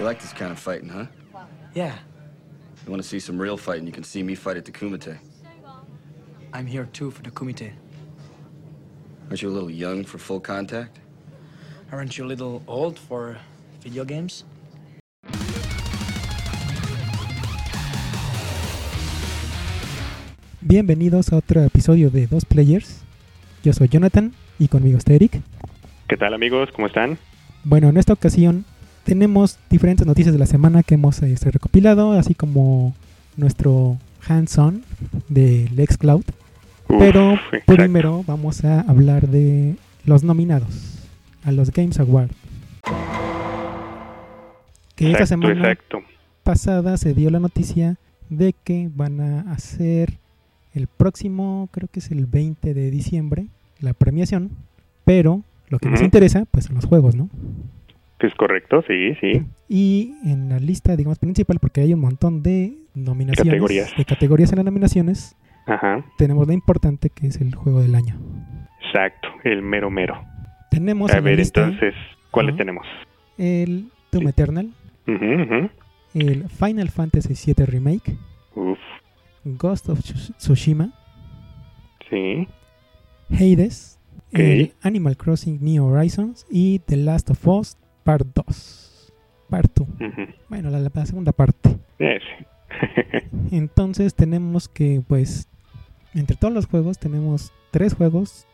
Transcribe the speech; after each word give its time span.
You 0.00 0.06
like 0.06 0.18
this 0.18 0.32
kind 0.32 0.50
of 0.50 0.58
fighting, 0.58 0.88
huh? 0.88 1.04
Yeah, 1.74 1.92
You 2.86 2.90
want 2.90 3.02
to 3.02 3.06
see 3.06 3.20
some 3.20 3.38
real 3.38 3.58
fighting, 3.58 3.86
you 3.86 3.92
can 3.92 4.02
see 4.02 4.22
me 4.22 4.34
fight 4.34 4.56
at 4.56 4.64
the 4.64 4.72
Kumite. 4.72 5.18
I'm 6.54 6.66
here 6.66 6.88
too 6.90 7.10
for 7.10 7.20
the 7.20 7.30
Kumite. 7.30 7.72
Aren't 9.28 9.42
you 9.42 9.50
a 9.50 9.52
little 9.52 9.68
young 9.70 10.04
for 10.04 10.16
full 10.16 10.40
contact? 10.40 11.00
Aren't 11.92 12.16
you 12.16 12.24
a 12.24 12.28
little 12.28 12.62
old 12.66 12.98
for 12.98 13.36
video 13.82 14.06
games? 14.06 14.44
Bienvenidos 20.62 21.30
a 21.30 21.36
otro 21.36 21.62
episodio 21.62 22.08
de 22.08 22.26
Dos 22.26 22.46
Players. 22.46 23.02
Yo 23.62 23.74
soy 23.74 23.88
Jonathan 23.88 24.32
y 24.58 24.68
conmigo 24.68 24.96
está 24.96 25.12
Eric. 25.12 25.42
¿Qué 26.08 26.16
tal 26.16 26.32
amigos? 26.32 26.70
¿Cómo 26.74 26.86
están? 26.86 27.18
Bueno, 27.64 27.90
en 27.90 27.98
esta 27.98 28.14
ocasión 28.14 28.64
tenemos 29.04 29.58
diferentes 29.68 30.06
noticias 30.06 30.32
de 30.32 30.38
la 30.38 30.46
semana 30.46 30.82
que 30.82 30.94
hemos 30.94 31.22
este, 31.22 31.50
recopilado, 31.50 32.12
así 32.12 32.34
como 32.34 32.94
nuestro 33.36 33.98
hands-on 34.26 34.82
de 35.28 35.68
Cloud. 35.98 36.24
Uf, 36.88 36.96
Pero 36.98 37.34
exacto. 37.34 37.74
primero 37.74 38.24
vamos 38.26 38.64
a 38.64 38.80
hablar 38.80 39.28
de 39.28 39.76
los 40.04 40.24
nominados 40.24 40.98
a 41.44 41.52
los 41.52 41.70
Games 41.70 41.98
Awards. 41.98 42.34
Que 44.96 45.12
esta 45.12 45.26
semana 45.26 45.52
exacto. 45.52 46.00
pasada 46.42 46.96
se 46.96 47.14
dio 47.14 47.30
la 47.30 47.40
noticia 47.40 47.96
de 48.28 48.54
que 48.64 48.90
van 48.94 49.20
a 49.20 49.52
hacer 49.52 50.18
el 50.74 50.86
próximo, 50.86 51.68
creo 51.72 51.88
que 51.90 52.00
es 52.00 52.10
el 52.10 52.26
20 52.26 52.74
de 52.74 52.90
diciembre, 52.90 53.46
la 53.80 53.92
premiación. 53.92 54.50
Pero 55.04 55.42
lo 55.68 55.78
que 55.78 55.88
nos 55.88 56.02
interesa, 56.02 56.44
pues 56.50 56.66
son 56.66 56.76
los 56.76 56.84
juegos, 56.84 57.14
¿no? 57.14 57.28
Es 58.20 58.34
correcto, 58.34 58.82
sí, 58.86 59.14
sí. 59.20 59.42
Y 59.68 60.14
en 60.24 60.48
la 60.50 60.58
lista, 60.58 60.94
digamos, 60.96 61.18
principal, 61.18 61.58
porque 61.60 61.80
hay 61.80 61.94
un 61.94 62.00
montón 62.00 62.42
de 62.42 62.74
nominaciones, 62.94 63.52
Categorías. 63.52 63.96
de 63.96 64.04
categorías 64.04 64.52
en 64.52 64.56
las 64.56 64.64
nominaciones, 64.66 65.36
Ajá, 65.66 66.04
tenemos 66.18 66.46
la 66.46 66.54
importante 66.54 67.08
que 67.10 67.26
es 67.28 67.40
el 67.40 67.54
juego 67.54 67.80
del 67.80 67.94
año. 67.94 68.16
exacto. 68.86 69.28
El 69.44 69.62
mero 69.62 69.90
mero. 69.90 70.22
Tenemos 70.70 71.10
A 71.12 71.20
ver, 71.20 71.38
lista 71.38 71.64
entonces, 71.64 71.94
¿cuáles 72.30 72.56
tenemos? 72.56 72.86
el 73.38 73.88
Doom 74.12 74.24
Sí. 74.24 74.28
Eternal, 74.30 74.70
Ujú, 75.06 75.42
ujú. 75.42 75.70
el 76.14 76.48
Final 76.48 76.90
Fantasy 76.90 77.34
VII 77.54 77.64
Remake, 77.66 78.16
Uf, 78.54 78.78
Ghost 79.44 79.88
of 79.88 80.00
Tsush- 80.00 80.34
Tsushima, 80.36 80.92
sí. 82.10 82.46
Hades, 83.30 83.98
el 84.32 84.72
Animal 84.82 85.16
Crossing 85.16 85.58
New 85.62 85.84
Horizons 85.84 86.46
y 86.50 86.80
The 86.80 86.96
Last 86.96 87.30
of 87.30 87.46
Us 87.48 87.76
Part 88.10 88.26
2. 88.34 89.12
Part 89.48 89.70
2. 89.76 89.88
ujú. 89.88 90.26
Bueno, 90.48 90.68
la, 90.70 90.80
la 90.80 91.06
segunda 91.06 91.30
parte. 91.30 91.76
Ese. 92.00 92.46
Entonces 93.52 94.14
tenemos 94.14 94.68
que, 94.68 95.00
pues, 95.06 95.48
entre 96.14 96.36
todos 96.36 96.52
los 96.52 96.66
juegos 96.66 96.98
tenemos 96.98 97.52
tres 97.70 97.94
juegos, 97.94 98.46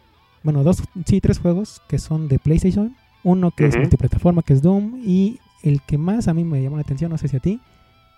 bueno, 0.42 0.62
dos, 0.62 0.82
sí, 1.06 1.20
tres 1.22 1.38
juegos 1.38 1.80
que 1.88 1.98
son 1.98 2.28
de 2.28 2.38
PlayStation. 2.38 2.94
Uno 3.24 3.50
que 3.50 3.66
es 3.66 3.76
multiplataforma, 3.78 4.42
que 4.42 4.52
es 4.52 4.60
Doom, 4.62 5.00
y 5.04 5.38
el 5.64 5.80
que 5.82 5.96
más 5.98 6.28
a 6.28 6.34
mí 6.34 6.44
me 6.44 6.62
llamó 6.62 6.76
la 6.76 6.82
atención, 6.82 7.10
no 7.10 7.16
sé 7.18 7.26
si 7.28 7.36
a 7.36 7.40
ti, 7.40 7.58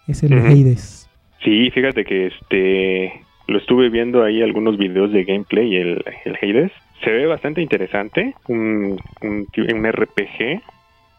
es 0.09 0.23
el 0.25 0.35
Ujú. 0.37 0.47
Hades. 0.49 1.09
sí, 1.45 1.71
fíjate 1.71 2.05
que 2.05 2.27
este 2.27 3.13
lo 3.47 3.57
estuve 3.59 3.89
viendo 3.89 4.23
ahí 4.25 4.43
algunos 4.43 4.77
videos 4.77 5.11
de 5.13 5.25
gameplay, 5.25 5.77
el, 5.77 6.05
el 6.27 6.37
Hades. 6.43 6.73
Se 7.05 7.11
ve 7.11 7.27
bastante 7.27 7.63
interesante. 7.63 8.35
Un, 8.49 8.99
un 9.23 9.47
RPG 9.93 10.61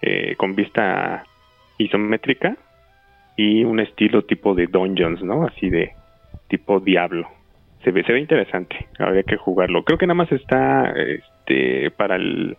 eh, 0.02 0.36
con 0.38 0.55
vista 0.55 1.23
isométrica 1.78 2.58
y 3.36 3.64
un 3.64 3.80
estilo 3.80 4.23
tipo 4.23 4.53
de 4.53 4.67
dungeons, 4.67 5.23
¿no? 5.23 5.45
Así 5.45 5.69
de 5.69 5.94
tipo 6.47 6.80
Diablo. 6.80 7.28
Se 7.83 7.92
ve, 7.92 8.03
se 8.03 8.11
ve 8.11 8.20
interesante. 8.20 8.88
Habría 8.97 9.23
que 9.23 9.38
jugarlo. 9.38 9.83
Creo 9.83 9.98
que 9.98 10.08
nada 10.08 10.15
más 10.15 10.32
está 10.32 10.93
este 10.98 11.92
para 11.92 12.17
el 12.17 12.58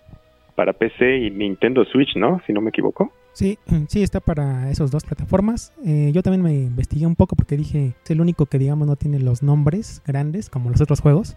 para 0.54 0.72
PC 0.72 1.18
y 1.18 1.30
Nintendo 1.30 1.84
Switch, 1.84 2.16
¿no? 2.16 2.40
Si 2.46 2.52
no 2.52 2.60
me 2.60 2.70
equivoco. 2.70 3.12
Sí, 3.32 3.58
sí, 3.88 4.02
está 4.02 4.20
para 4.20 4.70
esas 4.70 4.90
dos 4.90 5.04
plataformas. 5.04 5.72
Eh, 5.86 6.10
yo 6.12 6.22
también 6.22 6.42
me 6.42 6.52
investigué 6.52 7.06
un 7.06 7.16
poco 7.16 7.36
porque 7.36 7.56
dije, 7.56 7.94
es 8.04 8.10
el 8.10 8.20
único 8.20 8.46
que, 8.46 8.58
digamos, 8.58 8.86
no 8.86 8.96
tiene 8.96 9.18
los 9.20 9.42
nombres 9.42 10.02
grandes 10.06 10.50
como 10.50 10.70
los 10.70 10.80
otros 10.80 11.00
juegos. 11.00 11.36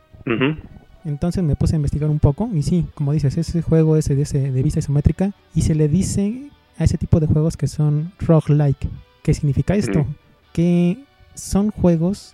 Entonces 1.05 1.43
me 1.43 1.55
puse 1.55 1.75
a 1.75 1.77
investigar 1.77 2.09
un 2.09 2.19
poco 2.19 2.49
y 2.53 2.63
sí, 2.63 2.85
como 2.95 3.11
dices, 3.11 3.37
ese 3.37 3.61
juego 3.61 3.97
es 3.97 4.07
de, 4.07 4.21
ese- 4.21 4.51
de 4.51 4.63
vista 4.63 4.79
isométrica 4.79 5.33
y 5.53 5.61
se 5.61 5.75
le 5.75 5.87
dice 5.89 6.49
a 6.77 6.85
ese 6.85 6.97
tipo 6.97 7.19
de 7.19 7.27
juegos 7.27 7.57
que 7.57 7.67
son 7.67 8.11
roguelike. 8.19 8.87
¿Qué 9.21 9.33
significa 9.33 9.75
esto? 9.75 10.05
Que 10.53 11.03
son 11.33 11.71
juegos, 11.71 12.33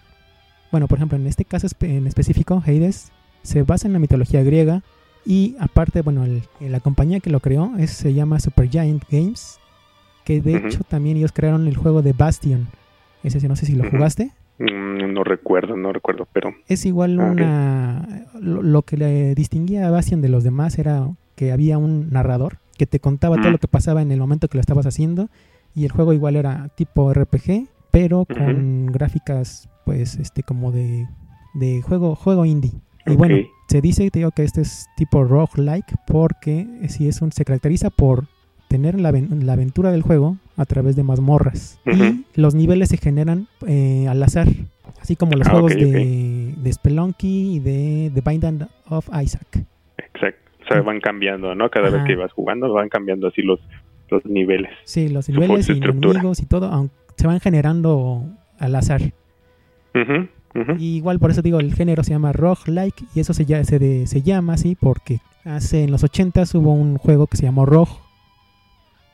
bueno, 0.72 0.88
por 0.88 0.98
ejemplo, 0.98 1.18
en 1.18 1.26
este 1.28 1.46
caso 1.46 1.68
en 1.82 2.06
específico, 2.08 2.62
Hades, 2.66 3.12
se 3.44 3.64
basa 3.64 3.88
en 3.88 3.94
la 3.94 4.00
mitología 4.00 4.44
griega 4.44 4.84
y 5.26 5.56
aparte, 5.60 6.02
bueno, 6.02 6.24
el- 6.26 6.44
la 6.60 6.80
compañía 6.80 7.20
que 7.22 7.30
lo 7.30 7.40
creó 7.40 7.72
es, 7.78 7.92
se 7.92 8.14
llama 8.14 8.40
Supergiant 8.40 9.04
Games, 9.10 9.60
que 10.26 10.42
de 10.42 10.58
hecho 10.58 10.82
también 10.88 11.18
ellos 11.18 11.32
crearon 11.32 11.68
el 11.68 11.76
juego 11.78 12.02
de 12.02 12.14
Bastion. 12.14 12.68
Ese 13.24 13.48
no 13.48 13.56
sé 13.56 13.66
si 13.66 13.74
lo 13.76 13.90
jugaste 13.90 14.32
no 14.60 15.24
recuerdo, 15.24 15.76
no 15.78 15.92
recuerdo, 15.94 16.28
pero 16.34 16.54
es 16.68 16.86
igual 16.86 17.20
Ah, 17.20 17.32
una... 17.32 18.26
Lo, 18.40 18.62
lo 18.62 18.82
que 18.84 18.98
le 18.98 19.36
distinguía 19.36 19.88
a 19.88 19.92
Bastion 19.92 20.22
de 20.22 20.30
los 20.30 20.44
demás 20.44 20.78
era 20.80 21.08
que 21.36 21.52
había 21.52 21.78
un 21.78 22.10
narrador 22.10 22.58
que 22.78 22.86
te 22.86 23.00
contaba 23.00 23.36
todo 23.36 23.46
Ujú. 23.48 23.52
lo 23.54 23.58
que 23.58 23.68
pasaba 23.68 24.02
en 24.02 24.12
el 24.12 24.20
momento 24.20 24.48
que 24.48 24.58
lo 24.58 24.62
estabas 24.62 24.86
haciendo 24.86 25.30
y 25.76 25.86
el 25.86 25.92
juego 25.92 26.14
igual 26.14 26.36
era 26.36 26.70
tipo 26.76 27.14
RPG, 27.14 27.68
pero 27.92 28.26
con 28.26 28.88
gráficas 28.88 29.70
pues 29.86 30.16
este 30.18 30.44
como 30.44 30.72
de, 30.72 31.08
de 31.54 31.82
juego 31.82 32.16
juego 32.16 32.46
indie. 32.46 32.74
Y 33.06 33.16
bueno, 33.16 33.38
se 33.70 33.82
dice 33.82 34.10
te 34.12 34.20
digo, 34.20 34.32
que 34.32 34.44
este 34.44 34.62
es 34.62 34.88
tipo 34.98 35.24
roguelike 35.24 35.96
porque 36.08 36.68
si 36.90 37.08
es 37.08 37.22
un 37.22 37.32
se 37.32 37.44
caracteriza 37.46 37.90
por 37.90 38.26
tener 38.68 39.00
la, 39.00 39.12
la 39.12 39.54
aventura 39.54 39.92
del 39.92 40.02
juego 40.04 40.38
a 40.60 40.66
través 40.66 40.96
de 40.96 41.04
mazmorras. 41.04 41.80
Y 41.86 42.26
los 42.40 42.54
niveles 42.54 42.90
se 42.90 42.98
generan 42.98 43.48
eh, 43.66 44.08
al 44.10 44.22
azar. 44.22 44.48
Así 45.02 45.16
como 45.16 45.32
los 45.34 45.48
Ah, 45.48 45.52
juegos 45.52 45.74
de, 45.76 46.54
de 46.58 46.74
Spelunky 46.74 47.56
y 47.56 47.60
de 47.60 48.12
The 48.14 48.22
Binding 48.30 48.68
of 48.90 49.08
Isaac. 49.24 49.64
Exacto. 49.98 50.52
O 50.64 50.68
sea, 50.68 50.82
van 50.82 51.00
cambiando, 51.00 51.56
¿no? 51.56 51.70
Cada 51.70 51.88
Ajá. 51.88 51.98
vez 51.98 52.06
que 52.06 52.16
vas 52.16 52.32
jugando 52.34 52.72
van 52.74 52.90
cambiando 52.90 53.28
así 53.28 53.42
los, 53.42 53.60
los 54.10 54.26
niveles. 54.26 54.72
Sí, 54.84 55.08
los 55.08 55.30
niveles 55.30 55.70
y 55.70 55.74
estructura. 55.74 56.12
enemigos 56.20 56.42
y 56.42 56.46
todo 56.46 56.90
se 57.16 57.26
van 57.28 57.40
generando 57.40 58.26
al 58.60 58.76
azar. 58.76 59.02
Y 60.78 60.98
igual 60.98 61.20
por 61.20 61.32
eso 61.32 61.42
digo, 61.42 61.60
el 61.60 61.74
género 61.74 62.04
se 62.04 62.12
llama 62.12 62.34
roguelike 62.34 63.04
y 63.16 63.20
eso 63.22 63.34
se, 63.34 63.46
ya- 63.46 63.64
se, 63.64 63.80
de- 63.80 64.08
se 64.08 64.22
llama 64.22 64.54
así 64.54 64.76
porque 64.80 65.20
hace 65.46 65.84
en 65.84 65.92
los 65.92 66.04
80 66.04 66.44
hubo 66.56 66.74
un 66.74 66.98
juego 66.98 67.28
que 67.28 67.38
se 67.38 67.44
llamó 67.44 67.66
Rogue, 67.66 67.92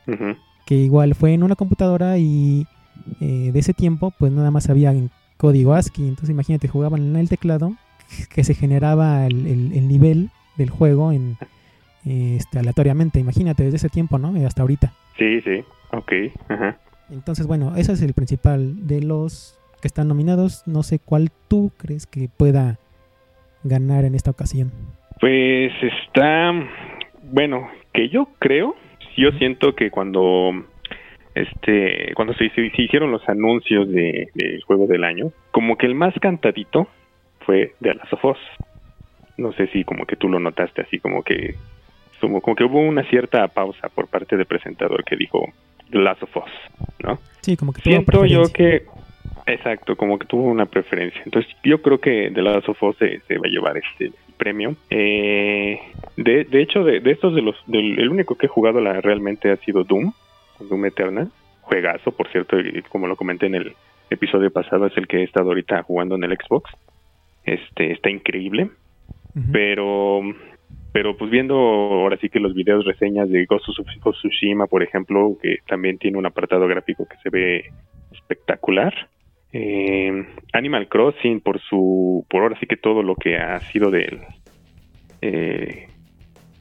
Ujú. 0.08 0.36
Que 0.66 0.74
igual 0.74 1.14
fue 1.14 1.32
en 1.32 1.42
una 1.42 1.54
computadora 1.56 2.18
y 2.18 2.66
eh, 3.20 3.50
de 3.52 3.58
ese 3.58 3.72
tiempo 3.72 4.12
pues 4.18 4.30
nada 4.32 4.50
más 4.50 4.68
había 4.68 4.90
en 4.92 5.10
código 5.38 5.72
ASCII, 5.74 6.04
entonces 6.08 6.30
imagínate, 6.30 6.68
jugaban 6.68 7.02
en 7.02 7.16
el 7.16 7.28
teclado 7.28 7.72
que 8.34 8.44
se 8.44 8.54
generaba 8.54 9.26
el, 9.26 9.46
el- 9.46 9.72
el 9.72 9.88
nivel 9.88 10.30
del 10.56 10.70
juego 10.70 11.12
en 11.12 11.36
este, 12.04 12.58
aleatoriamente, 12.58 13.18
imagínate 13.20 13.64
desde 13.64 13.76
ese 13.78 13.88
tiempo, 13.88 14.16
¿no? 14.18 14.32
Hasta 14.46 14.62
ahorita. 14.62 14.92
Sí, 15.18 15.40
sí. 15.40 15.64
Ok. 15.92 16.12
Ajá. 16.48 16.78
Entonces, 17.10 17.46
bueno, 17.46 17.74
ese 17.76 17.92
es 17.92 18.02
el 18.02 18.12
principal 18.14 18.86
de 18.86 19.00
los 19.02 19.58
que 19.80 19.88
están 19.88 20.06
nominados. 20.08 20.62
No 20.66 20.82
sé 20.84 20.98
cuál 21.00 21.30
tú 21.48 21.72
crees 21.76 22.06
que 22.06 22.28
pueda 22.28 22.78
ganar 23.64 24.04
en 24.04 24.14
esta 24.14 24.30
ocasión. 24.30 24.70
Pues 25.20 25.72
está, 25.82 26.52
bueno, 27.32 27.68
que 27.92 28.08
yo 28.08 28.28
creo, 28.38 28.74
yo 29.16 29.30
siento 29.32 29.74
que 29.74 29.90
cuando, 29.90 30.52
este, 31.34 32.12
cuando 32.14 32.34
se, 32.34 32.48
se- 32.50 32.70
se 32.70 32.82
hicieron 32.82 33.10
los 33.12 33.26
anuncios 33.28 33.88
de, 33.88 34.28
del 34.34 34.62
juego 34.64 34.86
del 34.86 35.04
año, 35.04 35.32
como 35.50 35.76
que 35.76 35.86
el 35.86 35.94
más 35.94 36.14
cantadito 36.20 36.88
fue 37.40 37.74
de 37.80 37.94
Last 37.94 38.12
of 38.12 38.24
Us. 38.24 38.38
No 39.36 39.52
sé 39.52 39.66
si 39.68 39.84
como 39.84 40.06
que 40.06 40.16
tú 40.16 40.28
lo 40.28 40.40
notaste 40.40 40.82
así, 40.82 40.98
como 40.98 41.22
que, 41.22 41.54
como, 42.20 42.40
como 42.40 42.56
que 42.56 42.64
hubo 42.64 42.80
una 42.80 43.02
cierta 43.10 43.46
pausa 43.48 43.88
por 43.90 44.08
parte 44.08 44.36
del 44.36 44.46
presentador 44.46 45.04
que 45.04 45.16
dijo 45.16 45.44
The 45.90 45.98
Last 45.98 46.22
of 46.22 46.36
Us, 46.36 46.50
¿no? 47.04 47.18
Sí, 47.42 47.56
como 47.56 47.72
que 47.72 47.82
tuvo 47.82 47.92
Siento 47.94 48.24
yo 48.24 48.42
que, 48.52 48.84
exacto, 49.46 49.94
como 49.96 50.18
que 50.18 50.26
tuvo 50.26 50.44
una 50.44 50.66
preferencia. 50.66 51.20
Entonces 51.24 51.52
yo 51.62 51.82
creo 51.82 52.00
que 52.00 52.30
The 52.34 52.42
Last 52.42 52.68
of 52.68 52.82
Us 52.82 52.96
se, 52.96 53.20
se 53.20 53.34
va 53.38 53.42
a 53.46 53.50
llevar 53.50 53.76
este 53.76 54.10
premio. 54.36 54.76
Eh, 54.90 55.78
de, 56.16 56.44
de 56.44 56.62
hecho, 56.62 56.84
de, 56.84 57.00
de 57.00 57.10
estos 57.10 57.34
de 57.34 57.42
los, 57.42 57.56
del, 57.66 57.98
el 57.98 58.08
único 58.08 58.36
que 58.36 58.46
he 58.46 58.48
jugado 58.48 58.80
la, 58.80 59.00
realmente 59.00 59.50
ha 59.50 59.56
sido 59.58 59.84
Doom, 59.84 60.12
Doom 60.60 60.86
Eternal. 60.86 61.30
Juegazo, 61.62 62.12
por 62.12 62.28
cierto, 62.28 62.60
y 62.60 62.82
como 62.82 63.08
lo 63.08 63.16
comenté 63.16 63.46
en 63.46 63.56
el 63.56 63.74
episodio 64.08 64.52
pasado, 64.52 64.86
es 64.86 64.96
el 64.96 65.08
que 65.08 65.18
he 65.18 65.24
estado 65.24 65.48
ahorita 65.48 65.82
jugando 65.82 66.14
en 66.14 66.24
el 66.24 66.36
Xbox. 66.36 66.70
Este, 67.44 67.92
está 67.92 68.08
increíble 68.08 68.70
pero 69.52 70.22
pero 70.92 71.16
pues 71.16 71.30
viendo 71.30 71.54
ahora 71.54 72.16
sí 72.16 72.30
que 72.30 72.40
los 72.40 72.54
videos 72.54 72.86
reseñas 72.86 73.28
de 73.28 73.44
Ghost 73.44 73.68
of 73.68 74.14
Tsushima, 74.14 74.66
por 74.66 74.82
ejemplo, 74.82 75.36
que 75.42 75.58
también 75.68 75.98
tiene 75.98 76.16
un 76.16 76.24
apartado 76.24 76.66
gráfico 76.66 77.06
que 77.06 77.16
se 77.22 77.28
ve 77.28 77.70
espectacular. 78.12 78.94
Eh, 79.52 80.26
Animal 80.52 80.88
Crossing 80.88 81.40
por 81.40 81.60
su, 81.60 82.26
por 82.28 82.42
ahora 82.42 82.58
sí 82.58 82.66
que 82.66 82.76
todo 82.76 83.02
lo 83.02 83.14
que 83.14 83.36
ha 83.36 83.60
sido 83.60 83.90
del, 83.90 84.20
eh, 85.22 85.88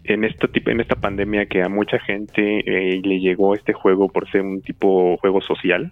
en 0.03 0.23
esta 0.23 0.47
tipo, 0.47 0.69
en 0.69 0.79
esta 0.79 0.95
pandemia 0.95 1.47
que 1.47 1.63
a 1.63 1.69
mucha 1.69 1.99
gente 1.99 2.59
eh, 2.59 3.01
le 3.03 3.19
llegó 3.19 3.55
este 3.55 3.73
juego 3.73 4.07
por 4.09 4.29
ser 4.29 4.41
un 4.41 4.61
tipo 4.61 5.17
juego 5.17 5.41
social, 5.41 5.91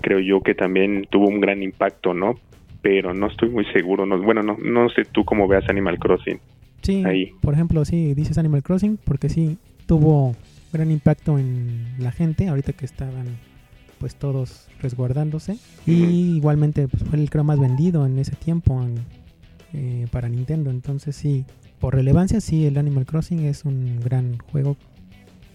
creo 0.00 0.20
yo 0.20 0.40
que 0.40 0.54
también 0.54 1.06
tuvo 1.10 1.28
un 1.28 1.40
gran 1.40 1.62
impacto, 1.62 2.14
¿no? 2.14 2.38
Pero 2.80 3.12
no 3.12 3.26
estoy 3.26 3.48
muy 3.48 3.64
seguro, 3.66 4.06
no, 4.06 4.20
bueno, 4.22 4.42
no, 4.42 4.56
no 4.62 4.88
sé 4.90 5.04
tú 5.04 5.24
cómo 5.24 5.48
veas 5.48 5.68
Animal 5.68 5.98
Crossing. 5.98 6.38
Sí, 6.82 7.02
por 7.40 7.54
ejemplo, 7.54 7.84
sí, 7.84 8.12
dices 8.14 8.36
Animal 8.38 8.62
Crossing 8.62 8.98
porque 9.04 9.30
sí 9.30 9.56
tuvo 9.86 10.36
gran 10.72 10.90
impacto 10.90 11.38
en 11.38 11.94
la 11.98 12.12
gente 12.12 12.48
ahorita 12.48 12.72
que 12.74 12.84
estaban 12.84 13.38
pues 14.04 14.16
todos 14.16 14.66
resguardándose. 14.82 15.56
Y 15.86 16.36
igualmente 16.36 16.88
pues, 16.88 17.04
fue 17.04 17.18
el 17.18 17.30
creo 17.30 17.42
más 17.42 17.58
vendido 17.58 18.04
en 18.04 18.18
ese 18.18 18.36
tiempo 18.36 18.84
eh, 19.72 20.06
para 20.10 20.28
Nintendo. 20.28 20.70
Entonces 20.70 21.16
sí 21.16 21.46
por 21.80 21.94
relevancia, 21.94 22.42
sí, 22.42 22.66
el 22.66 22.76
Animal 22.76 23.06
Crossing 23.06 23.40
es 23.40 23.64
un 23.64 24.00
gran 24.00 24.36
juego 24.38 24.76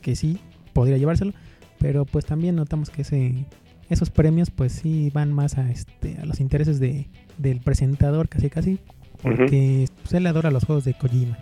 que 0.02 0.16
sí 0.16 0.40
podría 0.74 0.98
llevárselo, 0.98 1.34
pero 1.80 2.06
pues 2.06 2.26
también 2.26 2.56
notamos 2.56 2.90
que 2.90 3.04
ese, 3.04 3.46
esos 3.90 4.10
premios 4.10 4.50
pues 4.50 4.74
sí 4.74 5.12
van 5.14 5.32
más 5.32 5.60
a, 5.60 5.70
este, 5.70 6.18
a 6.20 6.26
los 6.26 6.40
intereses 6.40 6.80
de, 6.80 7.08
del 7.38 7.62
presentador 7.62 8.30
casi 8.30 8.50
casi, 8.50 8.80
porque 9.22 9.88
pues, 10.02 10.14
él 10.14 10.26
adora 10.26 10.50
los 10.50 10.66
juegos 10.66 10.86
de 10.86 10.96
Kojima. 10.96 11.38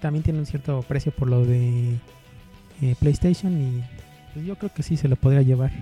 También 0.00 0.22
tiene 0.22 0.38
un 0.38 0.46
cierto 0.46 0.82
precio 0.82 1.12
por 1.12 1.28
lo 1.28 1.44
de 1.44 1.98
eh, 2.80 2.94
PlayStation 2.98 3.52
y 3.60 3.82
pues, 4.34 4.44
yo 4.46 4.56
creo 4.56 4.72
que 4.74 4.82
sí 4.82 4.96
se 4.96 5.08
lo 5.08 5.16
podría 5.16 5.42
llevar. 5.42 5.72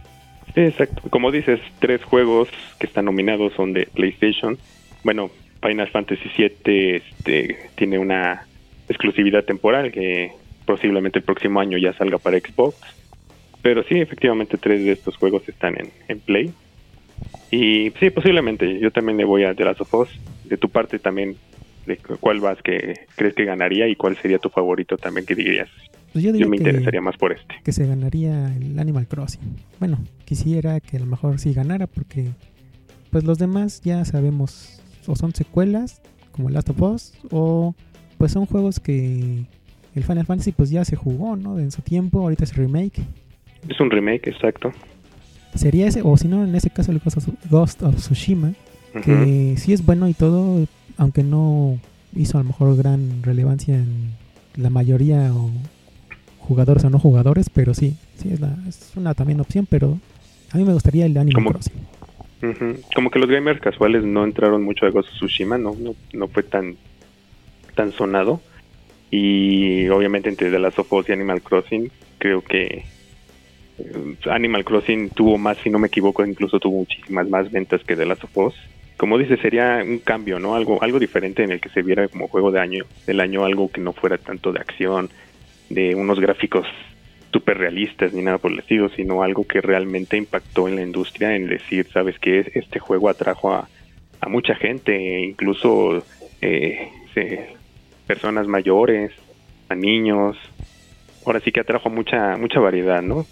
Exacto. 0.54 1.02
Como 1.10 1.30
dices, 1.30 1.60
tres 1.78 2.02
juegos 2.04 2.48
que 2.78 2.86
están 2.86 3.04
nominados 3.04 3.52
son 3.54 3.72
de 3.72 3.86
PlayStation. 3.86 4.58
Bueno, 5.04 5.30
Final 5.62 5.88
Fantasy 5.88 6.30
VII 6.36 6.96
este, 6.96 7.70
tiene 7.76 7.98
una 7.98 8.46
exclusividad 8.88 9.44
temporal 9.44 9.92
que 9.92 10.32
posiblemente 10.64 11.18
el 11.18 11.24
próximo 11.24 11.60
año 11.60 11.78
ya 11.78 11.92
salga 11.92 12.18
para 12.18 12.38
Xbox. 12.38 12.76
Pero 13.62 13.82
sí, 13.84 14.00
efectivamente 14.00 14.56
tres 14.56 14.84
de 14.84 14.92
estos 14.92 15.16
juegos 15.16 15.48
están 15.48 15.76
en, 16.08 16.20
Play. 16.20 16.52
Y 17.50 17.90
sí, 18.00 18.10
posiblemente 18.10 18.78
yo 18.78 18.90
también 18.90 19.18
le 19.18 19.24
voy 19.24 19.44
a 19.44 19.54
The 19.54 19.64
Last 19.64 19.82
of 19.82 19.94
Us. 19.94 20.08
De 20.44 20.56
tu 20.56 20.68
parte 20.68 20.98
también, 20.98 21.36
de 21.86 21.96
¿cuál 21.96 22.40
vas 22.40 22.60
que 22.62 22.94
crees 23.16 23.34
que 23.34 23.44
ganaría 23.44 23.86
y 23.86 23.96
cuál 23.96 24.16
sería 24.16 24.38
tu 24.38 24.48
favorito 24.48 24.96
también 24.96 25.26
que 25.26 25.34
dirías? 25.34 25.68
Pues 26.12 26.24
yo, 26.24 26.32
me 26.32 26.56
interesaría 26.56 27.00
más 27.00 27.16
por 27.16 27.32
este. 27.32 27.54
Que 27.62 27.72
se 27.72 27.86
ganaría 27.86 28.54
el 28.56 28.78
Animal 28.78 29.06
Crossing. 29.06 29.56
Bueno, 29.78 29.98
quisiera 30.24 30.80
que 30.80 30.96
a 30.96 31.00
lo 31.00 31.06
mejor 31.06 31.38
sí 31.38 31.52
ganara 31.52 31.86
porque 31.86 32.30
pues 33.10 33.24
los 33.24 33.38
demás 33.38 33.80
ya 33.82 34.04
sabemos 34.04 34.82
o 35.06 35.16
son 35.16 35.34
secuelas 35.34 36.02
como 36.32 36.50
Last 36.50 36.70
of 36.70 36.80
Us 36.80 37.12
o 37.30 37.74
pues 38.18 38.32
son 38.32 38.46
juegos 38.46 38.80
que 38.80 39.44
el 39.94 40.04
Final 40.04 40.26
Fantasy 40.26 40.52
pues 40.52 40.70
ya 40.70 40.84
se 40.84 40.96
jugó, 40.96 41.36
¿no? 41.36 41.58
En 41.58 41.70
su 41.70 41.82
tiempo, 41.82 42.20
ahorita 42.20 42.44
es 42.44 42.56
remake. 42.56 43.02
Es 43.68 43.80
un 43.80 43.90
remake, 43.90 44.28
exacto. 44.28 44.72
Sería 45.54 45.86
ese, 45.88 46.02
o 46.02 46.16
si 46.16 46.28
no, 46.28 46.44
en 46.44 46.54
ese 46.54 46.70
caso 46.70 46.92
el 46.92 47.00
Ghost 47.50 47.82
of 47.82 47.96
Tsushima, 47.96 48.52
que 49.04 49.54
sí 49.56 49.72
es 49.72 49.84
bueno 49.84 50.08
y 50.08 50.14
todo, 50.14 50.66
aunque 50.96 51.22
no 51.22 51.78
hizo 52.14 52.38
a 52.38 52.42
lo 52.42 52.48
mejor 52.48 52.76
gran 52.76 53.22
relevancia 53.22 53.76
en 53.76 54.12
la 54.56 54.70
mayoría 54.70 55.32
o 55.34 55.50
jugadores 56.50 56.82
o 56.82 56.90
no 56.90 56.98
jugadores, 56.98 57.48
pero 57.48 57.74
sí, 57.74 57.94
sí 58.16 58.30
es, 58.32 58.40
la, 58.40 58.56
es 58.68 58.90
una 58.96 59.14
también 59.14 59.38
opción, 59.38 59.68
pero 59.70 59.96
a 60.52 60.58
mí 60.58 60.64
me 60.64 60.72
gustaría 60.72 61.06
el 61.06 61.16
Animal 61.16 61.44
Crossing. 61.44 62.80
Como 62.92 63.08
que 63.08 63.20
los 63.20 63.30
gamers 63.30 63.60
casuales 63.60 64.02
no 64.02 64.24
entraron 64.24 64.64
mucho 64.64 64.84
a 64.84 64.90
Ghost 64.90 65.10
of 65.10 65.14
Tsushima, 65.14 65.58
no, 65.58 65.76
no, 66.12 66.28
fue 66.28 66.42
tan, 66.42 66.76
tan 67.76 67.92
sonado. 67.92 68.40
Y 69.12 69.88
obviamente 69.90 70.28
entre 70.28 70.50
The 70.50 70.58
Last 70.58 70.80
of 70.80 70.92
Us 70.92 71.08
y 71.08 71.12
Animal 71.12 71.40
Crossing, 71.40 71.88
creo 72.18 72.42
que 72.42 72.84
eh, 73.78 74.16
Animal 74.28 74.64
Crossing 74.64 75.10
tuvo 75.10 75.38
más, 75.38 75.56
si 75.58 75.70
no 75.70 75.78
me 75.78 75.86
equivoco, 75.86 76.26
incluso 76.26 76.58
tuvo 76.58 76.78
muchísimas 76.78 77.28
más 77.28 77.48
ventas 77.52 77.84
que 77.84 77.94
The 77.94 78.06
Last 78.06 78.24
of 78.24 78.36
Us. 78.36 78.54
Como 78.96 79.18
dice, 79.18 79.36
sería 79.36 79.84
un 79.86 79.98
cambio, 79.98 80.40
¿no? 80.40 80.56
Algo, 80.56 80.82
algo 80.82 80.98
diferente 80.98 81.44
en 81.44 81.52
el 81.52 81.60
que 81.60 81.68
se 81.68 81.82
viera 81.82 82.08
como 82.08 82.26
juego 82.26 82.50
de 82.50 82.58
año, 82.58 82.86
del 83.06 83.20
año, 83.20 83.44
algo 83.44 83.70
que 83.70 83.80
no 83.80 83.92
fuera 83.92 84.18
tanto 84.18 84.52
de 84.52 84.58
acción, 84.58 85.10
de 85.70 85.94
unos 85.94 86.20
gráficos 86.20 86.66
súper 87.32 87.58
realistas 87.58 88.12
ni 88.12 88.22
nada 88.22 88.38
por 88.38 88.52
el 88.52 88.58
estilo, 88.58 88.90
sino 88.90 89.22
algo 89.22 89.46
que 89.46 89.60
realmente 89.60 90.16
impactó 90.16 90.68
en 90.68 90.76
la 90.76 90.82
industria 90.82 91.34
en 91.36 91.46
decir, 91.46 91.86
sabes 91.92 92.18
que 92.18 92.50
este 92.54 92.80
juego 92.80 93.08
atrajo 93.08 93.52
a, 93.54 93.68
mucha 94.28 94.54
gente, 94.54 95.20
incluso 95.20 96.04
eh, 96.42 96.88
personas 98.06 98.46
mayores, 98.46 99.12
a 99.68 99.74
niños. 99.74 100.36
Ahora 101.24 101.40
sí 101.40 101.52
que 101.52 101.60
atrajo 101.60 101.88
mucha 101.88 102.36
mucha 102.36 102.60
variedad, 102.60 103.02
¿no? 103.02 103.24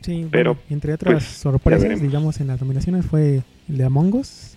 Sí, 0.00 0.26
pero 0.30 0.56
entre 0.70 0.94
otras 0.94 1.14
pues, 1.14 1.24
sorpresas, 1.24 2.00
digamos, 2.00 2.40
en 2.40 2.48
las 2.48 2.60
nominaciones 2.60 3.06
fue 3.06 3.42
el 3.68 3.76
de 3.76 3.84
Among 3.84 4.14
Us, 4.14 4.56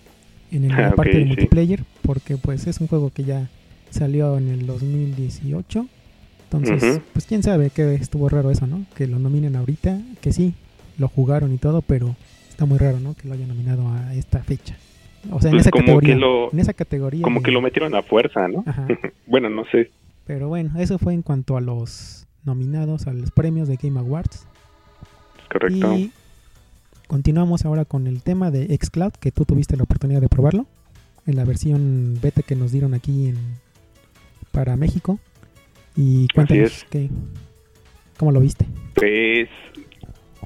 en 0.52 0.70
la 0.70 0.88
ah, 0.88 0.96
parte 0.96 1.18
de 1.18 1.26
multiplayer, 1.26 1.82
porque 2.02 2.38
pues 2.38 2.66
es 2.68 2.80
un 2.80 2.88
juego 2.88 3.12
que 3.14 3.24
ya 3.24 3.50
salió 3.90 4.38
en 4.38 4.48
el 4.48 4.66
2018 4.66 5.86
entonces, 6.52 7.02
pues 7.14 7.26
quién 7.26 7.44
sabe 7.44 7.70
que 7.70 7.96
estuvo 7.96 8.28
raro 8.28 8.52
eso, 8.52 8.68
¿no? 8.68 8.86
Que 8.96 9.08
lo 9.08 9.20
nominen 9.20 9.56
ahorita, 9.56 10.00
que 10.20 10.34
sí, 10.34 10.54
lo 10.98 11.08
jugaron 11.08 11.54
y 11.54 11.58
todo, 11.58 11.82
pero 11.82 12.16
está 12.50 12.66
muy 12.66 12.78
raro, 12.78 13.00
¿no? 13.00 13.14
Que 13.14 13.28
lo 13.28 13.34
hayan 13.34 13.48
nominado 13.48 13.88
a 13.90 14.14
esta 14.16 14.44
fecha. 14.44 14.76
O 15.32 15.40
sea, 15.40 15.50
en 15.50 15.58
pues 15.58 15.68
esa 15.68 15.72
categoría. 15.72 16.16
en 16.52 16.60
esa 16.60 16.74
categoría. 16.74 17.24
Como 17.24 17.42
que 17.42 17.52
lo 17.52 17.62
metieron 17.62 17.96
a 17.96 18.02
fuerza, 18.02 18.48
¿no? 18.48 18.66
bueno, 19.28 19.50
no 19.50 19.64
sé. 19.72 19.92
Pero 20.26 20.50
bueno, 20.50 20.72
eso 20.78 20.98
fue 20.98 21.14
en 21.14 21.22
cuanto 21.22 21.58
a 21.58 21.62
los 21.62 22.28
nominados 22.44 23.08
a 23.08 23.14
los 23.14 23.32
premios 23.32 23.68
de 23.68 23.78
Game 23.78 24.00
Awards. 24.00 24.48
Correcto. 25.52 25.94
Y 25.96 26.12
continuamos 27.08 27.66
ahora 27.66 27.86
con 27.86 28.08
el 28.08 28.24
tema 28.24 28.52
de 28.52 28.78
Xcloud, 28.78 29.14
que 29.14 29.32
tú 29.32 29.46
tuviste 29.46 29.78
la 29.78 29.84
oportunidad 29.84 30.22
de 30.22 30.30
probarlo 30.30 30.66
en 31.28 31.36
la 31.36 31.46
versión 31.46 32.20
beta 32.22 32.42
que 32.42 32.56
nos 32.56 32.72
dieron 32.72 32.94
aquí 32.94 33.28
en, 33.28 33.38
para 34.52 34.76
México. 34.76 35.20
Y 35.96 36.28
cuéntanos, 36.30 36.86
¿qué, 36.90 37.10
¿cómo 38.18 38.32
lo 38.32 38.40
viste? 38.40 38.66
Pues, 38.96 39.50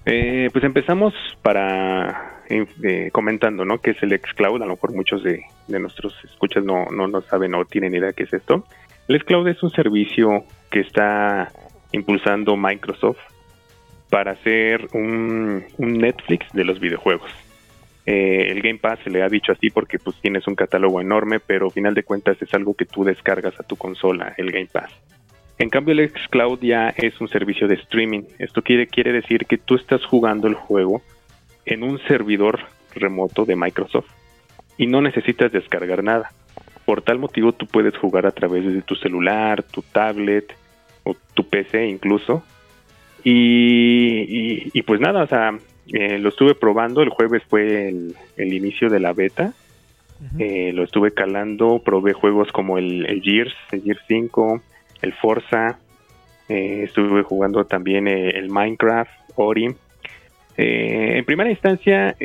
eh, 0.05 0.49
pues 0.51 0.63
empezamos 0.63 1.13
para 1.41 2.41
eh, 2.49 3.09
comentando, 3.11 3.65
¿no? 3.65 3.79
Que 3.79 3.91
es 3.91 4.03
el 4.03 4.17
xCloud. 4.19 4.61
A 4.61 4.65
lo 4.65 4.73
mejor 4.73 4.93
muchos 4.93 5.23
de, 5.23 5.45
nuestros 5.67 6.13
escuchas 6.23 6.63
no, 6.63 6.85
no, 6.91 7.07
no 7.07 7.21
saben 7.21 7.53
o 7.55 7.65
tienen 7.65 7.93
idea 7.93 8.07
de 8.07 8.13
qué 8.13 8.23
es 8.23 8.33
esto. 8.33 8.65
El 9.07 9.19
xCloud 9.19 9.47
es 9.47 9.61
un 9.61 9.71
servicio 9.71 10.45
que 10.71 10.81
está 10.81 11.51
impulsando 11.91 12.57
Microsoft 12.57 13.19
para 14.09 14.31
hacer 14.31 14.87
un, 14.93 15.65
Netflix 15.77 16.51
de 16.53 16.63
los 16.63 16.79
videojuegos. 16.79 17.29
Eh, 18.05 18.51
el 18.51 18.61
Game 18.61 18.79
Pass 18.79 18.99
se 19.03 19.09
le 19.09 19.23
ha 19.23 19.29
dicho 19.29 19.51
así 19.51 19.69
porque 19.71 19.97
pues 19.97 20.15
tienes 20.21 20.47
un 20.47 20.55
catálogo 20.55 21.01
enorme, 21.01 21.39
pero 21.39 21.65
al 21.65 21.71
final 21.71 21.93
de 21.93 22.03
cuentas 22.03 22.39
es 22.41 22.53
algo 22.53 22.75
que 22.75 22.85
tú 22.85 23.03
descargas 23.03 23.59
a 23.59 23.63
tu 23.63 23.75
consola, 23.75 24.33
el 24.37 24.51
Game 24.51 24.69
Pass. 24.71 24.91
En 25.57 25.69
cambio, 25.69 25.93
el 25.93 26.09
xCloud 26.09 26.59
ya 26.61 26.89
es 26.89 27.19
un 27.21 27.29
servicio 27.29 27.67
de 27.67 27.75
streaming. 27.75 28.23
Esto 28.39 28.61
quiere, 28.61 28.87
quiere 28.87 29.13
decir 29.13 29.45
que 29.45 29.57
tú 29.57 29.75
estás 29.75 30.03
jugando 30.05 30.47
el 30.47 30.53
juego 30.53 31.01
en 31.65 31.83
un 31.83 31.99
servidor 32.07 32.59
remoto 32.93 33.45
de 33.45 33.55
Microsoft 33.55 34.09
y 34.77 34.87
no 34.87 35.01
necesitas 35.01 35.51
descargar 35.51 36.03
nada. 36.03 36.31
Por 36.85 37.01
tal 37.01 37.19
motivo, 37.19 37.53
tú 37.53 37.65
puedes 37.67 37.97
jugar 37.97 38.25
a 38.25 38.31
través 38.31 38.65
de 38.65 38.81
tu 38.81 38.95
celular, 38.95 39.63
tu 39.63 39.81
tablet 39.81 40.53
o 41.03 41.15
tu 41.33 41.47
PC 41.47 41.87
incluso. 41.87 42.43
Y, 43.23 44.81
pues 44.83 44.99
nada, 44.99 45.23
o 45.23 45.27
sea, 45.27 45.57
eh, 45.87 46.19
lo 46.19 46.29
estuve 46.29 46.53
probando. 46.53 47.01
El 47.01 47.09
jueves 47.09 47.41
fue 47.49 47.87
el, 47.89 48.53
inicio 48.53 48.89
de 48.89 48.99
la 48.99 49.13
beta. 49.13 49.53
Eh, 50.37 50.71
lo 50.73 50.83
estuve 50.83 51.11
calando, 51.11 51.81
probé 51.83 52.13
juegos 52.13 52.51
como 52.51 52.77
el, 52.77 53.05
el 53.07 53.21
Gears, 53.21 53.55
el 53.71 53.81
Gears 53.81 54.01
5, 54.07 54.61
el 55.05 55.13
Forza, 55.13 55.79
eh, 56.49 56.81
estuve 56.83 57.23
jugando 57.23 57.65
también 57.65 58.07
eh, 58.07 58.31
el 58.31 58.49
Minecraft, 58.49 59.11
Ori. 59.35 59.67
Eh, 60.57 61.17
en 61.17 61.25
primera 61.25 61.49
instancia, 61.49 62.15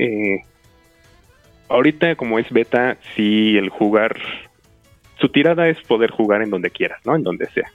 ahorita 1.68 2.16
como 2.16 2.38
es 2.38 2.50
beta, 2.50 2.96
sí 3.14 3.56
el 3.56 3.68
jugar, 3.68 4.16
su 5.20 5.28
tirada 5.28 5.68
es 5.68 5.80
poder 5.82 6.10
jugar 6.10 6.42
en 6.42 6.50
donde 6.50 6.70
quieras, 6.70 7.00
¿no? 7.04 7.14
En 7.14 7.22
donde 7.22 7.46
sea. 7.46 7.70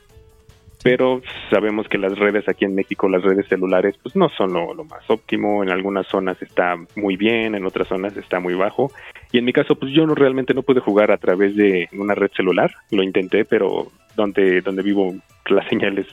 Pero 0.83 1.21
sabemos 1.49 1.87
que 1.87 1.97
las 1.97 2.17
redes 2.17 2.47
aquí 2.47 2.63
en 2.63 2.75
México, 2.75 3.09
las 3.09 3.23
redes 3.23 3.47
celulares, 3.47 3.95
pues 4.03 4.15
no 4.15 4.29
son 4.29 4.53
lo, 4.53 4.71
lo, 4.75 4.83
más 4.85 5.09
óptimo. 5.09 5.63
En 5.63 5.71
algunas 5.71 6.05
zonas 6.07 6.39
está 6.43 6.75
muy 6.95 7.17
bien, 7.17 7.55
en 7.55 7.65
otras 7.65 7.87
zonas 7.87 8.15
está 8.17 8.39
muy 8.39 8.53
bajo. 8.53 8.91
Y 9.31 9.39
en 9.39 9.45
mi 9.45 9.51
caso, 9.51 9.75
pues 9.75 9.91
yo 9.93 10.05
no 10.05 10.13
realmente 10.13 10.53
no 10.53 10.61
pude 10.61 10.81
jugar 10.81 11.11
a 11.11 11.17
través 11.17 11.55
de 11.55 11.89
una 11.91 12.13
red 12.13 12.29
celular. 12.35 12.71
Lo 12.91 13.01
intenté, 13.01 13.45
pero 13.45 13.91
donde, 14.15 14.61
donde 14.61 14.81
vivo 14.81 15.15
la 15.47 15.67
señal 15.69 15.97
es 15.97 16.07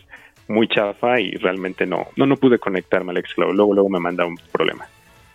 muy 0.48 0.68
chafa 0.68 1.20
y 1.20 1.32
realmente 1.32 1.86
no, 1.86 2.08
no, 2.16 2.26
no 2.26 2.36
pude 2.36 2.58
conectarme 2.58 3.12
al 3.12 3.24
Xcloud. 3.24 3.54
Luego, 3.54 3.74
luego 3.74 3.88
me 3.88 4.00
manda 4.00 4.24
un 4.26 4.36
problema. 4.50 4.86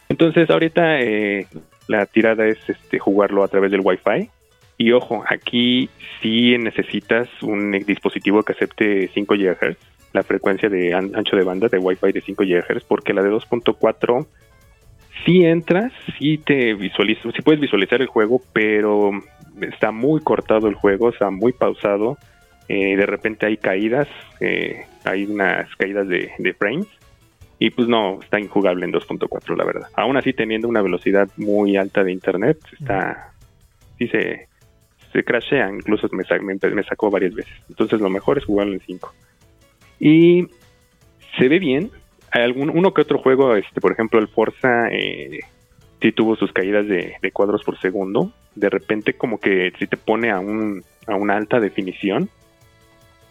Entonces, 0.10 0.50
ahorita 0.50 1.02
eh, 1.02 1.48
la 1.88 2.06
tirada 2.06 2.46
es 2.46 2.58
este, 2.70 3.00
jugarlo 3.00 3.44
a 3.44 3.48
través 3.48 3.72
del 3.72 3.82
Wi-Fi. 3.84 4.30
Y 4.78 4.92
ojo, 4.92 5.24
aquí 5.28 5.90
sí 6.22 6.58
necesitas 6.58 7.28
un 7.42 7.72
dispositivo 7.72 8.44
que 8.44 8.54
acepte 8.54 9.10
5 9.14 9.36
GHz, 9.36 9.78
la 10.14 10.24
frecuencia 10.24 10.70
de 10.70 10.94
ancho 10.94 11.36
de 11.36 11.44
banda 11.44 11.68
de 11.68 11.80
Wi-Fi 11.80 12.12
de 12.12 12.22
5 12.22 12.44
GHz, 12.44 12.84
porque 12.88 13.14
la 13.14 13.24
de 13.24 13.32
2.4 13.32 14.28
sí 15.26 15.44
entras, 15.44 15.92
sí 16.20 16.38
te 16.38 16.76
visualizas, 16.76 17.34
sí 17.36 17.42
puedes 17.42 17.60
visualizar 17.60 18.02
el 18.02 18.08
juego, 18.08 18.42
pero 18.54 19.12
está 19.62 19.92
muy 19.92 20.22
cortado 20.22 20.68
el 20.68 20.76
juego, 20.76 21.10
está 21.10 21.32
muy 21.32 21.54
pausado. 21.54 22.18
Eh, 22.70 22.98
de 22.98 23.06
repente 23.06 23.46
hay 23.46 23.58
caídas, 23.58 24.08
eh, 24.40 24.86
hay 25.06 25.26
unas 25.26 25.74
caídas 25.78 26.08
de, 26.08 26.56
frames 26.58 26.88
y 27.60 27.70
pues 27.70 27.88
no, 27.88 28.20
está 28.22 28.40
injugable 28.40 28.86
en 28.86 28.92
2.4 28.92 29.56
la 29.56 29.64
verdad. 29.64 29.88
Aún 29.96 30.18
así 30.18 30.34
teniendo 30.34 30.68
una 30.68 30.82
velocidad 30.82 31.30
muy 31.38 31.78
alta 31.78 32.04
de 32.04 32.12
internet, 32.12 32.58
está, 32.80 33.34
sí 33.98 34.08
se, 34.10 34.48
se 35.14 35.24
crashea, 35.24 35.70
incluso 35.70 36.08
me, 36.12 36.24
me, 36.42 36.84
sacó 36.84 37.10
varias 37.10 37.34
veces. 37.34 37.54
Entonces 37.70 38.02
lo 38.02 38.10
mejor 38.10 38.38
es 38.38 38.46
jugarlo 38.46 38.74
en 38.74 38.82
5. 38.82 39.14
Y 40.00 40.48
se 41.38 41.48
ve 41.48 41.60
bien. 41.60 41.90
Hay 42.32 42.44
algún, 42.44 42.70
uno 42.70 42.94
que 42.94 43.02
otro 43.02 43.20
juego, 43.20 43.56
este, 43.56 43.80
por 43.80 43.94
ejemplo 43.94 44.20
el 44.20 44.28
Forza, 44.28 44.90
eh, 44.92 45.40
sí 46.02 46.12
tuvo 46.12 46.36
sus 46.36 46.52
caídas 46.52 46.86
de, 46.88 47.16
cuadros 47.32 47.64
por 47.64 47.80
segundo. 47.80 48.32
De 48.56 48.70
repente 48.70 49.14
como 49.14 49.40
que 49.40 49.72
sí 49.80 49.88
te 49.88 49.98
pone 49.98 50.30
a, 50.32 50.40
un, 50.40 50.84
a 51.08 51.16
una 51.16 51.38
alta 51.38 51.60
definición 51.60 52.30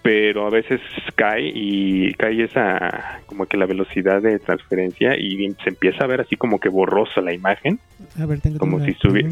pero 0.06 0.46
a 0.46 0.50
veces 0.50 0.80
cae 1.16 1.50
y 1.52 2.14
cae 2.14 2.44
esa 2.44 3.22
como 3.26 3.46
que 3.46 3.56
la 3.56 3.66
velocidad 3.66 4.22
de 4.22 4.38
transferencia 4.38 5.18
y 5.18 5.52
se 5.64 5.70
empieza 5.70 6.04
a 6.04 6.06
ver 6.06 6.20
así 6.20 6.36
como 6.36 6.60
que 6.60 6.68
borrosa 6.68 7.20
la 7.20 7.32
imagen. 7.32 7.80
A 8.16 8.25
ver, 8.25 8.40
tengo 8.40 8.58
como 8.58 8.78
si 8.84 8.92
estuviera. 8.92 9.28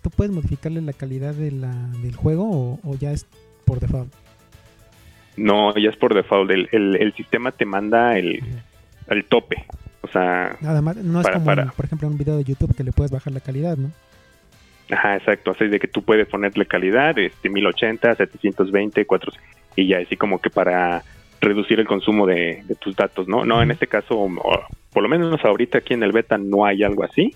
¿Tú 0.00 0.10
puedes 0.10 0.32
modificarle 0.32 0.80
la 0.80 0.94
calidad 0.94 1.34
de 1.34 1.50
la, 1.50 1.74
del 2.00 2.16
juego 2.16 2.80
o, 2.82 2.96
ya 2.98 3.12
es 3.12 3.26
por 3.66 3.80
default? 3.80 4.10
No, 5.36 5.76
ya 5.76 5.90
es 5.90 5.96
por 5.96 6.14
default. 6.14 6.50
El, 6.50 6.68
el, 6.72 7.12
sistema 7.16 7.52
te 7.52 7.66
manda 7.66 8.16
el, 8.16 8.42
el, 9.08 9.24
tope. 9.26 9.66
O 10.00 10.08
sea, 10.08 10.56
nada 10.62 10.80
más, 10.80 10.96
no 10.96 11.20
es 11.20 11.28
como, 11.28 11.44
por 11.44 11.84
ejemplo, 11.84 12.08
un 12.08 12.16
video 12.16 12.38
de 12.38 12.44
YouTube 12.44 12.74
que 12.74 12.84
le 12.84 12.92
puedes 12.92 13.12
bajar 13.12 13.34
la 13.34 13.40
calidad, 13.40 13.76
¿no? 13.76 13.90
Ajá, 14.90 15.16
exacto. 15.16 15.50
Así 15.50 15.66
de 15.68 15.78
que 15.78 15.88
tú 15.88 16.02
puedes 16.02 16.28
ponerle 16.28 16.66
calidad, 16.66 17.18
este 17.18 17.48
1080, 17.48 18.14
720, 18.14 19.04
4 19.04 19.32
y 19.76 19.86
ya 19.86 19.98
así 19.98 20.16
como 20.16 20.40
que 20.40 20.50
para 20.50 21.04
reducir 21.40 21.78
el 21.78 21.86
consumo 21.86 22.26
de, 22.26 22.64
tus 22.80 22.96
datos, 22.96 23.28
¿no? 23.28 23.44
No, 23.44 23.62
en 23.62 23.70
este 23.70 23.86
caso, 23.86 24.28
por 24.92 25.02
lo 25.02 25.08
menos 25.08 25.44
ahorita 25.44 25.78
aquí 25.78 25.94
en 25.94 26.02
el 26.02 26.10
beta 26.10 26.36
no 26.36 26.64
hay 26.64 26.82
algo 26.82 27.04
así. 27.04 27.34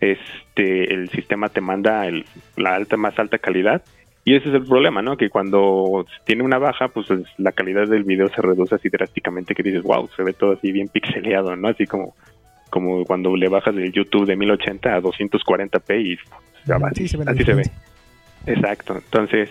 Este, 0.00 0.92
el 0.94 1.10
sistema 1.10 1.48
te 1.48 1.60
manda 1.60 2.06
el, 2.06 2.24
la 2.56 2.74
alta 2.74 2.96
más 2.96 3.18
alta 3.18 3.38
calidad 3.38 3.82
y 4.24 4.34
ese 4.34 4.48
es 4.48 4.54
el 4.54 4.64
problema, 4.64 5.02
¿no? 5.02 5.16
Que 5.16 5.28
cuando 5.28 6.06
tiene 6.24 6.42
una 6.44 6.58
baja, 6.58 6.88
pues 6.88 7.06
la 7.38 7.52
calidad 7.52 7.86
del 7.88 8.04
video 8.04 8.28
se 8.28 8.40
reduce 8.40 8.74
así 8.74 8.88
drásticamente 8.88 9.54
que 9.54 9.62
dices, 9.62 9.82
wow, 9.82 10.08
se 10.16 10.22
ve 10.22 10.32
todo 10.32 10.52
así 10.52 10.72
bien 10.72 10.88
pixeleado, 10.88 11.56
¿no? 11.56 11.68
Así 11.68 11.86
como 11.86 12.14
como 12.70 13.04
cuando 13.04 13.36
le 13.36 13.48
bajas 13.48 13.74
del 13.74 13.92
YouTube 13.92 14.24
de 14.24 14.34
1080 14.34 14.94
a 14.94 15.02
240p 15.02 16.06
y 16.06 16.18
así, 16.86 17.08
se 17.08 17.16
ve, 17.16 17.70
Exacto. 18.46 18.94
Entonces, 18.96 19.48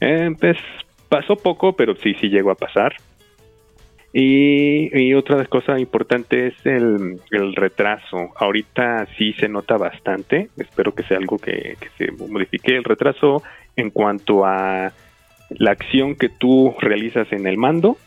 eh, 0.00 0.30
pues 0.38 0.56
pasó 1.08 1.36
poco, 1.36 1.74
pero 1.74 1.94
sí, 1.96 2.14
sí 2.20 2.28
llegó 2.28 2.50
a 2.50 2.56
pasar. 2.56 2.94
Y, 4.16 5.12
otra 5.14 5.44
cosa 5.46 5.78
importante 5.80 6.46
es 6.46 6.54
el, 6.64 7.18
retraso. 7.56 8.30
Ahorita 8.36 9.08
sí 9.18 9.32
se 9.32 9.48
nota 9.48 9.76
bastante. 9.76 10.50
Espero 10.56 10.94
que 10.94 11.02
sea 11.02 11.16
algo 11.16 11.36
que, 11.38 11.76
se 11.98 12.12
modifique. 12.12 12.76
El 12.76 12.84
retraso 12.84 13.42
en 13.74 13.90
cuanto 13.90 14.44
a 14.44 14.92
la 15.50 15.70
acción 15.72 16.14
que 16.14 16.28
tú 16.28 16.76
realizas 16.78 17.32
en 17.32 17.48
el 17.48 17.56
mando 17.56 17.98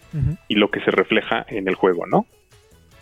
y 0.47 0.55
lo 0.55 0.71
que 0.71 0.79
se 0.79 0.91
refleja 0.91 1.45
en 1.49 1.67
el 1.67 1.75
juego, 1.75 2.07
¿no? 2.07 2.25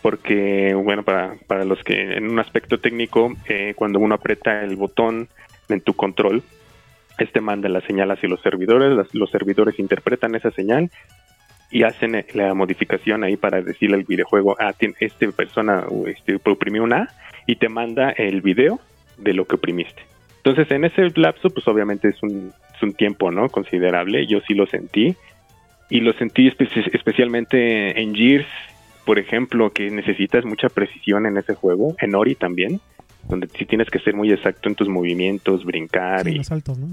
Porque, 0.05 0.75
bueno, 0.75 1.01
para, 1.01 1.33
para 1.47 1.65
los 1.65 1.83
que 1.83 2.15
en 2.15 2.29
un 2.29 2.37
aspecto 2.37 2.77
técnico, 2.77 3.33
eh, 3.49 3.73
cuando 3.75 3.97
uno 3.97 4.13
aprieta 4.13 4.61
el 4.61 4.75
botón 4.75 5.29
en 5.67 5.81
tu 5.81 5.95
control, 5.95 6.43
este 7.17 7.41
manda 7.41 7.69
la 7.69 7.81
señal 7.81 8.11
hacia 8.11 8.29
los 8.29 8.39
servidores, 8.41 9.11
los 9.13 9.31
servidores 9.31 9.79
interpretan 9.79 10.35
esa 10.35 10.51
señal 10.51 10.91
y 11.71 11.81
hacen 11.81 12.13
eh, 12.13 12.27
la 12.35 12.53
modificación 12.53 13.23
ahí 13.23 13.35
para 13.35 13.63
decirle 13.63 13.95
al 13.95 14.03
videojuego, 14.03 14.55
ah, 14.59 14.75
este 14.99 15.31
persona 15.31 15.85
este, 16.05 16.35
oprimió 16.35 16.83
una 16.83 16.97
A 16.97 17.09
y 17.47 17.55
te 17.55 17.67
manda 17.67 18.11
el 18.11 18.41
video 18.41 18.79
de 19.17 19.33
lo 19.33 19.45
que 19.45 19.55
oprimiste. 19.55 20.03
Entonces, 20.37 20.69
en 20.69 20.85
ese 20.85 21.19
lapso, 21.19 21.49
pues 21.49 21.67
obviamente 21.67 22.09
es 22.09 22.21
un, 22.21 22.53
es 22.75 22.83
un 22.83 22.93
tiempo, 22.93 23.31
¿no? 23.31 23.49
Considerable. 23.49 24.27
Yo 24.27 24.39
sí 24.41 24.53
lo 24.53 24.67
sentí. 24.67 25.15
Y 25.89 26.01
lo 26.01 26.13
sentí 26.13 26.47
especialmente 26.47 27.99
en 27.99 28.15
Gears 28.15 28.47
por 29.05 29.19
ejemplo, 29.19 29.71
que 29.71 29.89
necesitas 29.89 30.45
mucha 30.45 30.69
precisión 30.69 31.25
en 31.25 31.37
ese 31.37 31.53
juego, 31.53 31.95
en 31.99 32.15
Ori 32.15 32.35
también, 32.35 32.81
donde 33.29 33.47
sí 33.47 33.65
tienes 33.65 33.89
que 33.89 33.99
ser 33.99 34.15
muy 34.15 34.31
exacto 34.31 34.69
en 34.69 34.75
tus 34.75 34.87
movimientos, 34.87 35.63
brincar 35.63 36.27
y, 36.27 36.41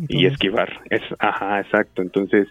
y, 0.08 0.26
esquivar. 0.26 0.80
Es, 0.90 1.02
ajá, 1.18 1.60
exacto. 1.60 2.02
Entonces, 2.02 2.48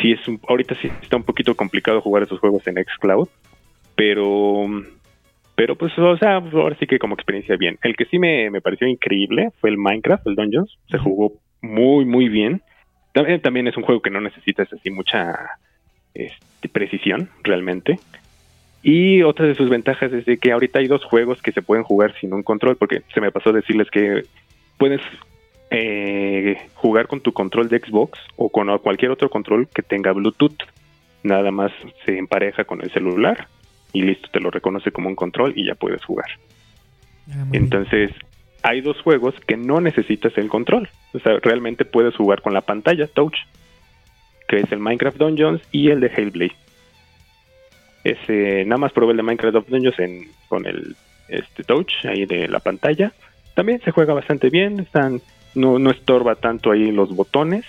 sí 0.00 0.12
es 0.12 0.28
un, 0.28 0.40
ahorita 0.48 0.74
sí 0.80 0.88
está 1.02 1.16
un 1.16 1.24
poquito 1.24 1.54
complicado 1.54 2.00
jugar 2.00 2.22
esos 2.22 2.38
juegos 2.38 2.66
en 2.66 2.76
Xcloud, 2.82 3.28
pero 3.94 4.66
pero 5.54 5.76
pues 5.76 5.92
o 5.98 6.16
sea, 6.16 6.36
ahora 6.36 6.76
sí 6.78 6.86
que 6.86 6.98
como 6.98 7.14
experiencia 7.14 7.56
bien. 7.56 7.78
El 7.82 7.96
que 7.96 8.06
sí 8.06 8.18
me, 8.18 8.50
me 8.50 8.60
pareció 8.60 8.86
increíble 8.86 9.50
fue 9.60 9.70
el 9.70 9.76
Minecraft, 9.76 10.26
el 10.26 10.36
Dungeons, 10.36 10.78
se 10.90 10.98
jugó 10.98 11.32
muy 11.60 12.04
muy 12.04 12.28
bien. 12.28 12.62
También, 13.12 13.40
también 13.40 13.66
es 13.66 13.76
un 13.76 13.82
juego 13.82 14.00
que 14.00 14.10
no 14.10 14.20
necesitas 14.20 14.72
así 14.72 14.90
mucha 14.90 15.58
este, 16.14 16.68
precisión 16.68 17.28
realmente. 17.42 17.98
Y 18.82 19.22
otra 19.22 19.46
de 19.46 19.54
sus 19.54 19.68
ventajas 19.68 20.12
es 20.12 20.24
de 20.24 20.38
que 20.38 20.52
ahorita 20.52 20.78
hay 20.78 20.86
dos 20.86 21.04
juegos 21.04 21.42
que 21.42 21.52
se 21.52 21.62
pueden 21.62 21.84
jugar 21.84 22.14
sin 22.20 22.32
un 22.32 22.42
control, 22.42 22.76
porque 22.76 23.02
se 23.12 23.20
me 23.20 23.30
pasó 23.30 23.52
decirles 23.52 23.90
que 23.90 24.22
puedes 24.78 25.02
eh, 25.70 26.56
jugar 26.74 27.06
con 27.06 27.20
tu 27.20 27.32
control 27.32 27.68
de 27.68 27.78
Xbox 27.78 28.18
o 28.36 28.48
con 28.48 28.76
cualquier 28.78 29.10
otro 29.10 29.28
control 29.28 29.68
que 29.68 29.82
tenga 29.82 30.12
Bluetooth. 30.12 30.56
Nada 31.22 31.50
más 31.50 31.72
se 32.06 32.16
empareja 32.16 32.64
con 32.64 32.80
el 32.82 32.90
celular 32.90 33.48
y 33.92 34.02
listo, 34.02 34.28
te 34.32 34.40
lo 34.40 34.50
reconoce 34.50 34.90
como 34.90 35.08
un 35.08 35.16
control 35.16 35.52
y 35.56 35.66
ya 35.66 35.74
puedes 35.74 36.02
jugar. 36.04 36.30
Ah, 37.30 37.44
Entonces, 37.52 38.10
hay 38.62 38.80
dos 38.80 39.00
juegos 39.02 39.34
que 39.46 39.56
no 39.56 39.80
necesitas 39.80 40.36
el 40.38 40.48
control. 40.48 40.88
O 41.12 41.18
sea, 41.18 41.38
realmente 41.42 41.84
puedes 41.84 42.16
jugar 42.16 42.42
con 42.42 42.54
la 42.54 42.62
pantalla 42.62 43.06
touch, 43.06 43.36
que 44.48 44.56
es 44.56 44.72
el 44.72 44.78
Minecraft 44.78 45.18
Dungeons 45.18 45.62
y 45.72 45.90
el 45.90 46.00
de 46.00 46.08
Hellblade. 46.08 46.56
Ese, 48.04 48.64
nada 48.64 48.78
más 48.78 48.92
probé 48.92 49.12
el 49.12 49.18
de 49.18 49.22
Minecraft 49.22 49.68
Dungeons 49.68 49.98
en, 49.98 50.28
con 50.48 50.66
el 50.66 50.96
este, 51.28 51.64
touch 51.64 51.92
ahí 52.04 52.26
de 52.26 52.48
la 52.48 52.60
pantalla. 52.60 53.12
También 53.54 53.80
se 53.82 53.90
juega 53.90 54.14
bastante 54.14 54.48
bien, 54.50 54.80
están, 54.80 55.20
no, 55.54 55.78
no 55.78 55.90
estorba 55.90 56.36
tanto 56.36 56.70
ahí 56.70 56.90
los 56.92 57.14
botones. 57.14 57.64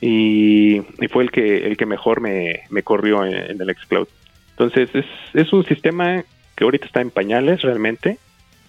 Y, 0.00 0.80
fue 1.10 1.24
el 1.24 1.30
que, 1.30 1.66
el 1.66 1.76
que 1.76 1.84
mejor 1.84 2.20
me, 2.20 2.62
corrió 2.82 3.24
en, 3.24 3.60
el 3.60 3.76
Xcloud. 3.76 4.08
Entonces 4.50 4.88
es, 4.94 5.06
es 5.34 5.52
un 5.52 5.64
sistema 5.64 6.24
que 6.56 6.64
ahorita 6.64 6.86
está 6.86 7.00
en 7.00 7.10
pañales 7.10 7.62
realmente. 7.62 8.18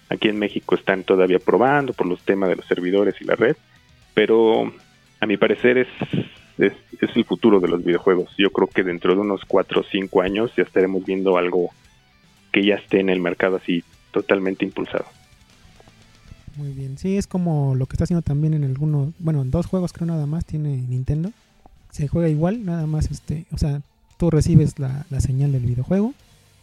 Aquí 0.08 0.28
en 0.28 0.38
México 0.38 0.74
están 0.74 1.04
todavía 1.04 1.38
probando 1.38 1.94
por 1.94 2.06
los 2.06 2.22
temas 2.22 2.50
de 2.50 2.56
los 2.56 2.66
servidores 2.66 3.14
y 3.20 3.24
la 3.24 3.34
red. 3.34 3.56
Pero 4.14 4.72
a 5.20 5.26
mi 5.26 5.36
parecer 5.36 5.78
es 5.78 5.88
es, 6.58 6.72
el 7.00 7.24
futuro 7.24 7.60
de 7.60 7.68
los 7.68 7.84
videojuegos. 7.84 8.30
Yo 8.38 8.50
creo 8.50 8.68
que 8.68 8.82
dentro 8.82 9.14
de 9.14 9.20
unos 9.20 9.44
4 9.46 9.80
o 9.80 9.84
5 9.84 10.22
años 10.22 10.52
ya 10.56 10.62
estaremos 10.62 11.04
viendo 11.04 11.36
algo 11.36 11.70
que 12.52 12.64
ya 12.64 12.76
esté 12.76 13.00
en 13.00 13.10
el 13.10 13.20
mercado 13.20 13.56
así 13.56 13.82
totalmente 14.10 14.64
impulsado. 14.64 15.04
Muy 16.56 16.72
bien, 16.72 16.98
sí, 16.98 17.16
es 17.16 17.26
como 17.26 17.74
lo 17.74 17.86
que 17.86 17.94
está 17.94 18.04
haciendo 18.04 18.22
también 18.22 18.52
en 18.52 18.64
algunos, 18.64 19.14
bueno, 19.18 19.40
en 19.40 19.50
dos 19.50 19.66
juegos 19.66 19.92
creo 19.92 20.06
nada 20.06 20.26
más 20.26 20.44
tiene 20.44 20.76
Nintendo. 20.76 21.32
Se 21.90 22.08
juega 22.08 22.28
igual, 22.28 22.64
nada 22.64 22.86
más 22.86 23.10
este, 23.10 23.46
o 23.52 23.58
sea, 23.58 23.80
tú 24.18 24.30
recibes 24.30 24.78
la, 24.78 25.04
señal 25.20 25.52
del 25.52 25.64
videojuego 25.64 26.14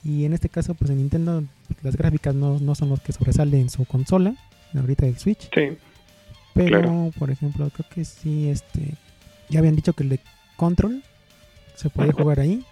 y 0.03 0.25
en 0.25 0.33
este 0.33 0.47
caso 0.47 0.75
pues 0.75 0.91
en 0.91 0.97
Nintendo 0.97 1.43
las 1.81 1.97
gráficas 1.97 2.35
no, 2.35 2.59
no 2.59 2.75
son 2.75 2.89
los 2.89 3.01
que 3.01 3.13
sobresalen 3.13 3.61
en 3.61 3.69
su 3.69 3.85
consola, 3.85 4.35
ahorita 4.75 5.05
del 5.05 5.17
Switch. 5.17 5.49
Sí. 5.53 5.77
Pero, 6.53 7.11
por 7.17 7.31
ejemplo, 7.31 7.69
creo 7.69 7.87
que 7.89 8.05
sí, 8.05 8.49
este, 8.49 8.95
ya 9.49 9.59
habían 9.59 9.75
dicho 9.75 9.93
que 9.93 10.03
el 10.03 10.09
de 10.09 10.19
Control 10.55 11.03
se 11.75 11.89
puede 11.89 12.11
jugar 12.11 12.39
ahí. 12.39 12.63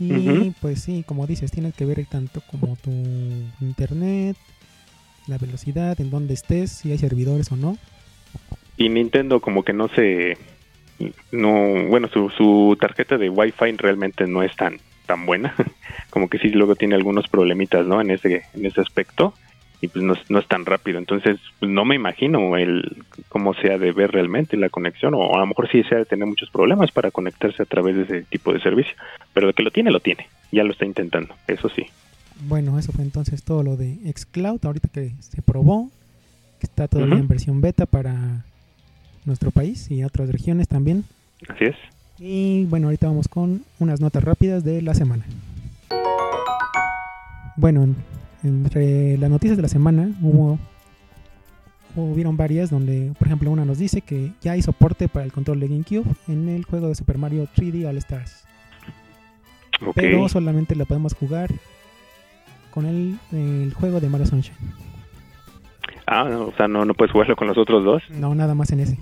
Y 0.00 0.50
pues 0.60 0.82
sí, 0.82 1.04
como 1.06 1.26
dices, 1.26 1.50
tiene 1.50 1.72
que 1.72 1.84
ver 1.84 2.06
tanto 2.06 2.40
como 2.42 2.76
tu 2.76 2.90
internet, 3.60 4.36
la 5.26 5.38
velocidad, 5.38 6.00
en 6.00 6.10
dónde 6.10 6.34
estés, 6.34 6.70
si 6.70 6.92
hay 6.92 6.98
servidores 6.98 7.50
o 7.50 7.56
no. 7.56 7.76
Y 8.76 8.88
Nintendo 8.88 9.40
como 9.40 9.64
que 9.64 9.72
no 9.72 9.88
se 9.88 10.36
no, 11.30 11.86
bueno, 11.88 12.08
su, 12.08 12.30
su 12.30 12.76
tarjeta 12.80 13.18
de 13.18 13.28
Wi-Fi 13.28 13.72
realmente 13.76 14.26
no 14.26 14.42
es 14.42 14.54
tan 14.56 14.78
tan 15.06 15.24
buena, 15.26 15.54
como 16.10 16.28
que 16.28 16.38
sí 16.38 16.50
luego 16.50 16.76
tiene 16.76 16.94
algunos 16.94 17.28
problemitas, 17.28 17.86
¿no? 17.86 18.00
En 18.00 18.10
ese 18.10 18.42
en 18.54 18.66
ese 18.66 18.80
aspecto 18.80 19.34
y 19.80 19.88
pues 19.88 20.04
no, 20.04 20.14
no, 20.28 20.38
es 20.38 20.46
tan 20.48 20.64
rápido. 20.64 20.98
Entonces, 20.98 21.38
pues 21.58 21.70
no 21.70 21.84
me 21.84 21.94
imagino 21.94 22.56
el 22.56 23.04
cómo 23.28 23.54
sea 23.54 23.78
de 23.78 23.92
ver 23.92 24.10
realmente 24.10 24.56
la 24.56 24.70
conexión, 24.70 25.14
o 25.14 25.34
a 25.34 25.38
lo 25.38 25.46
mejor 25.46 25.70
sí 25.70 25.82
sea 25.84 25.98
de 25.98 26.04
tener 26.04 26.26
muchos 26.26 26.50
problemas 26.50 26.90
para 26.90 27.10
conectarse 27.10 27.62
a 27.62 27.66
través 27.66 27.96
de 27.96 28.02
ese 28.02 28.22
tipo 28.22 28.52
de 28.52 28.60
servicio. 28.60 28.94
Pero 29.32 29.48
de 29.48 29.52
que 29.52 29.62
lo 29.62 29.70
tiene, 29.70 29.90
lo 29.90 30.00
tiene. 30.00 30.26
Ya 30.50 30.64
lo 30.64 30.72
está 30.72 30.84
intentando, 30.84 31.34
eso 31.46 31.68
sí. 31.68 31.86
Bueno, 32.40 32.78
eso 32.78 32.92
fue 32.92 33.04
entonces 33.04 33.42
todo 33.42 33.62
lo 33.62 33.76
de 33.76 33.98
Xcloud, 34.16 34.64
ahorita 34.64 34.88
que 34.88 35.12
se 35.20 35.42
probó, 35.42 35.90
que 36.60 36.66
está 36.66 36.88
todavía 36.88 37.16
en 37.16 37.28
versión 37.28 37.60
beta 37.60 37.86
para 37.86 38.44
nuestro 39.24 39.50
país 39.50 39.90
y 39.90 40.04
otras 40.04 40.30
regiones 40.30 40.68
también. 40.68 41.04
Así 41.48 41.64
es. 41.66 41.76
Y 42.18 42.64
bueno, 42.64 42.88
ahorita 42.88 43.06
vamos 43.06 43.28
con 43.28 43.62
unas 43.78 44.00
notas 44.00 44.24
rápidas 44.24 44.64
de 44.64 44.82
la 44.82 44.94
semana. 44.94 45.24
Bueno, 47.56 47.88
entre 48.42 49.18
las 49.18 49.30
noticias 49.30 49.56
de 49.56 49.62
la 49.62 49.68
semana 49.68 50.10
hubo 50.22 50.58
hubieron 51.96 52.36
varias 52.36 52.70
donde, 52.70 53.12
por 53.18 53.26
ejemplo, 53.26 53.50
una 53.50 53.64
nos 53.64 53.78
dice 53.78 54.02
que 54.02 54.32
ya 54.40 54.52
hay 54.52 54.62
soporte 54.62 55.08
para 55.08 55.24
el 55.24 55.32
control 55.32 55.60
de 55.60 55.68
GameCube 55.68 56.04
en 56.28 56.48
el 56.48 56.64
juego 56.64 56.88
de 56.88 56.94
Super 56.94 57.18
Mario 57.18 57.48
3D 57.56 57.88
All 57.88 57.96
Stars. 57.98 58.44
Okay. 59.80 59.92
Pero 59.94 60.28
solamente 60.28 60.74
lo 60.74 60.86
podemos 60.86 61.14
jugar 61.14 61.50
con 62.70 62.86
el, 62.86 63.18
el, 63.32 63.72
juego 63.74 64.00
de 64.00 64.08
Mario 64.08 64.26
Sunshine. 64.26 64.56
Ah, 66.06 66.24
no, 66.28 66.46
o 66.46 66.52
sea, 66.52 66.68
no, 66.68 66.84
no 66.84 66.94
puedes 66.94 67.12
jugarlo 67.12 67.36
con 67.36 67.48
los 67.48 67.58
otros 67.58 67.84
dos. 67.84 68.02
No, 68.10 68.34
nada 68.34 68.54
más 68.54 68.70
en 68.72 68.80
ese. 68.80 68.98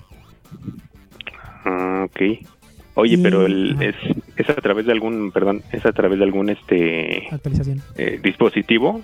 Ah, 1.64 2.06
ok. 2.06 2.46
Oye, 2.94 3.14
y, 3.14 3.22
pero 3.22 3.46
el, 3.46 3.76
es, 3.80 3.94
es, 4.36 4.50
a 4.50 4.54
través 4.54 4.86
de 4.86 4.92
algún, 4.92 5.30
perdón, 5.30 5.62
es 5.72 5.84
a 5.84 5.92
través 5.92 6.18
de 6.18 6.24
algún 6.24 6.48
este 6.48 7.28
actualización 7.30 7.82
eh, 7.96 8.18
dispositivo. 8.22 9.02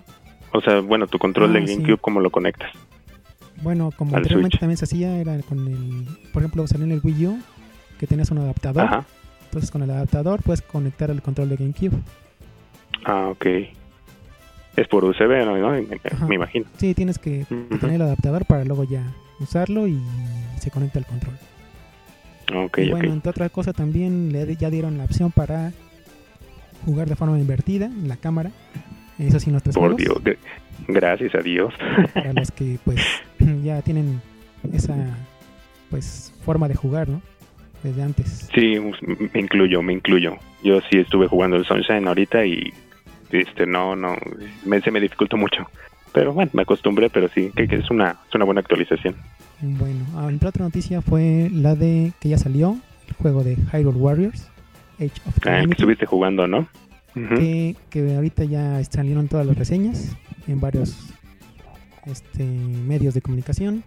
O 0.52 0.60
sea, 0.60 0.80
bueno, 0.80 1.06
tu 1.06 1.18
control 1.18 1.50
ah, 1.50 1.52
de 1.54 1.60
GameCube, 1.60 1.94
sí. 1.94 2.00
¿cómo 2.00 2.20
lo 2.20 2.30
conectas? 2.30 2.70
Bueno, 3.62 3.90
como 3.96 4.12
Al 4.12 4.18
anteriormente 4.18 4.56
Switch. 4.56 4.60
también 4.60 4.76
se 4.76 4.84
hacía, 4.84 5.16
era 5.18 5.38
con 5.42 5.66
el, 5.66 6.06
por 6.32 6.42
ejemplo, 6.42 6.66
salió 6.66 6.84
en 6.84 6.92
el 6.92 7.00
Wii 7.02 7.26
U, 7.26 7.38
que 7.98 8.06
tenías 8.06 8.30
un 8.30 8.38
adaptador. 8.38 8.84
Ajá. 8.84 9.06
Entonces 9.44 9.70
con 9.70 9.82
el 9.82 9.90
adaptador 9.90 10.42
puedes 10.42 10.62
conectar 10.62 11.10
el 11.10 11.22
control 11.22 11.50
de 11.50 11.56
GameCube. 11.56 11.98
Ah, 13.04 13.28
ok. 13.30 13.46
Es 14.76 14.88
por 14.88 15.04
USB, 15.04 15.44
¿no? 15.44 15.70
Me, 15.70 15.86
me 16.26 16.34
imagino. 16.34 16.66
Sí, 16.78 16.94
tienes 16.94 17.18
que, 17.18 17.44
tener 17.80 17.96
el 17.96 18.02
adaptador 18.02 18.46
para 18.46 18.64
luego 18.64 18.84
ya 18.84 19.04
usarlo 19.40 19.86
y 19.86 20.00
se 20.58 20.70
conecta 20.70 20.98
el 20.98 21.04
control. 21.04 21.34
Ok, 22.54 22.78
y 22.78 22.90
bueno, 22.90 23.12
entre 23.12 23.30
otra 23.30 23.48
cosa 23.48 23.72
también 23.72 24.32
le, 24.32 24.56
ya 24.56 24.70
dieron 24.70 24.98
la 24.98 25.04
opción 25.04 25.30
para 25.30 25.72
jugar 26.84 27.08
de 27.08 27.16
forma 27.16 27.38
invertida 27.38 27.86
en 27.86 28.08
la 28.08 28.16
cámara. 28.16 28.50
Eso 29.22 29.38
sí, 29.40 29.50
nuestros 29.50 29.74
Por 29.74 29.96
Dios. 29.96 30.16
gr- 30.22 30.36
Gracias 30.88 31.34
a 31.34 31.38
Dios. 31.38 31.72
para 32.12 32.32
los 32.32 32.50
que 32.50 32.78
pues 32.84 33.00
ya 33.64 33.80
tienen 33.82 34.20
esa 34.72 34.94
pues 35.90 36.32
forma 36.44 36.68
de 36.68 36.74
jugar, 36.74 37.08
¿no? 37.08 37.20
Desde 37.82 38.02
antes. 38.02 38.48
Sí, 38.54 38.76
me 39.32 39.40
incluyo, 39.40 39.82
me 39.82 39.92
incluyo. 39.92 40.36
Yo 40.62 40.80
sí 40.90 40.98
estuve 40.98 41.26
jugando 41.26 41.56
el 41.56 41.64
Sunshine 41.64 42.06
ahorita 42.06 42.44
y 42.46 42.72
este 43.30 43.66
no, 43.66 43.96
no, 43.96 44.16
me, 44.64 44.80
se 44.80 44.90
me 44.90 45.00
dificultó 45.00 45.36
mucho. 45.36 45.68
Pero 46.12 46.32
bueno, 46.32 46.50
me 46.54 46.62
acostumbré, 46.62 47.08
pero 47.10 47.28
sí, 47.28 47.50
que, 47.56 47.66
que 47.66 47.76
es 47.76 47.90
una 47.90 48.16
es 48.28 48.34
una 48.34 48.44
buena 48.44 48.60
actualización. 48.60 49.16
Bueno, 49.60 50.04
ah, 50.16 50.26
entre 50.28 50.48
otra 50.48 50.64
noticia 50.64 51.00
fue 51.00 51.48
la 51.52 51.74
de 51.74 52.12
que 52.20 52.28
ya 52.28 52.38
salió 52.38 52.76
el 53.08 53.14
juego 53.14 53.42
de 53.42 53.56
Hyrule 53.72 53.98
Warriors, 53.98 54.48
Age 54.98 55.06
of 55.06 55.10
Ah, 55.26 55.28
el 55.28 55.34
que 55.34 55.40
Calamity, 55.40 55.72
estuviste 55.72 56.06
jugando, 56.06 56.46
¿no? 56.46 56.68
Ujú. 57.14 57.34
que, 57.36 57.76
que 57.90 58.14
ahorita 58.14 58.44
ya 58.44 58.82
salieron 58.84 59.28
todas 59.28 59.46
las 59.46 59.56
reseñas 59.56 60.16
en 60.48 60.60
varios 60.60 60.96
este, 62.06 62.44
medios 62.44 63.14
de 63.14 63.20
comunicación. 63.22 63.82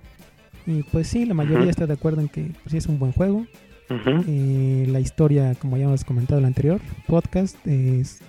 Y 0.67 0.83
pues 0.83 1.07
sí, 1.07 1.25
la 1.25 1.33
mayoría 1.33 1.61
Ujú. 1.61 1.69
está 1.69 1.85
de 1.87 1.93
acuerdo 1.93 2.21
en 2.21 2.27
que 2.29 2.43
pues, 2.63 2.71
sí 2.71 2.77
es 2.77 2.87
un 2.87 2.97
buen 2.99 3.11
juego. 3.11 3.45
Ujú. 3.89 4.23
Eh, 4.27 4.87
la 4.89 4.99
historia, 4.99 5.53
como 5.55 5.77
ya 5.77 5.83
hemos 5.85 6.03
comentado 6.03 6.39
en 6.39 6.45
el 6.45 6.47
anterior 6.47 6.81
podcast, 7.07 7.55
es- 7.67 8.19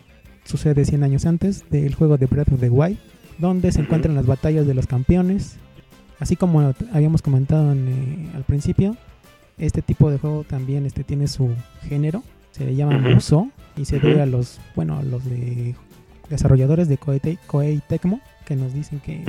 sucede 0.45 0.85
100 0.85 1.03
años 1.03 1.27
antes 1.27 1.69
del 1.71 1.95
juego 1.95 2.19
de 2.19 2.27
Breath 2.27 2.53
of 2.53 2.61
the 2.61 2.69
Wild, 2.71 2.99
donde 3.39 3.73
se 3.73 3.81
encuentran 3.81 4.15
las 4.15 4.27
batallas 4.27 4.67
de 4.67 4.75
los 4.75 4.87
campeones. 4.87 5.57
Así 6.21 6.37
como 6.37 6.73
habíamos 6.93 7.21
comentado 7.23 7.73
en, 7.73 7.89
eh, 7.89 8.31
al 8.35 8.45
principio, 8.45 8.97
este 9.59 9.83
tipo 9.83 10.11
de 10.11 10.19
juego 10.19 10.45
también 10.45 10.85
este, 10.87 11.05
tiene 11.05 11.27
su 11.27 11.51
género, 11.89 12.23
se 12.57 12.65
le 12.67 12.75
llama. 12.75 12.99
Musou 12.99 13.51
y 13.77 13.85
se 13.85 13.99
debe 14.01 14.23
a 14.23 14.27
los, 14.27 14.61
bueno, 14.75 14.97
a 14.99 15.03
los 15.03 15.25
de 15.25 15.75
desarrolladores 16.31 16.89
de 16.89 16.97
Koei, 16.99 17.21
Te- 17.21 17.39
Koei 17.47 17.81
Tecmo 17.89 18.21
que 18.47 18.57
nos 18.57 18.73
dicen 18.73 19.01
que 19.01 19.23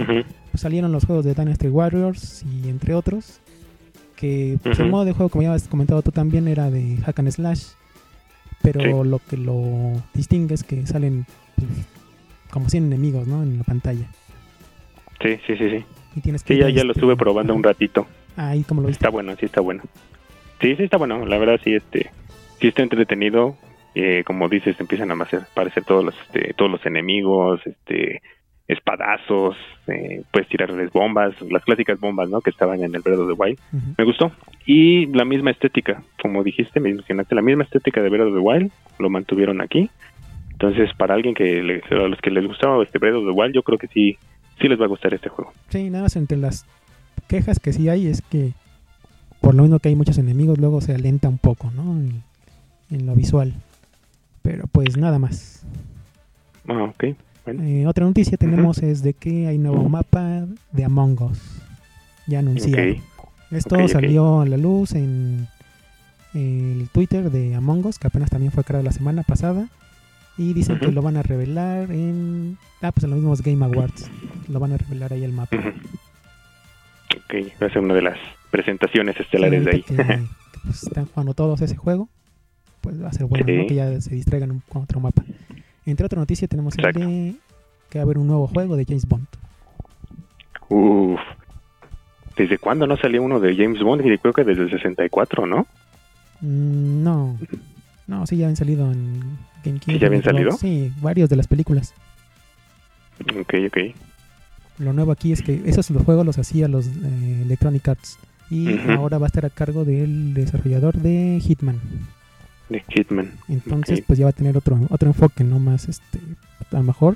pues, 0.52 0.62
salieron 0.62 0.92
los 0.92 1.06
juegos 1.06 1.26
de 1.26 1.34
Dynasty 1.34 1.68
Warriors 1.68 2.44
y 2.44 2.70
entre 2.70 2.94
otros 2.96 3.40
que 4.16 4.58
pues, 4.64 4.80
el 4.80 4.90
modo 4.90 5.06
de 5.06 5.12
juego 5.14 5.30
como 5.30 5.44
ya 5.44 5.54
has 5.54 5.68
comentado 5.68 6.02
tú 6.02 6.12
también 6.12 6.48
era 6.48 6.70
de 6.72 6.98
hack 7.06 7.20
and 7.20 7.32
slash 7.32 7.64
pero 8.62 8.82
Sí. 8.82 9.10
lo 9.10 9.20
que 9.20 9.38
lo 9.38 10.02
distingue 10.14 10.56
es 10.56 10.64
que 10.64 10.86
salen 10.88 11.26
pues, 11.56 11.68
como 12.52 12.70
100 12.70 12.86
enemigos 12.86 13.28
¿no? 13.28 13.44
en 13.44 13.58
la 13.58 13.64
pantalla 13.64 14.08
Sí, 15.22 15.38
sí, 15.48 15.56
sí, 15.58 15.70
sí. 15.70 15.86
y 16.16 16.22
tienes 16.22 16.44
que 16.44 16.54
Sí, 16.56 16.60
ya, 16.60 16.70
ya 16.70 16.84
lo 16.84 16.92
este, 16.92 17.00
estuve 17.02 17.16
probando 17.16 17.54
un 17.54 17.64
ratito. 17.64 18.08
ahí 18.36 18.64
como 18.64 18.82
lo 18.82 18.88
viste 18.88 19.04
Está 19.04 19.10
bueno, 19.12 19.36
sí 19.40 19.46
está 19.46 19.62
bueno. 19.62 19.84
Sí, 20.62 20.76
sí 20.76 20.84
está 20.84 20.98
bueno. 20.98 21.24
La 21.26 21.38
verdad 21.38 21.60
sí, 21.64 21.74
este, 21.74 22.10
sí 22.60 22.68
está 22.68 22.84
entretenido. 22.84 23.56
Eh, 23.96 24.24
como 24.26 24.48
dices, 24.48 24.80
empiezan 24.80 25.10
a 25.10 25.16
aparecer, 25.16 25.84
todos 25.86 26.06
los, 26.06 26.16
este, 26.22 26.54
todos 26.54 26.70
los 26.70 26.86
enemigos, 26.86 27.60
este, 27.66 28.22
espadazos, 28.68 29.56
eh, 29.88 30.22
puedes 30.32 30.48
tirarles 30.50 30.92
bombas, 30.92 31.34
las 31.50 31.64
clásicas 31.64 32.00
bombas, 32.00 32.30
¿no? 32.30 32.42
Que 32.42 32.50
estaban 32.52 32.84
en 32.84 32.94
el 32.94 33.02
Breath 33.02 33.20
of 33.20 33.28
the 33.28 33.34
Wild. 33.34 33.58
Me 33.98 34.04
gustó. 34.04 34.32
Y 34.66 35.08
la 35.08 35.26
misma 35.26 35.52
estética, 35.52 36.04
como 36.22 36.44
dijiste, 36.44 36.80
me 36.80 36.94
mencionaste, 36.94 37.34
la 37.34 37.42
misma 37.42 37.64
estética 37.64 38.02
de 38.02 38.10
Breath 38.10 38.28
of 38.28 38.34
the 38.34 38.40
Wild, 38.40 38.72
lo 39.00 39.10
mantuvieron 39.10 39.62
aquí. 39.62 39.90
Entonces, 40.52 40.90
para 40.98 41.14
alguien 41.16 41.34
que 41.34 41.64
le- 41.64 41.82
a 41.90 42.08
los 42.08 42.20
que 42.20 42.30
les 42.30 42.46
gustaba 42.46 42.84
este 42.84 43.00
Breath 43.00 43.16
of 43.16 43.26
the 43.26 43.32
Wild, 43.32 43.56
yo 43.56 43.64
creo 43.64 43.78
que 43.80 43.88
sí, 43.88 44.18
sí 44.62 44.68
les 44.68 44.80
va 44.80 44.86
a 44.86 44.90
gustar 44.90 45.14
este 45.14 45.30
juego. 45.30 45.54
Sí, 45.70 45.90
nada 45.90 46.04
más 46.04 46.16
entre 46.18 46.38
las 46.38 46.66
quejas 47.28 47.60
que 47.60 47.74
sí 47.74 47.90
hay 47.90 48.08
es 48.08 48.22
que 48.22 48.52
por 49.42 49.56
lo 49.56 49.64
menos 49.64 49.82
que 49.82 49.90
hay 49.90 49.96
muchos 49.96 50.18
enemigos, 50.18 50.58
luego 50.60 50.82
se 50.82 50.94
alenta 50.94 51.30
un 51.30 51.38
poco, 51.38 51.72
¿no? 51.72 51.94
En, 52.00 52.24
en 52.90 53.06
lo 53.06 53.16
visual. 53.16 53.54
Pero 54.42 54.68
pues 54.68 54.98
nada 54.98 55.20
más. 55.20 55.64
Ah, 56.68 56.84
ok. 56.84 57.16
Bueno. 57.46 57.64
Eh, 57.64 57.88
otra 57.88 58.06
noticia 58.06 58.38
tenemos 58.38 58.80
es 58.80 59.04
de 59.04 59.14
que 59.14 59.48
hay 59.48 59.58
nuevo 59.58 59.88
mapa 59.90 60.46
de 60.72 60.84
Among 60.84 61.22
Us. 61.22 61.62
Ya 62.28 62.40
anunciado. 62.40 63.02
Esto 63.52 63.88
salió 63.88 64.42
a 64.42 64.46
la 64.46 64.58
luz 64.58 64.94
en 64.94 65.48
el 66.34 66.90
Twitter 66.92 67.32
de 67.32 67.56
Among 67.56 67.86
Us, 67.86 68.00
que 68.00 68.08
apenas 68.08 68.30
también 68.30 68.52
fue 68.52 68.64
creado 68.64 68.84
la 68.84 68.92
semana 68.92 69.24
pasada. 69.24 69.70
Y 70.38 70.54
dicen 70.54 70.80
que 70.80 70.92
lo 70.92 71.02
van 71.02 71.18
a 71.18 71.24
revelar 71.24 71.92
en... 71.92 72.58
Ah, 72.82 72.92
pues 72.92 73.06
en 73.06 73.10
los 73.10 73.20
mismos 73.20 73.42
Game 73.42 73.66
Awards. 73.66 74.12
Lo 74.50 74.60
van 74.60 74.74
a 74.74 74.78
revelar 74.78 75.14
ahí 75.14 75.24
el 75.24 75.34
mapa. 75.34 75.58
Ujú. 75.58 75.70
Ok, 75.70 77.34
va 77.62 77.68
a 77.68 77.70
ser 77.70 77.80
una 77.80 77.96
de 77.96 78.04
las 78.04 78.18
presentaciones 78.52 79.20
estelares 79.20 79.66
de 79.66 79.72
ahí. 79.72 79.82
Que, 79.82 79.96
que, 79.96 80.20
pues, 80.64 80.84
están 80.84 81.06
jugando 81.06 81.34
todos 81.34 81.62
ese 81.62 81.76
juego, 81.76 82.10
pues 82.82 83.02
va 83.02 83.10
a 83.10 83.14
ser 83.14 83.26
bueno. 83.26 83.46
Que 83.46 83.76
ya 83.76 84.00
se 84.02 84.16
distraigan 84.16 84.52
un- 84.52 84.62
con 84.68 84.84
otro 84.84 85.00
mapa. 85.00 85.24
Entre 85.86 86.06
otra 86.06 86.20
noticia 86.20 86.48
tenemos 86.48 86.76
el 86.78 86.84
de 86.94 87.36
que 87.90 88.00
va 88.00 88.02
a 88.02 88.06
haber 88.06 88.18
un 88.18 88.28
nuevo 88.28 88.48
juego 88.48 88.76
de 88.76 88.86
James 88.86 89.08
Bond. 89.08 89.26
Uf. 90.70 91.20
¿Desde 92.36 92.58
cuándo 92.58 92.86
no 92.86 92.98
salió 92.98 93.24
uno 93.24 93.40
de 93.40 93.56
James 93.56 93.82
Bond? 93.82 94.06
Y 94.06 94.18
creo 94.18 94.34
que 94.34 94.44
desde 94.44 94.64
el 94.64 94.70
64, 94.70 95.46
¿no? 95.48 95.66
Mm, 96.42 97.04
no, 97.04 97.38
no, 98.06 98.28
sí 98.28 98.38
ya 98.38 98.46
habían 98.46 98.58
salido 98.58 98.92
en 98.92 99.22
GameCube. 99.64 99.94
¿Sí 99.94 100.00
ya 100.00 100.08
habían 100.08 100.24
salido? 100.24 100.52
Sí, 100.52 100.92
varios 101.02 101.30
de 101.30 101.36
las 101.38 101.48
películas. 101.48 101.94
Ok, 103.40 103.54
ok. 103.68 103.78
Lo 104.80 104.94
nuevo 104.94 105.12
aquí 105.12 105.32
es 105.32 105.42
que 105.42 105.64
esos 105.66 105.90
los 105.90 106.04
juegos 106.04 106.26
los 106.26 106.38
hacía 106.38 106.68
los 106.68 106.86
eh, 106.86 107.42
Electronic 107.44 107.88
Arts 107.88 108.20
y 108.52 108.78
ahora 108.92 109.18
va 109.18 109.26
a 109.26 109.28
estar 109.28 109.46
a 109.46 109.50
cargo 109.50 109.84
del 109.86 110.36
desarrollador 110.36 110.98
de 110.98 111.40
Hitman. 111.42 111.80
De 112.70 112.84
Hitman. 112.90 113.32
Entonces, 113.48 114.02
pues 114.06 114.20
ya 114.20 114.26
va 114.26 114.30
a 114.32 114.34
tener 114.34 114.58
otro 114.58 114.80
otro 114.90 115.08
enfoque, 115.10 115.44
no 115.44 115.60
más 115.60 115.88
este 115.88 116.20
a 116.72 116.76
lo 116.78 116.84
mejor 116.84 117.16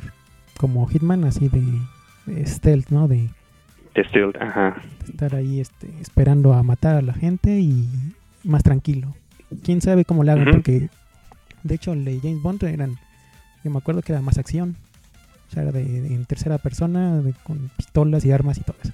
como 0.58 0.86
Hitman 0.88 1.24
así 1.26 1.50
de, 1.50 1.62
de 2.26 2.46
stealth, 2.46 2.90
¿no? 2.90 3.08
De 3.08 3.30
De 3.96 4.04
Stealth, 4.06 4.38
ajá. 4.42 4.82
estar 5.08 5.36
ahí 5.36 5.60
este 5.60 5.90
esperando 6.00 6.54
a 6.54 6.64
matar 6.64 6.96
a 6.96 7.02
la 7.02 7.14
gente 7.14 7.60
y 7.60 7.88
más 8.44 8.64
tranquilo. 8.64 9.14
Quién 9.64 9.82
sabe 9.82 10.06
cómo 10.06 10.24
le 10.24 10.32
hagan 10.32 10.52
porque 10.52 10.90
de 11.64 11.76
hecho 11.76 11.92
el 11.94 12.06
de 12.06 12.20
James 12.22 12.42
Bond 12.42 12.64
eran 12.64 12.98
yo 13.64 13.70
me 13.72 13.78
acuerdo 13.78 14.02
que 14.02 14.14
era 14.14 14.22
más 14.22 14.38
acción. 14.38 14.78
O 15.50 15.54
sea, 15.54 15.64
era 15.64 15.72
de, 15.74 15.84
de- 15.84 16.16
en 16.16 16.26
tercera 16.26 16.58
persona 16.60 17.18
de- 17.22 17.34
con 17.44 17.70
pistolas 17.76 18.24
y 18.24 18.32
armas 18.32 18.58
y 18.58 18.62
todo 18.62 18.78
eso. 18.82 18.94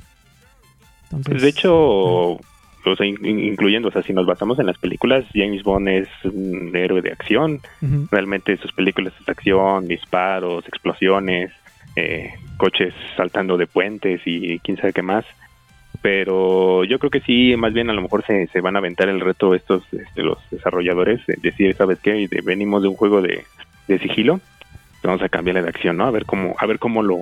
Entonces, 1.04 1.32
Pues 1.34 1.42
de 1.44 1.50
hecho, 1.50 2.40
o 2.92 2.96
sea, 2.96 3.06
in- 3.06 3.24
in- 3.26 3.40
incluyendo, 3.40 3.90
o 3.90 3.92
sea, 3.92 4.04
si 4.04 4.14
nos 4.14 4.26
basamos 4.26 4.60
en 4.60 4.66
las 4.66 4.78
películas, 4.78 5.26
James 5.34 5.64
Bond 5.64 5.88
es 5.90 6.08
un 6.24 6.72
héroe 6.76 7.02
de 7.02 7.12
acción. 7.12 7.60
Realmente 8.12 8.58
sus 8.58 8.72
películas 8.74 9.14
es 9.22 9.28
acción, 9.30 9.88
disparos, 9.88 10.68
explosiones, 10.68 11.52
eh, 11.96 12.30
coches 12.58 12.94
saltando 13.16 13.58
de 13.58 13.68
puentes 13.68 14.22
y 14.26 14.60
quién 14.60 14.78
sabe 14.78 14.94
qué 14.94 15.02
más. 15.02 15.26
Pero 16.02 16.84
yo 16.84 17.00
creo 17.00 17.10
que 17.10 17.22
sí, 17.22 17.56
más 17.58 17.74
bien 17.74 17.90
a 17.90 17.94
lo 17.94 18.02
mejor 18.02 18.24
se, 18.26 18.48
se 18.48 18.62
van 18.62 18.76
a 18.76 18.80
aventar 18.80 19.10
el 19.10 19.20
reto 19.20 19.56
estos, 19.56 19.84
este, 19.92 20.22
los 20.22 20.38
desarrolladores, 20.52 21.26
de 21.26 21.36
decir, 21.42 21.76
¿sabes 21.76 22.00
qué? 22.02 22.28
De- 22.30 22.42
venimos 22.44 22.84
de 22.84 22.90
un 22.90 22.96
juego 22.96 23.22
de, 23.22 23.44
de 23.88 24.00
sigilo, 24.00 24.40
vamos 25.04 25.22
a 25.24 25.30
cambiarle 25.30 25.64
de 25.64 25.70
acción, 25.70 25.98
¿no? 25.98 26.06
A 26.06 26.12
ver 26.12 26.26
cómo, 26.26 26.56
a 26.60 26.66
ver 26.68 26.78
cómo 26.80 27.02
lo, 27.02 27.18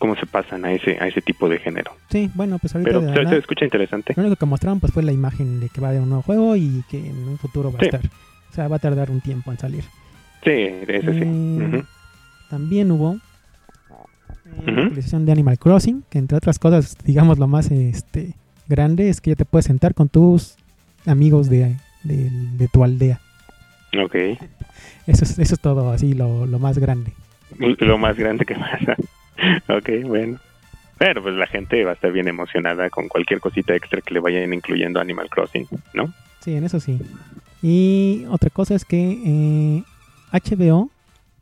cómo 0.00 0.16
se 0.16 0.26
pasan 0.26 0.64
a 0.64 0.72
ese, 0.72 0.98
a 1.00 1.06
ese 1.06 1.20
tipo 1.20 1.48
de 1.48 1.58
género. 1.58 1.92
Sí, 2.10 2.28
bueno, 2.34 2.58
pues 2.58 2.74
ahorita 2.74 2.88
Pero 2.90 3.00
de 3.02 3.12
verdad, 3.12 3.30
se 3.30 3.38
escucha 3.38 3.64
interesante. 3.64 4.14
lo 4.16 4.22
único 4.24 4.34
que 4.36 4.46
mostraron 4.46 4.80
pues 4.80 4.92
fue 4.92 5.04
la 5.04 5.12
imagen 5.12 5.60
de 5.60 5.68
que 5.68 5.80
va 5.80 5.86
a 5.88 5.90
haber 5.90 6.02
un 6.02 6.08
nuevo 6.08 6.22
juego 6.22 6.56
y 6.56 6.82
que 6.90 6.98
en 6.98 7.28
un 7.28 7.38
futuro 7.38 7.70
va 7.70 7.78
a 7.80 7.84
estar. 7.84 8.00
O 8.50 8.52
sea, 8.52 8.66
va 8.66 8.76
a 8.76 8.80
tardar 8.80 9.10
un 9.12 9.20
tiempo 9.20 9.52
en 9.52 9.58
salir. 9.58 9.84
Sí, 10.42 10.50
ese 10.50 11.12
sí. 11.12 11.20
Eh. 11.22 11.84
También 12.48 12.90
hubo 12.90 13.14
eh, 13.14 13.18
Ujú. 14.62 14.70
la 14.72 14.82
actualización 14.82 15.24
de 15.26 15.32
Animal 15.32 15.58
Crossing, 15.58 16.02
que 16.10 16.18
entre 16.18 16.36
otras 16.38 16.58
cosas, 16.58 16.96
digamos, 17.04 17.38
lo 17.38 17.46
más 17.46 17.70
este 17.70 18.34
grande 18.66 19.08
es 19.08 19.20
que 19.20 19.30
ya 19.30 19.36
te 19.36 19.44
puedes 19.44 19.66
sentar 19.66 19.94
con 19.94 20.08
tus 20.08 20.56
amigos 21.06 21.48
de, 21.48 21.76
de, 22.02 22.30
de 22.30 22.68
tu 22.68 22.82
aldea. 22.82 23.20
Ok. 24.02 24.14
Eso 25.06 25.24
es, 25.24 25.38
eso 25.38 25.54
es 25.54 25.60
todo 25.60 25.90
así, 25.92 26.14
lo, 26.14 26.46
lo 26.46 26.58
más 26.58 26.78
grande. 26.78 27.12
Lo 27.58 27.98
más 27.98 28.16
grande 28.16 28.44
que 28.46 28.54
pasa. 28.54 28.96
ok, 29.68 29.88
bueno. 30.06 30.38
Pero 30.98 31.22
pues 31.22 31.34
la 31.34 31.46
gente 31.46 31.82
va 31.84 31.92
a 31.92 31.94
estar 31.94 32.12
bien 32.12 32.28
emocionada 32.28 32.90
con 32.90 33.08
cualquier 33.08 33.40
cosita 33.40 33.74
extra 33.74 34.02
que 34.02 34.12
le 34.12 34.20
vayan 34.20 34.52
incluyendo 34.52 35.00
Animal 35.00 35.30
Crossing, 35.30 35.66
¿no? 35.94 36.12
Sí, 36.40 36.54
en 36.54 36.64
eso 36.64 36.78
sí. 36.78 36.98
Y 37.62 38.26
otra 38.28 38.50
cosa 38.50 38.74
es 38.74 38.84
que 38.84 39.18
eh, 39.24 39.82
HBO 40.32 40.90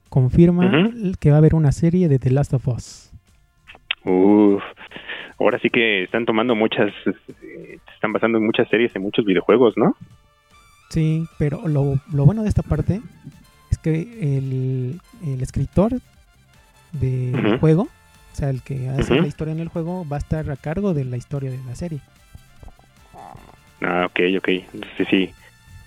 confirma 0.09 0.67
Ujú. 0.67 1.13
que 1.21 1.31
va 1.31 1.37
a 1.37 1.39
haber 1.39 1.55
una 1.55 1.73
serie 1.73 2.09
de 2.09 2.19
The 2.19 2.31
Last 2.31 2.55
of 2.55 2.69
Us. 2.69 3.11
Uf. 4.05 4.63
Ahora 5.41 5.59
sí 5.61 5.71
que 5.71 6.05
están 6.05 6.25
tomando 6.25 6.55
muchas, 6.55 6.93
eh, 7.43 7.79
están 7.95 8.13
basando 8.13 8.39
en 8.39 8.47
muchas 8.47 8.69
series, 8.69 8.95
en 8.97 9.03
muchos 9.03 9.25
videojuegos, 9.25 9.75
¿no? 9.77 9.97
Sí, 10.91 11.25
pero 11.39 11.67
lo, 11.69 11.99
lo 12.13 12.25
bueno 12.25 12.43
de 12.43 12.49
esta 12.49 12.63
parte 12.63 13.01
es 13.71 13.79
que 13.79 14.01
el, 14.39 15.01
el 15.25 15.43
escritor 15.43 15.93
del 16.93 17.59
juego, 17.59 17.83
o 17.83 18.37
sea, 18.37 18.51
el 18.51 18.63
que 18.63 18.89
hace 18.89 19.21
la 19.21 19.27
historia 19.27 19.53
en 19.53 19.61
el 19.61 19.69
juego, 19.69 20.07
va 20.09 20.17
a 20.17 20.21
estar 20.21 20.51
a 20.51 20.57
cargo 20.57 20.95
de 20.95 21.05
la 21.05 21.17
historia 21.17 21.51
de 21.51 21.59
la 21.67 21.75
serie. 21.75 22.01
Ah, 23.83 24.07
ok, 24.07 24.21
ok. 24.39 24.49
Sí, 24.97 25.05
sí. 25.11 25.31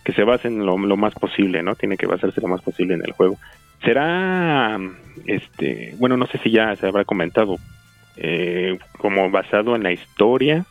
Que 0.03 0.13
se 0.13 0.23
basen 0.23 0.65
lo, 0.65 0.77
lo 0.77 0.97
más 0.97 1.13
posible, 1.13 1.61
¿no? 1.61 1.75
Tiene 1.75 1.97
que 1.97 2.07
basarse 2.07 2.41
lo 2.41 2.47
más 2.47 2.61
posible 2.61 2.95
en 2.95 3.01
el 3.05 3.11
juego. 3.11 3.37
Será, 3.83 4.79
este, 5.25 5.95
bueno, 5.99 6.17
no 6.17 6.27
sé 6.27 6.37
si 6.39 6.51
ya 6.51 6.75
se 6.75 6.87
habrá 6.87 7.03
comentado, 7.05 7.57
eh, 8.17 8.77
como 8.97 9.29
basado 9.29 9.75
en 9.75 9.83
la 9.83 9.91
historia, 9.91 10.65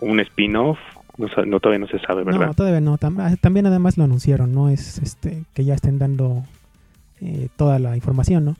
un 0.00 0.20
spin-off, 0.20 0.78
no, 1.18 1.28
no, 1.46 1.60
todavía 1.60 1.78
no 1.86 1.88
se 1.88 1.98
sabe, 2.00 2.24
¿verdad? 2.24 2.48
No, 2.48 2.54
todavía 2.54 2.80
no. 2.80 2.98
tam- 2.98 3.20
ah, 3.20 3.34
también 3.40 3.66
además 3.66 3.96
lo 3.96 4.04
anunciaron, 4.04 4.54
no 4.54 4.68
es 4.68 4.98
este 4.98 5.44
que 5.54 5.64
ya 5.64 5.74
estén 5.74 5.98
dando 5.98 6.44
eh, 7.22 7.48
toda 7.56 7.78
la 7.78 7.96
información, 7.96 8.44
¿no? 8.44 8.56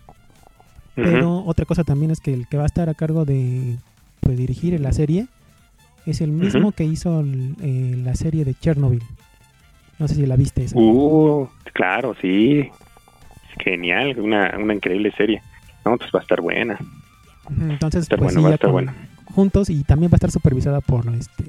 Pero 0.96 1.44
otra 1.44 1.64
cosa 1.66 1.84
también 1.84 2.10
es 2.10 2.20
que 2.20 2.32
el 2.34 2.48
que 2.48 2.56
va 2.56 2.64
a 2.64 2.66
estar 2.66 2.88
a 2.88 2.94
cargo 2.94 3.24
de 3.24 3.76
pues, 4.20 4.36
dirigir 4.36 4.80
la 4.80 4.92
serie 4.92 5.26
es 6.06 6.20
el 6.20 6.32
mismo 6.32 6.72
que 6.72 6.84
hizo 6.84 7.20
el- 7.20 7.54
eh, 7.62 7.94
la 8.02 8.14
serie 8.14 8.44
de 8.44 8.54
Chernobyl. 8.54 9.02
No 9.98 10.08
sé 10.08 10.14
si 10.16 10.26
la 10.26 10.36
viste 10.36 10.64
esa. 10.64 10.78
Uh, 10.78 11.48
claro, 11.72 12.14
sí. 12.20 12.68
Genial, 13.62 14.18
una, 14.20 14.54
una 14.58 14.74
increíble 14.74 15.12
serie. 15.16 15.42
No, 15.84 15.96
pues 15.96 16.10
va 16.14 16.18
a 16.20 16.22
estar 16.22 16.40
buena. 16.40 16.78
Entonces, 17.60 18.02
estar 18.02 18.18
pues 18.18 18.34
bueno, 18.34 18.40
sí, 18.40 18.42
va 18.42 18.48
a 18.48 18.50
ya 18.50 18.54
estar 18.56 18.70
bueno. 18.70 18.92
juntos 19.34 19.70
y 19.70 19.84
también 19.84 20.10
va 20.10 20.14
a 20.14 20.16
estar 20.16 20.30
supervisada 20.30 20.80
por 20.80 21.06
este 21.14 21.44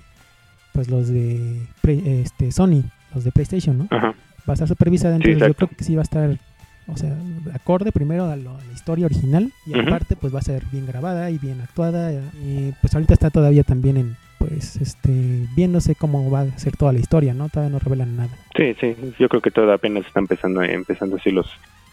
pues 0.74 0.90
los 0.90 1.08
de 1.08 1.60
este 1.84 2.52
Sony, 2.52 2.84
los 3.16 3.24
de 3.24 3.32
PlayStation, 3.32 3.78
¿no? 3.80 3.88
Ajá. 3.90 4.10
Va 4.48 4.52
a 4.52 4.54
estar 4.54 4.68
supervisada, 4.68 5.16
entonces 5.16 5.40
yo 5.48 5.54
creo 5.56 5.70
que 5.70 5.84
sí 5.84 5.96
va 5.96 6.02
a 6.02 6.04
estar 6.04 6.38
o 6.88 6.98
sea, 6.98 7.16
acorde 7.54 7.92
primero 7.92 8.26
a, 8.26 8.36
lo- 8.36 8.58
a 8.58 8.64
la 8.64 8.74
historia 8.74 9.06
original 9.06 9.52
y 9.66 9.78
aparte 9.78 10.16
pues 10.16 10.34
va 10.34 10.40
a 10.40 10.44
ser 10.44 10.64
bien 10.72 10.86
grabada 10.86 11.30
y 11.32 11.38
bien 11.38 11.60
actuada 11.62 12.12
y 12.14 12.74
pues 12.82 12.94
ahorita 12.96 13.14
está 13.14 13.30
todavía 13.30 13.64
también 13.64 13.98
en 13.98 14.16
pues 14.40 14.76
este 14.78 15.46
viéndose 15.56 15.96
cómo 15.96 16.30
va 16.30 16.42
a 16.42 16.60
ser 16.60 16.78
toda 16.78 16.94
la 16.94 17.00
historia, 17.00 17.34
¿no? 17.34 17.50
Todavía 17.50 17.72
no 17.74 17.80
revelan 17.80 18.16
nada. 18.18 18.30
Sí, 18.56 18.76
sí, 18.80 18.96
yo 19.20 19.28
creo 19.30 19.42
que 19.42 19.52
todo 19.52 19.72
apenas 19.74 20.06
está 20.06 20.20
empezando, 20.20 20.62
empezando 20.62 21.16
así 21.18 21.32
los 21.32 21.48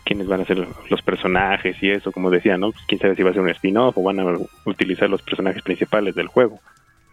quiénes 0.05 0.27
van 0.27 0.43
a 0.43 0.45
ser 0.45 0.59
los 0.91 1.03
personajes 1.03 1.83
y 1.83 1.91
eso, 1.91 2.13
como 2.13 2.31
decía, 2.31 2.59
¿no? 2.59 2.71
Pues 2.73 2.85
quién 2.87 3.01
sabe 3.01 3.17
si 3.17 3.23
va 3.23 3.31
a 3.31 3.33
ser 3.33 3.41
un 3.43 3.49
spin-off 3.49 3.97
o 3.97 4.03
van 4.03 4.21
a 4.21 4.27
utilizar 4.67 5.09
los 5.09 5.23
personajes 5.23 5.63
principales 5.63 6.15
del 6.15 6.29
juego. 6.29 6.61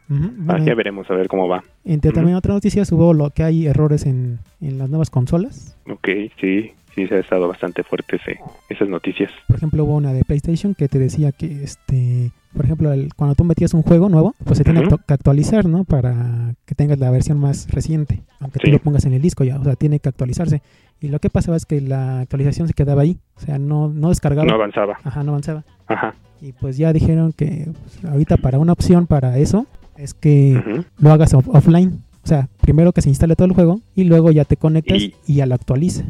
Bueno, 0.09 0.65
ya 0.65 0.75
veremos 0.75 1.09
a 1.09 1.13
ver 1.13 1.29
cómo 1.29 1.47
va. 1.47 1.63
entre 1.85 2.11
también 2.11 2.35
otras 2.35 2.53
noticias 2.55 2.91
hubo 2.91 3.13
lo 3.13 3.29
que 3.29 3.43
hay 3.43 3.65
errores 3.67 4.05
en, 4.05 4.39
en 4.59 4.77
las 4.77 4.89
nuevas 4.89 5.09
consolas. 5.09 5.77
Ok, 5.89 6.09
sí, 6.41 6.73
sí 6.95 7.07
se 7.07 7.15
ha 7.15 7.19
estado 7.19 7.47
bastante 7.47 7.83
fuerte 7.83 8.17
ese, 8.17 8.39
esas 8.69 8.89
noticias. 8.89 9.31
Por 9.47 9.57
ejemplo, 9.57 9.83
hubo 9.83 9.95
una 9.95 10.13
de 10.13 10.23
PlayStation 10.25 10.75
que 10.75 10.87
te 10.87 10.99
decía 10.99 11.31
que, 11.31 11.63
este, 11.63 12.31
por 12.53 12.65
ejemplo, 12.65 12.91
el- 12.91 13.13
cuando 13.15 13.35
tú 13.35 13.43
metías 13.43 13.73
un 13.73 13.81
juego 13.83 14.09
nuevo, 14.09 14.35
pues 14.43 14.57
se 14.57 14.63
tiene 14.63 14.83
que 14.87 14.95
actualizar, 15.07 15.65
¿no? 15.65 15.83
Para 15.85 16.53
que 16.65 16.75
tengas 16.75 16.99
la 16.99 17.09
versión 17.11 17.37
más 17.39 17.67
reciente, 17.71 18.21
aunque 18.39 18.59
tú 18.59 18.65
Sí. 18.65 18.71
lo 18.71 18.79
pongas 18.79 19.05
en 19.05 19.13
el 19.13 19.21
disco 19.21 19.43
ya, 19.43 19.59
o 19.59 19.63
sea, 19.63 19.75
tiene 19.75 19.99
que 19.99 20.09
actualizarse. 20.09 20.61
Y 20.99 21.07
lo 21.07 21.19
que 21.19 21.29
pasaba 21.29 21.57
es 21.57 21.65
que 21.65 21.81
la 21.81 22.19
actualización 22.21 22.67
se 22.67 22.73
quedaba 22.73 23.01
ahí, 23.03 23.17
o 23.35 23.39
sea, 23.39 23.57
no, 23.57 23.87
no 23.89 24.09
descargaba, 24.09 24.47
No 24.47 24.55
avanzaba. 24.55 24.97
ajá, 25.03 25.23
no 25.23 25.31
avanzaba. 25.31 25.63
Ajá. 25.87 26.13
Y 26.41 26.51
pues 26.53 26.77
ya 26.77 26.91
dijeron 26.93 27.33
que 27.33 27.69
pues, 27.71 28.05
ahorita 28.05 28.37
para 28.37 28.59
una 28.59 28.73
opción 28.73 29.07
para 29.07 29.37
eso 29.37 29.65
es 29.97 30.13
que 30.13 30.83
lo 30.99 31.11
hagas 31.11 31.33
off- 31.33 31.47
offline. 31.53 32.01
O 32.23 32.27
sea, 32.27 32.49
primero 32.61 32.91
que 32.93 33.01
se 33.01 33.09
instale 33.09 33.35
todo 33.35 33.47
el 33.47 33.53
juego 33.53 33.81
y 33.95 34.03
luego 34.03 34.29
ya 34.31 34.45
te 34.45 34.55
conectas 34.57 35.01
y, 35.01 35.15
Y- 35.25 35.35
ya 35.35 35.45
lo 35.47 35.55
actualiza. 35.55 36.03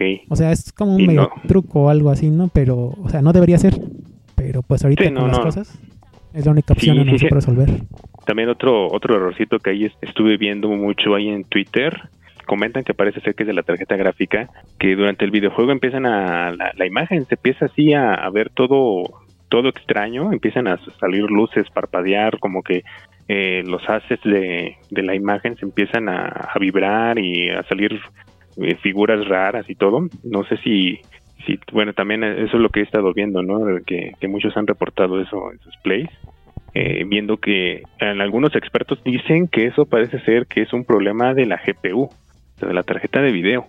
Ok. 0.00 0.26
O 0.30 0.36
sea, 0.36 0.52
es 0.52 0.72
como 0.72 0.94
un 0.94 1.06
medio 1.06 1.22
no. 1.22 1.48
truco 1.48 1.82
o 1.84 1.88
algo 1.88 2.10
así, 2.10 2.30
¿no? 2.30 2.48
Pero, 2.48 2.94
o 3.02 3.08
sea, 3.08 3.20
no 3.22 3.32
debería 3.32 3.58
ser. 3.58 3.74
Pero 4.36 4.62
pues 4.62 4.84
ahorita 4.84 5.02
Sí, 5.02 5.08
con 5.12 5.22
no, 5.22 5.26
las 5.28 5.38
no. 5.38 5.44
cosas 5.44 5.78
es 6.34 6.44
la 6.46 6.52
única 6.52 6.72
opción 6.74 6.96
Sí, 7.04 7.10
en 7.10 7.18
sí, 7.18 7.28
resolver. 7.28 7.68
También 8.24 8.48
otro 8.48 8.86
otro 8.92 9.16
errorcito 9.16 9.58
que 9.58 9.70
ahí 9.70 9.84
es- 9.86 9.96
estuve 10.02 10.36
viendo 10.36 10.68
mucho 10.68 11.14
ahí 11.14 11.28
en 11.28 11.42
Twitter. 11.44 12.00
Comentan 12.46 12.84
que 12.84 12.94
parece 12.94 13.20
ser 13.20 13.34
que 13.34 13.42
es 13.42 13.46
de 13.48 13.52
la 13.54 13.62
tarjeta 13.62 13.96
gráfica, 13.96 14.48
que 14.78 14.94
durante 14.94 15.24
el 15.24 15.30
videojuego 15.32 15.72
empiezan 15.72 16.06
a 16.06 16.50
la, 16.52 16.72
la 16.76 16.86
imagen 16.86 17.24
se 17.26 17.34
empieza 17.34 17.66
así 17.66 17.92
a, 17.92 18.14
a 18.14 18.30
ver 18.30 18.50
todo 18.50 19.02
todo 19.50 19.68
extraño, 19.70 20.30
empiezan 20.32 20.68
a 20.68 20.78
salir 21.00 21.22
luces, 21.24 21.66
parpadear, 21.70 22.38
como 22.38 22.62
que 22.62 22.84
eh, 23.28 23.62
los 23.66 23.82
assets 23.88 24.22
de, 24.22 24.76
de 24.90 25.02
la 25.02 25.14
imagen 25.14 25.56
se 25.56 25.64
empiezan 25.64 26.08
a, 26.10 26.26
a 26.54 26.58
vibrar 26.58 27.18
y 27.18 27.48
a 27.50 27.62
salir 27.64 27.98
eh, 28.60 28.76
figuras 28.76 29.26
raras 29.26 29.68
y 29.68 29.74
todo. 29.74 30.08
No 30.24 30.44
sé 30.44 30.56
si, 30.58 31.00
si, 31.46 31.58
bueno, 31.72 31.92
también 31.92 32.24
eso 32.24 32.56
es 32.56 32.62
lo 32.62 32.70
que 32.70 32.80
he 32.80 32.82
estado 32.82 33.12
viendo, 33.12 33.42
¿no? 33.42 33.60
Que, 33.86 34.12
muchos 34.28 34.56
han 34.56 34.66
reportado 34.66 35.20
eso 35.20 35.52
en 35.52 35.58
sus 35.60 35.76
plays 35.82 36.10
eh, 36.74 37.04
viendo 37.06 37.38
que 37.38 37.82
algunos 37.98 38.54
expertos 38.54 39.02
dicen 39.02 39.48
que 39.48 39.66
eso 39.66 39.86
parece 39.86 40.20
ser 40.20 40.46
que 40.46 40.62
es 40.62 40.72
un 40.72 40.84
problema 40.84 41.34
de 41.34 41.46
la 41.46 41.56
GPU, 41.56 42.10
de 42.60 42.74
la 42.74 42.82
tarjeta 42.82 43.22
de 43.22 43.32
video, 43.32 43.66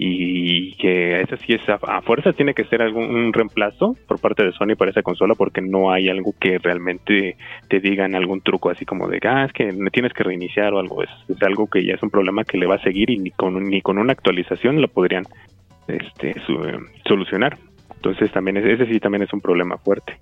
y 0.00 0.74
que 0.76 1.20
esa 1.22 1.36
sí 1.38 1.54
es 1.54 1.60
a, 1.68 2.00
fuerza 2.02 2.32
tiene 2.32 2.54
que 2.54 2.64
ser 2.66 2.82
algún 2.82 3.32
reemplazo 3.32 3.96
por 4.06 4.20
parte 4.20 4.44
de 4.44 4.52
Sony 4.52 4.76
para 4.78 4.92
esa 4.92 5.02
consola 5.02 5.34
porque 5.34 5.60
no 5.60 5.90
hay 5.90 6.08
algo 6.08 6.34
que 6.38 6.58
realmente 6.58 7.36
te 7.68 7.80
digan 7.80 8.14
algún 8.14 8.40
truco 8.40 8.70
así 8.70 8.84
como 8.84 9.08
de 9.08 9.18
ah 9.24 9.44
es 9.46 9.52
que 9.52 9.72
tienes 9.92 10.12
que 10.12 10.22
reiniciar 10.22 10.72
o 10.72 10.78
algo 10.78 11.02
es, 11.02 11.10
es 11.28 11.42
algo 11.42 11.66
que 11.66 11.84
ya 11.84 11.94
es 11.94 12.02
un 12.04 12.10
problema 12.10 12.44
que 12.44 12.58
le 12.58 12.66
va 12.66 12.76
a 12.76 12.82
seguir 12.82 13.10
y 13.10 13.18
ni 13.18 13.32
con 13.32 13.68
ni 13.68 13.80
con 13.82 13.98
una 13.98 14.12
actualización 14.12 14.80
lo 14.80 14.86
podrían 14.86 15.24
este 15.88 16.34
su- 16.46 16.60
solucionar. 17.06 17.58
Entonces 17.96 18.30
también 18.30 18.56
es- 18.58 18.66
ese 18.66 18.86
sí 18.86 19.00
también 19.00 19.22
es 19.24 19.32
un 19.32 19.40
problema 19.40 19.78
fuerte. 19.78 20.20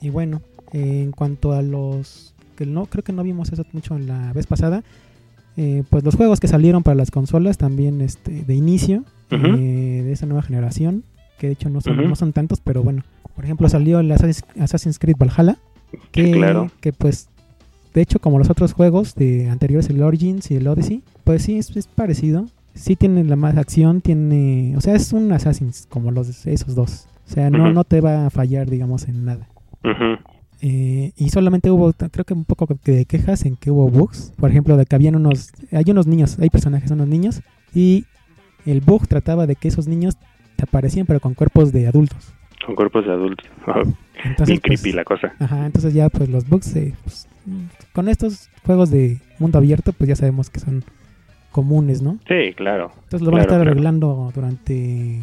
Y 0.00 0.08
bueno, 0.08 0.40
en 0.72 1.10
cuanto 1.12 1.52
a 1.52 1.60
los 1.60 2.34
que 2.56 2.64
no 2.64 2.86
creo 2.86 3.04
que 3.04 3.12
no 3.12 3.22
vimos 3.22 3.52
eso 3.52 3.62
mucho 3.72 3.94
en 3.94 4.06
la 4.08 4.32
vez 4.32 4.46
pasada, 4.46 4.82
eh, 5.58 5.82
pues 5.90 6.02
los 6.02 6.14
juegos 6.14 6.40
que 6.40 6.48
salieron 6.48 6.82
para 6.82 6.94
las 6.94 7.10
consolas 7.10 7.58
también 7.58 8.00
este 8.00 8.44
de 8.44 8.54
inicio 8.54 9.04
Eh, 9.30 10.02
de 10.04 10.12
esa 10.12 10.26
nueva 10.26 10.42
generación, 10.42 11.04
que 11.38 11.48
de 11.48 11.52
hecho 11.52 11.68
no 11.68 11.80
son 11.80 11.96
no 11.96 12.16
son 12.16 12.32
tantos, 12.32 12.60
pero 12.60 12.82
bueno, 12.82 13.02
por 13.34 13.44
ejemplo 13.44 13.68
salió 13.68 14.00
el 14.00 14.10
Assassin's, 14.10 14.98
Creed 14.98 15.16
Valhalla, 15.18 15.58
que, 16.12 16.32
claro. 16.32 16.70
que 16.80 16.92
pues 16.92 17.28
de 17.94 18.00
hecho 18.00 18.20
como 18.20 18.38
los 18.38 18.50
otros 18.50 18.72
juegos 18.72 19.14
de 19.14 19.48
anteriores 19.50 19.90
el 19.90 20.02
Origins 20.02 20.50
y 20.50 20.56
el 20.56 20.66
Odyssey, 20.66 21.02
pues 21.24 21.42
sí 21.42 21.58
es, 21.58 21.74
es 21.76 21.86
parecido. 21.86 22.46
Sí 22.74 22.94
tiene 22.94 23.24
la 23.24 23.34
más 23.34 23.56
acción, 23.56 24.00
tiene, 24.00 24.74
o 24.76 24.80
sea, 24.80 24.94
es 24.94 25.12
un 25.12 25.32
Assassin's 25.32 25.86
como 25.90 26.12
los 26.12 26.46
esos 26.46 26.74
dos. 26.74 27.08
O 27.26 27.30
sea, 27.30 27.50
no 27.50 27.72
no 27.72 27.84
te 27.84 28.00
va 28.00 28.26
a 28.26 28.30
fallar 28.30 28.70
digamos 28.70 29.08
en 29.08 29.24
nada. 29.24 29.48
Eh, 30.60 31.12
y 31.16 31.28
solamente 31.30 31.70
hubo, 31.70 31.92
creo 31.92 32.24
que 32.24 32.34
un 32.34 32.44
poco 32.44 32.66
de 32.84 33.04
quejas 33.04 33.44
en 33.44 33.56
que 33.56 33.70
hubo 33.70 33.88
bugs. 33.88 34.32
Por 34.36 34.50
ejemplo, 34.50 34.76
de 34.76 34.86
que 34.86 34.94
habían 34.96 35.16
unos, 35.16 35.52
hay 35.72 35.84
unos 35.88 36.06
niños, 36.06 36.38
hay 36.38 36.50
personajes, 36.50 36.90
unos 36.90 37.08
niños, 37.08 37.42
y 37.74 38.04
el 38.70 38.80
bug 38.80 39.06
trataba 39.06 39.46
de 39.46 39.56
que 39.56 39.68
esos 39.68 39.88
niños 39.88 40.16
te 40.56 40.64
aparecían 40.64 41.06
pero 41.06 41.20
con 41.20 41.34
cuerpos 41.34 41.72
de 41.72 41.86
adultos. 41.86 42.34
Con 42.64 42.74
cuerpos 42.74 43.06
de 43.06 43.12
adultos. 43.12 43.48
Oh, 43.66 43.82
Entonces, 44.24 44.46
bien 44.46 44.60
pues, 44.64 44.80
creepy 44.80 44.96
la 44.96 45.04
cosa. 45.04 45.32
Ajá, 45.38 45.64
entonces 45.66 45.94
ya 45.94 46.08
pues 46.08 46.28
los 46.28 46.48
bugs, 46.48 46.74
eh, 46.74 46.94
pues, 47.04 47.28
con 47.92 48.08
estos 48.08 48.50
juegos 48.66 48.90
de 48.90 49.18
mundo 49.38 49.58
abierto, 49.58 49.92
pues 49.92 50.08
ya 50.08 50.16
sabemos 50.16 50.50
que 50.50 50.58
son 50.58 50.84
comunes, 51.52 52.02
¿no? 52.02 52.18
Sí, 52.26 52.52
claro. 52.54 52.90
Entonces 53.04 53.22
lo 53.22 53.30
van 53.30 53.40
a 53.40 53.42
estar 53.42 53.58
claro. 53.58 53.70
arreglando 53.70 54.32
durante 54.34 55.20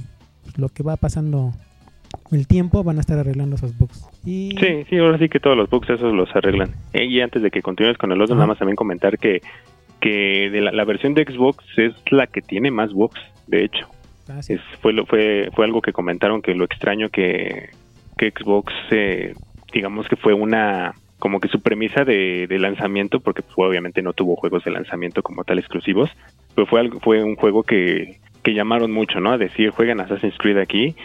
lo 0.58 0.70
que 0.70 0.82
va 0.84 0.96
pasando 0.96 1.52
el 2.32 2.48
tiempo, 2.48 2.84
van 2.84 2.98
a 2.98 3.02
estar 3.02 3.20
arreglando 3.20 3.58
esos 3.58 3.78
bugs. 3.78 4.08
Y 4.24 4.56
Sí, 4.60 4.86
sí, 4.90 4.98
ahora 4.98 5.18
sí 5.18 5.30
que 5.30 5.40
todos 5.40 5.58
los 5.58 5.70
bugs 5.70 5.90
esos 5.90 6.14
los 6.14 6.34
arreglan. 6.36 6.72
Eh, 6.94 7.06
y 7.06 7.22
antes 7.22 7.42
de 7.42 7.52
que 7.52 7.62
continúes 7.62 7.98
con 7.98 8.12
el 8.12 8.22
otro, 8.22 8.36
nada 8.36 8.48
más 8.48 8.58
también 8.58 8.76
comentar 8.76 9.18
que, 9.18 9.42
que 10.06 10.52
de 10.52 10.62
la, 10.62 10.72
la 10.72 10.86
versión 10.86 11.16
de 11.16 11.24
Xbox 11.24 11.66
es 11.78 11.96
la 12.12 12.28
que 12.28 12.44
tiene 12.44 12.70
más 12.70 12.94
bugs, 12.94 13.20
de 13.48 13.64
hecho. 13.64 13.88
Ah, 14.30 14.44
sí. 14.44 14.54
Es, 14.54 14.62
fue, 14.80 14.94
fue, 15.08 15.50
fue 15.52 15.66
algo 15.66 15.82
que 15.82 15.94
comentaron 15.94 16.44
que 16.44 16.54
lo 16.54 16.64
extraño 16.64 17.10
que, 17.10 17.72
que 18.16 18.30
Xbox, 18.30 18.72
eh, 18.92 19.34
digamos 19.74 20.08
que 20.08 20.16
fue 20.16 20.36
una, 20.36 20.94
como 21.18 21.40
que 21.40 21.48
su 21.48 21.60
premisa 21.60 22.06
de, 22.06 22.46
de 22.48 22.60
lanzamiento, 22.60 23.20
porque 23.20 23.42
pues, 23.42 23.56
obviamente 23.58 24.04
no 24.04 24.14
tuvo 24.14 24.36
juegos 24.36 24.64
de 24.64 24.70
lanzamiento 24.70 25.24
como 25.24 25.44
tal 25.44 25.58
exclusivos, 25.58 26.12
pero 26.54 26.68
fue, 26.68 26.82
algo, 26.82 27.00
fue 27.00 27.24
un 27.24 27.36
juego 27.36 27.64
que, 27.64 28.20
que 28.44 28.54
llamaron 28.54 28.92
mucho, 28.92 29.20
¿no? 29.20 29.32
A 29.32 29.40
decir, 29.40 29.72
juegan 29.72 30.02
Assassin's 30.02 30.38
Creed 30.38 30.60
aquí, 30.60 30.96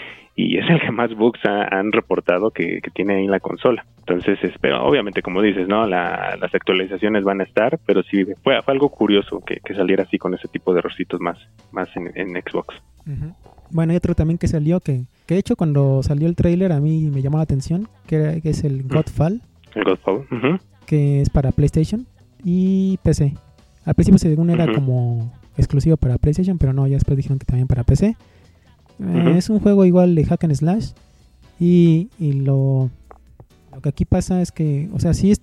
y 0.46 0.58
es 0.58 0.68
el 0.70 0.80
que 0.80 0.90
más 0.90 1.14
bugs 1.14 1.40
ha- 1.44 1.68
han 1.78 1.92
reportado 1.92 2.50
que, 2.50 2.80
que 2.82 2.90
tiene 2.90 3.16
ahí 3.16 3.26
la 3.26 3.40
consola. 3.40 3.84
Entonces, 3.98 4.38
espero, 4.42 4.84
obviamente, 4.84 5.22
como 5.22 5.42
dices, 5.42 5.66
¿no? 5.68 5.86
La- 5.86 6.36
las 6.40 6.54
actualizaciones 6.54 7.24
van 7.24 7.40
a 7.40 7.44
estar, 7.44 7.78
pero 7.86 8.02
sí 8.02 8.24
fue, 8.42 8.60
fue 8.62 8.72
algo 8.74 8.88
curioso 8.88 9.40
que, 9.46 9.56
que 9.64 9.74
saliera 9.74 10.04
así 10.04 10.18
con 10.18 10.34
ese 10.34 10.48
tipo 10.48 10.72
de 10.72 10.80
errorcitos 10.80 11.20
más, 11.20 11.38
más 11.72 11.88
en, 11.96 12.10
en 12.14 12.30
Xbox. 12.42 12.74
Bueno, 13.70 13.92
hay 13.92 13.96
otro 13.96 14.14
también 14.14 14.38
que 14.38 14.48
salió 14.48 14.80
que, 14.80 15.02
que 15.26 15.34
de 15.34 15.40
hecho 15.40 15.56
cuando 15.56 16.02
salió 16.02 16.26
el 16.28 16.34
trailer 16.36 16.72
a 16.72 16.80
mí 16.80 17.08
me 17.12 17.22
llamó 17.22 17.36
la 17.38 17.44
atención, 17.44 17.88
que, 18.06 18.16
era- 18.16 18.40
que 18.40 18.50
es 18.50 18.64
el 18.64 18.82
Godfall, 18.84 19.40
El 19.74 19.84
Godfall. 19.84 20.26
que 20.86 21.20
es 21.20 21.30
para 21.30 21.52
PlayStation 21.52 22.06
y 22.44 22.98
PC. 23.02 23.34
Al 23.84 23.94
principio 23.94 24.18
según 24.18 24.50
era 24.50 24.64
Ujú. 24.64 24.74
como 24.74 25.32
exclusivo 25.56 25.96
para 25.96 26.18
PlayStation, 26.18 26.58
pero 26.58 26.72
no, 26.72 26.86
ya 26.86 26.94
después 26.94 27.16
dijeron 27.16 27.38
que 27.38 27.44
también 27.46 27.66
para 27.68 27.84
PC. 27.84 28.16
Es 29.36 29.48
un 29.50 29.60
juego 29.60 29.84
igual 29.84 30.14
de 30.14 30.24
hack 30.24 30.44
and 30.44 30.54
slash 30.54 30.90
y, 31.58 32.08
y 32.18 32.32
lo, 32.32 32.90
lo 33.74 33.80
que 33.80 33.88
aquí 33.88 34.04
pasa 34.04 34.40
es 34.42 34.52
que, 34.52 34.88
o 34.92 34.98
sea, 35.00 35.14
sí 35.14 35.30
es- 35.30 35.40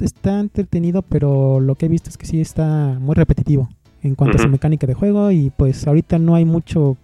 está 0.00 0.40
entretenido, 0.40 1.02
pero 1.02 1.60
lo 1.60 1.74
que 1.74 1.86
he 1.86 1.88
visto 1.88 2.10
es 2.10 2.18
que 2.18 2.26
sí 2.26 2.40
está 2.40 2.98
muy 3.00 3.14
repetitivo 3.14 3.68
en 4.02 4.14
cuanto 4.14 4.36
a 4.36 4.40
su 4.42 4.48
mecánica 4.48 4.86
de 4.86 4.94
juego 4.94 5.30
y 5.30 5.50
pues 5.56 5.86
ahorita 5.86 6.18
no 6.18 6.34
hay 6.34 6.44
mucho, 6.44 6.96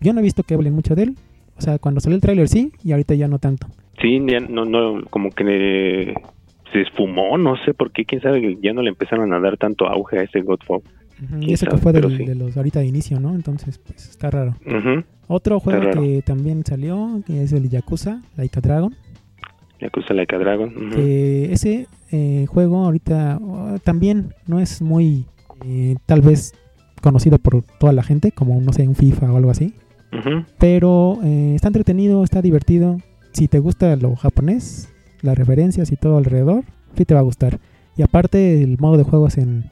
yo 0.00 0.12
no 0.12 0.20
he 0.20 0.22
visto 0.22 0.42
que 0.42 0.54
hablen 0.54 0.74
mucho 0.74 0.94
de 0.94 1.04
él. 1.04 1.16
O 1.56 1.62
sea, 1.62 1.78
cuando 1.78 2.00
salió 2.00 2.16
el 2.16 2.22
tráiler 2.22 2.48
sí 2.48 2.72
y 2.84 2.92
ahorita 2.92 3.14
ya 3.14 3.28
no 3.28 3.38
tanto. 3.38 3.66
Sí, 4.00 4.18
ya 4.28 4.40
no, 4.40 4.64
no, 4.64 5.02
como 5.10 5.30
que 5.30 6.14
se 6.72 6.80
esfumó, 6.82 7.36
no 7.36 7.56
sé 7.64 7.74
por 7.74 7.90
qué, 7.92 8.04
quién 8.04 8.20
sabe, 8.22 8.58
ya 8.62 8.72
no 8.72 8.82
le 8.82 8.90
empezaron 8.90 9.32
a 9.32 9.40
dar 9.40 9.56
tanto 9.56 9.86
auge 9.88 10.18
a 10.18 10.22
ese 10.22 10.40
Godfall. 10.42 10.82
Y 11.40 11.52
eso 11.52 11.66
que 11.66 11.76
fue 11.76 11.92
pero 11.92 12.08
del- 12.08 12.18
sí. 12.18 12.24
de 12.24 12.34
los 12.34 12.56
ahorita 12.56 12.80
de 12.80 12.86
inicio, 12.86 13.20
¿no? 13.20 13.34
Entonces, 13.34 13.78
pues 13.78 14.08
está 14.08 14.30
raro. 14.30 14.56
Otro 15.28 15.60
juego 15.60 15.82
raro. 15.82 16.00
que 16.02 16.22
también 16.22 16.64
salió, 16.64 17.22
que 17.26 17.42
es 17.42 17.52
el 17.52 17.68
Yakuza, 17.68 18.22
Like 18.36 18.58
a 18.58 18.62
Dragon. 18.62 18.94
Yakuza 19.80 20.14
Like 20.14 20.34
a 20.34 20.38
Dragon. 20.38 20.90
que 20.90 21.52
ese 21.52 21.86
eh, 22.10 22.46
juego 22.48 22.84
ahorita 22.84 23.38
oh, 23.42 23.78
también 23.84 24.34
no 24.46 24.60
es 24.60 24.82
muy 24.82 25.26
eh, 25.64 25.96
tal 26.06 26.20
vez 26.22 26.54
conocido 27.02 27.38
por 27.38 27.62
toda 27.78 27.92
la 27.92 28.02
gente, 28.02 28.32
como 28.32 28.60
no 28.60 28.72
sé, 28.72 28.86
un 28.88 28.94
FIFA 28.94 29.32
o 29.32 29.36
algo 29.36 29.50
así. 29.50 29.74
Pero 30.58 31.18
eh, 31.22 31.52
está 31.54 31.68
entretenido, 31.68 32.24
está 32.24 32.42
divertido. 32.42 32.98
Si 33.32 33.46
te 33.46 33.58
gusta 33.60 33.94
lo 33.96 34.16
japonés, 34.16 34.92
las 35.22 35.38
referencias 35.38 35.92
y 35.92 35.96
todo 35.96 36.16
alrededor, 36.18 36.64
sí 36.96 37.04
te 37.04 37.14
va 37.14 37.20
a 37.20 37.24
gustar. 37.24 37.58
Y 37.96 38.02
aparte 38.02 38.62
el 38.62 38.76
modo 38.78 38.96
de 38.96 39.04
juego 39.04 39.28
es 39.28 39.38
en 39.38 39.64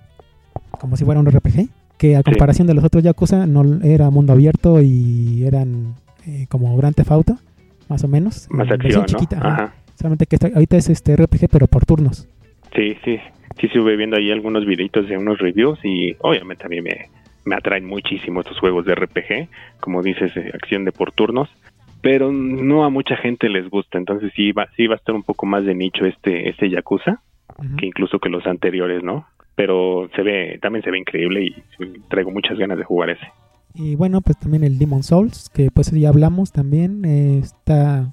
como 0.81 0.97
si 0.97 1.05
fuera 1.05 1.21
un 1.21 1.31
RPG, 1.31 1.69
que 1.99 2.17
a 2.17 2.23
comparación 2.23 2.67
de 2.67 2.75
los 2.75 2.85
otros 2.85 3.03
Yakuza 3.03 3.47
no 3.47 3.81
era 3.83 4.11
mundo 4.11 4.33
abierto 4.33 4.81
y 4.81 5.45
eran 5.45 5.95
eh, 6.27 6.47
como 6.49 6.77
Grand 6.77 6.95
Theft 6.95 7.11
Auto, 7.11 7.39
más 7.89 8.05
o 8.05 8.09
menos. 8.09 8.49
Más 8.51 8.71
acción, 8.71 9.01
¿no? 9.01 9.07
chiquita, 9.07 9.39
ajá. 9.39 9.49
Ajá. 9.49 9.75
Solamente 9.95 10.27
que 10.27 10.37
ahorita 10.55 10.77
es 10.77 10.89
este 10.91 11.17
RPG, 11.17 11.49
pero 11.51 11.67
por 11.67 11.85
turnos. 11.85 12.29
Sí, 12.75 12.97
sí, 13.05 13.19
sí 13.59 13.67
estuve 13.67 13.97
viendo 13.97 14.17
ahí 14.17 14.31
algunos 14.31 14.65
videitos 14.65 15.09
de 15.09 15.17
unos 15.17 15.39
reviews 15.39 15.79
y 15.83 16.15
obviamente 16.21 16.67
a 16.67 16.69
mí 16.69 16.81
me, 16.81 17.09
me 17.45 17.57
atraen 17.57 17.85
muchísimo 17.85 18.41
estos 18.41 18.59
juegos 18.61 18.85
de 18.85 18.95
RPG, 18.95 19.49
como 19.81 20.03
dices, 20.03 20.37
eh, 20.37 20.53
acción 20.55 20.85
de 20.85 20.93
por 20.93 21.11
turnos, 21.11 21.49
pero 22.01 22.31
no 22.31 22.85
a 22.85 22.91
mucha 22.91 23.17
gente 23.17 23.49
les 23.49 23.69
gusta, 23.69 23.99
entonces 23.99 24.33
sí 24.37 24.53
va, 24.53 24.69
sí 24.77 24.87
va 24.87 24.95
a 24.95 24.99
estar 24.99 25.15
un 25.15 25.25
poco 25.25 25.47
más 25.47 25.65
de 25.65 25.75
nicho 25.75 26.07
este, 26.07 26.49
este 26.49 26.71
Yakuza, 26.71 27.21
que 27.77 27.87
incluso 27.87 28.21
que 28.21 28.29
los 28.29 28.47
anteriores, 28.47 29.03
¿no? 29.03 29.27
Pero 29.59 30.09
se 30.15 30.23
ve, 30.23 30.57
también 30.63 30.85
se 30.85 30.91
ve 30.93 30.99
increíble 31.01 31.45
y 31.47 31.55
traigo 32.09 32.31
muchas 32.31 32.57
ganas 32.57 32.79
de 32.79 32.85
jugar 32.85 33.11
ese. 33.11 33.27
Y 33.75 33.97
bueno, 33.97 34.21
pues 34.21 34.39
también 34.39 34.63
el 34.63 34.79
Demon 34.79 35.03
Souls, 35.03 35.51
que 35.51 35.73
pues 35.73 35.91
ya 35.91 36.11
hablamos 36.11 36.53
también, 36.53 37.05
eh, 37.05 37.41
está 37.43 38.13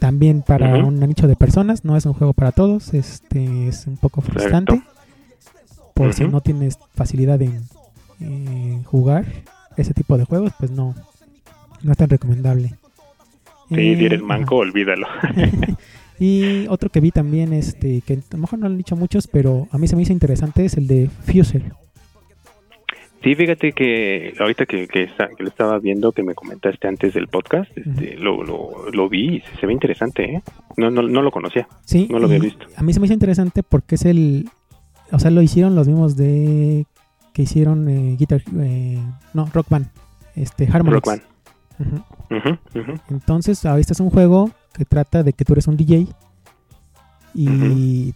también 0.00 0.42
para 0.42 0.84
un 0.84 0.98
nicho 0.98 1.28
de 1.28 1.36
personas, 1.36 1.84
no 1.84 1.96
es 1.96 2.06
un 2.06 2.12
juego 2.12 2.32
para 2.32 2.50
todos, 2.50 2.92
este 2.92 3.68
es 3.68 3.86
un 3.86 3.98
poco 3.98 4.20
frustrante 4.20 4.82
por 5.94 6.12
si 6.12 6.24
no 6.26 6.40
tienes 6.40 6.76
facilidad 6.94 7.40
en 7.40 7.62
eh, 8.20 8.82
jugar 8.84 9.24
ese 9.76 9.94
tipo 9.94 10.18
de 10.18 10.24
juegos, 10.24 10.52
pues 10.58 10.72
no, 10.72 10.96
no 11.84 11.92
es 11.92 11.98
tan 11.98 12.10
recomendable. 12.10 12.74
Sí, 13.68 13.74
Eh, 13.92 13.96
si 13.96 14.04
eres 14.06 14.18
ajá. 14.18 14.26
manco, 14.26 14.56
olvídalo. 14.56 15.06
y 16.18 16.66
otro 16.68 16.90
que 16.90 17.00
vi 17.00 17.10
también, 17.10 17.52
este, 17.52 18.02
que 18.06 18.14
a 18.14 18.18
lo 18.32 18.38
mejor 18.38 18.58
no 18.58 18.66
lo 18.66 18.72
han 18.72 18.78
dicho 18.78 18.96
muchos, 18.96 19.26
pero 19.26 19.68
a 19.70 19.78
mí 19.78 19.86
se 19.86 19.96
me 19.96 20.02
hizo 20.02 20.12
interesante, 20.12 20.64
es 20.64 20.76
el 20.76 20.86
de 20.86 21.08
Fuser. 21.08 21.62
Sí, 23.22 23.34
fíjate 23.34 23.72
que 23.72 24.34
ahorita 24.38 24.66
que, 24.66 24.86
que, 24.86 25.08
lo 25.38 25.48
estaba 25.48 25.78
viendo, 25.78 26.12
que 26.12 26.22
me 26.22 26.34
comentaste 26.34 26.86
antes 26.86 27.14
del 27.14 27.26
podcast, 27.26 27.68
este, 27.76 28.16
lo, 28.16 28.44
lo, 28.44 28.90
lo 28.92 29.08
vi 29.08 29.36
y 29.36 29.42
se 29.58 29.66
ve 29.66 29.72
interesante, 29.72 30.36
¿eh? 30.36 30.42
No, 30.76 30.90
no, 30.90 31.02
no 31.02 31.22
lo 31.22 31.30
conocía. 31.32 31.66
Sí, 31.84 32.06
No 32.08 32.18
lo 32.18 32.26
había 32.26 32.38
visto. 32.38 32.66
A 32.76 32.82
mí 32.82 32.92
se 32.92 33.00
me 33.00 33.06
hizo 33.06 33.14
interesante 33.14 33.62
porque 33.62 33.96
es 33.96 34.04
el. 34.04 34.48
O 35.10 35.18
sea, 35.18 35.30
lo 35.30 35.42
hicieron 35.42 35.74
los 35.74 35.88
mismos 35.88 36.16
de. 36.16 36.86
Que 37.32 37.42
hicieron 37.42 37.88
eh, 37.88 38.16
Guitar. 38.16 38.42
eh, 38.60 39.00
no, 39.34 39.50
Rock 39.52 39.66
Band. 39.70 39.86
Este, 40.36 40.68
Harmonix. 40.70 40.94
Rock 40.94 41.06
Band. 41.06 41.22
Entonces, 43.10 43.64
ahora 43.66 43.80
este 43.80 43.92
es 43.92 44.00
un 44.00 44.10
juego 44.10 44.50
que 44.76 44.84
trata 44.84 45.22
de 45.22 45.32
que 45.32 45.44
tú 45.44 45.52
eres 45.54 45.66
un 45.66 45.76
DJ. 45.76 46.06
Y. 47.34 48.14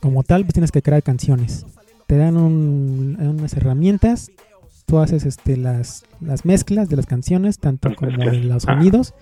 Como 0.00 0.22
tal, 0.22 0.42
pues 0.44 0.54
tienes 0.54 0.70
que 0.70 0.80
crear 0.82 1.02
canciones. 1.02 1.66
Te 2.06 2.16
dan 2.16 2.36
un- 2.36 3.16
unas 3.20 3.52
herramientas. 3.54 4.30
Tú 4.86 4.98
haces 5.00 5.26
este, 5.26 5.56
las, 5.56 6.04
las 6.20 6.44
mezclas 6.44 6.88
de 6.88 6.96
las 6.96 7.06
canciones, 7.06 7.58
tanto 7.58 7.88
Las 7.88 7.98
como 7.98 8.12
mezclas. 8.12 8.36
los 8.44 8.68
Ah. 8.68 8.74
sonidos. 8.74 9.14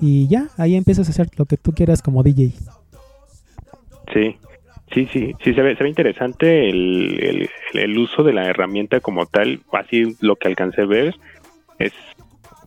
Y 0.00 0.28
ya, 0.28 0.48
ahí 0.58 0.74
empiezas 0.76 1.08
a 1.08 1.12
hacer 1.12 1.28
lo 1.36 1.46
que 1.46 1.56
tú 1.56 1.72
quieras 1.72 2.02
como 2.02 2.22
DJ. 2.22 2.52
Sí, 4.12 4.36
sí, 4.92 5.08
sí, 5.12 5.32
sí, 5.42 5.54
se 5.54 5.62
ve, 5.62 5.74
se 5.76 5.82
ve 5.82 5.88
interesante 5.88 6.68
el, 6.68 7.18
el, 7.22 7.50
el 7.80 7.98
uso 7.98 8.22
de 8.22 8.32
la 8.34 8.44
herramienta 8.46 9.00
como 9.00 9.24
tal, 9.26 9.62
así 9.72 10.16
lo 10.20 10.36
que 10.36 10.48
alcancé 10.48 10.82
a 10.82 10.86
ver 10.86 11.14
es 11.78 11.92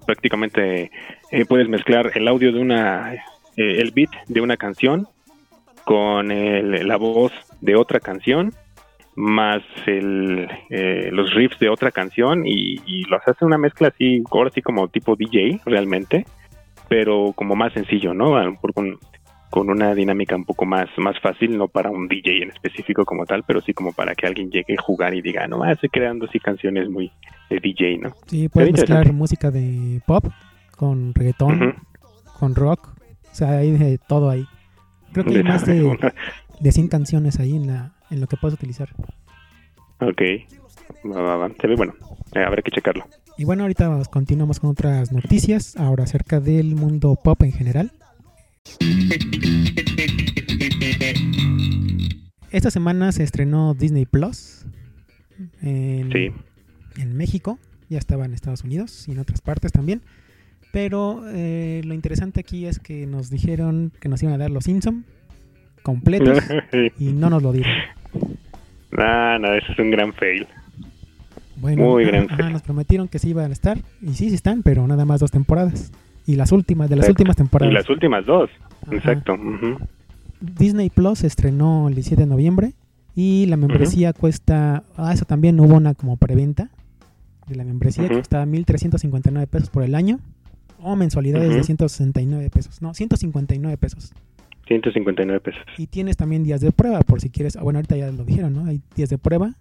prácticamente 0.06 0.90
eh, 1.32 1.46
puedes 1.46 1.68
mezclar 1.70 2.12
el 2.16 2.28
audio 2.28 2.52
de 2.52 2.60
una, 2.60 3.14
eh, 3.14 3.20
el 3.82 3.92
beat 3.92 4.10
de 4.28 4.42
una 4.42 4.58
canción 4.58 5.08
con 5.86 6.32
el- 6.32 6.88
la 6.88 6.98
voz 6.98 7.32
de 7.62 7.76
otra 7.76 8.00
canción 8.00 8.54
más 9.16 9.64
el, 9.88 10.48
eh, 10.70 11.10
los 11.12 11.34
riffs 11.34 11.58
de 11.60 11.70
otra 11.70 11.90
canción 11.92 12.46
y, 12.46 12.80
y 12.86 13.04
los 13.06 13.20
hace 13.28 13.46
una 13.46 13.58
mezcla 13.58 13.88
así, 13.88 14.22
ahora 14.30 14.52
sí 14.54 14.62
como 14.62 14.90
tipo 14.90 15.16
DJ 15.16 15.62
realmente, 15.66 16.26
pero 16.88 17.34
como 17.36 17.56
más 17.56 17.74
sencillo, 17.74 18.14
¿no? 18.14 18.38
A 18.38 18.44
lo 18.44 18.52
mejor 18.52 18.74
con, 18.74 19.00
con 19.50 19.72
una 19.72 19.96
dinámica 19.96 20.36
un 20.36 20.46
poco 20.46 20.66
más, 20.66 20.88
más 20.98 21.20
fácil, 21.20 21.58
no 21.58 21.68
para 21.68 21.90
un 21.90 22.08
DJ 22.08 22.44
en 22.44 22.50
específico 22.50 23.06
como 23.06 23.26
tal, 23.26 23.42
pero 23.44 23.60
sí 23.62 23.74
como 23.74 23.92
para 23.92 24.14
que 24.14 24.28
alguien 24.28 24.52
llegue 24.52 24.76
a 24.78 24.82
jugar 24.84 25.16
y 25.16 25.22
diga, 25.24 25.48
no, 25.48 25.64
ah, 25.64 25.72
estoy 25.72 25.90
creando 25.90 26.28
así 26.28 26.40
canciones 26.40 26.88
muy 26.88 27.12
de 27.50 27.60
DJ, 27.60 27.98
¿no? 27.98 28.12
Sí, 28.28 28.50
puedes 28.50 28.70
mezclar 28.82 29.14
música 29.14 29.50
de 29.50 30.00
pop 30.06 30.26
con 30.78 31.14
reggaetón, 31.14 31.76
con 32.40 32.56
rock. 32.56 32.96
O 33.32 33.36
sea, 33.36 33.58
hay 33.58 33.72
de 33.72 33.98
todo 33.98 34.30
ahí. 34.30 34.46
Creo 35.12 35.26
que 35.26 35.38
hay 35.38 35.44
más 35.44 35.66
de, 35.66 35.98
de 36.60 36.72
100 36.72 36.88
canciones 36.88 37.40
ahí 37.40 37.56
en, 37.56 37.68
la, 37.68 37.96
en 38.10 38.22
lo 38.22 38.28
que 38.28 38.38
puedes 38.38 38.56
utilizar. 38.58 38.90
ok, 40.00 40.22
va, 41.14 41.22
va, 41.22 41.36
va. 41.38 41.50
se 41.60 41.68
ve 41.68 41.76
bueno, 41.76 41.94
Eh, 42.34 42.40
habrá 42.44 42.62
que 42.62 42.72
checarlo. 42.72 43.06
Y 43.38 43.46
bueno, 43.46 43.64
ahorita 43.64 44.02
continuamos 44.10 44.60
con 44.60 44.70
otras 44.72 45.12
noticias, 45.12 45.76
ahora 45.78 46.06
acerca 46.06 46.40
del 46.40 46.76
mundo 46.76 47.16
pop 47.24 47.42
en 47.44 47.52
general. 47.52 47.92
Esta 52.52 52.72
semana 52.72 53.12
se 53.12 53.24
estrenó 53.24 53.74
Disney 53.74 54.06
Plus 54.06 54.66
en, 55.62 56.12
Sí. 56.12 56.32
en 57.02 57.16
México, 57.16 57.60
ya 57.90 58.00
estaba 58.00 58.26
en 58.26 58.34
Estados 58.34 58.64
Unidos 58.64 59.08
y 59.08 59.12
en 59.12 59.20
otras 59.20 59.42
partes 59.42 59.72
también. 59.72 60.02
Pero 60.78 61.24
eh, 61.34 61.82
lo 61.86 61.96
interesante 61.96 62.40
aquí 62.40 62.68
es 62.68 62.78
que 62.78 63.08
nos 63.08 63.32
dijeron 63.32 63.92
que 64.00 64.10
nos 64.10 64.22
iban 64.22 64.36
a 64.36 64.38
dar 64.38 64.52
los 64.52 64.66
Simpson 64.66 65.06
completos 65.82 66.38
y 67.00 67.14
no 67.14 67.32
nos 67.32 67.42
lo 67.42 67.52
dieron. 67.52 67.74
no, 68.92 69.40
no, 69.40 69.54
eso 69.56 69.72
es 69.72 69.80
un 69.80 69.90
gran 69.90 70.14
fail. 70.14 70.46
Bueno, 71.56 71.84
Muy 71.84 72.04
ajá, 72.04 72.12
gran 72.12 72.26
ajá, 72.26 72.38
fail. 72.38 72.54
nos 72.54 72.62
prometieron 72.62 73.08
que 73.08 73.18
sí 73.18 73.30
iban 73.30 73.50
a 73.50 73.54
estar 73.54 73.80
y 74.04 74.10
sí, 74.14 74.30
sí 74.30 74.36
están, 74.36 74.62
pero 74.62 74.86
nada 74.86 75.04
más 75.04 75.20
dos 75.20 75.32
temporadas. 75.32 75.92
Y 76.28 76.36
las 76.36 76.52
últimas, 76.52 76.92
de 76.92 76.98
las 76.98 77.06
Exacto. 77.06 77.24
últimas 77.24 77.36
temporadas. 77.38 77.72
Y 77.72 77.74
las 77.74 77.90
últimas 77.90 78.26
dos. 78.28 78.52
Ajá. 78.86 78.96
Exacto. 78.96 79.36
Disney 80.42 80.92
Plus 80.92 81.24
estrenó 81.24 81.88
el 81.88 81.96
17 81.96 82.22
de 82.22 82.28
noviembre 82.28 82.74
y 83.16 83.48
la 83.48 83.58
membresía 83.58 84.14
cuesta, 84.14 84.84
ah, 84.96 85.12
eso 85.12 85.26
también 85.26 85.60
hubo 85.60 85.74
una 85.74 85.96
como 85.96 86.18
preventa 86.18 86.70
de 87.48 87.56
la 87.56 87.64
membresía 87.64 88.04
que 88.04 88.12
Ujú. 88.14 88.20
costaba 88.20 88.46
1.359 88.46 89.48
pesos 89.48 89.72
por 89.72 89.82
el 89.82 89.96
año 89.96 90.20
o 90.80 90.96
mensualidades 90.96 91.50
de 91.50 91.56
Ujú. 91.58 91.66
169 91.66 92.50
pesos, 92.50 92.82
no, 92.82 92.94
159 92.94 93.78
pesos. 93.78 94.14
159 94.68 95.40
pesos. 95.40 95.62
Y 95.78 95.88
tienes 95.88 96.18
también 96.18 96.44
días 96.44 96.62
de 96.62 96.72
prueba 96.72 97.00
por 97.00 97.22
si 97.22 97.30
quieres, 97.30 97.58
bueno, 97.58 97.80
ahorita 97.80 97.96
ya 97.96 98.12
lo 98.12 98.24
dijeron, 98.26 98.54
¿no? 98.54 98.66
Hay 98.66 98.82
días 98.96 99.10
de 99.10 99.18
prueba 99.18 99.54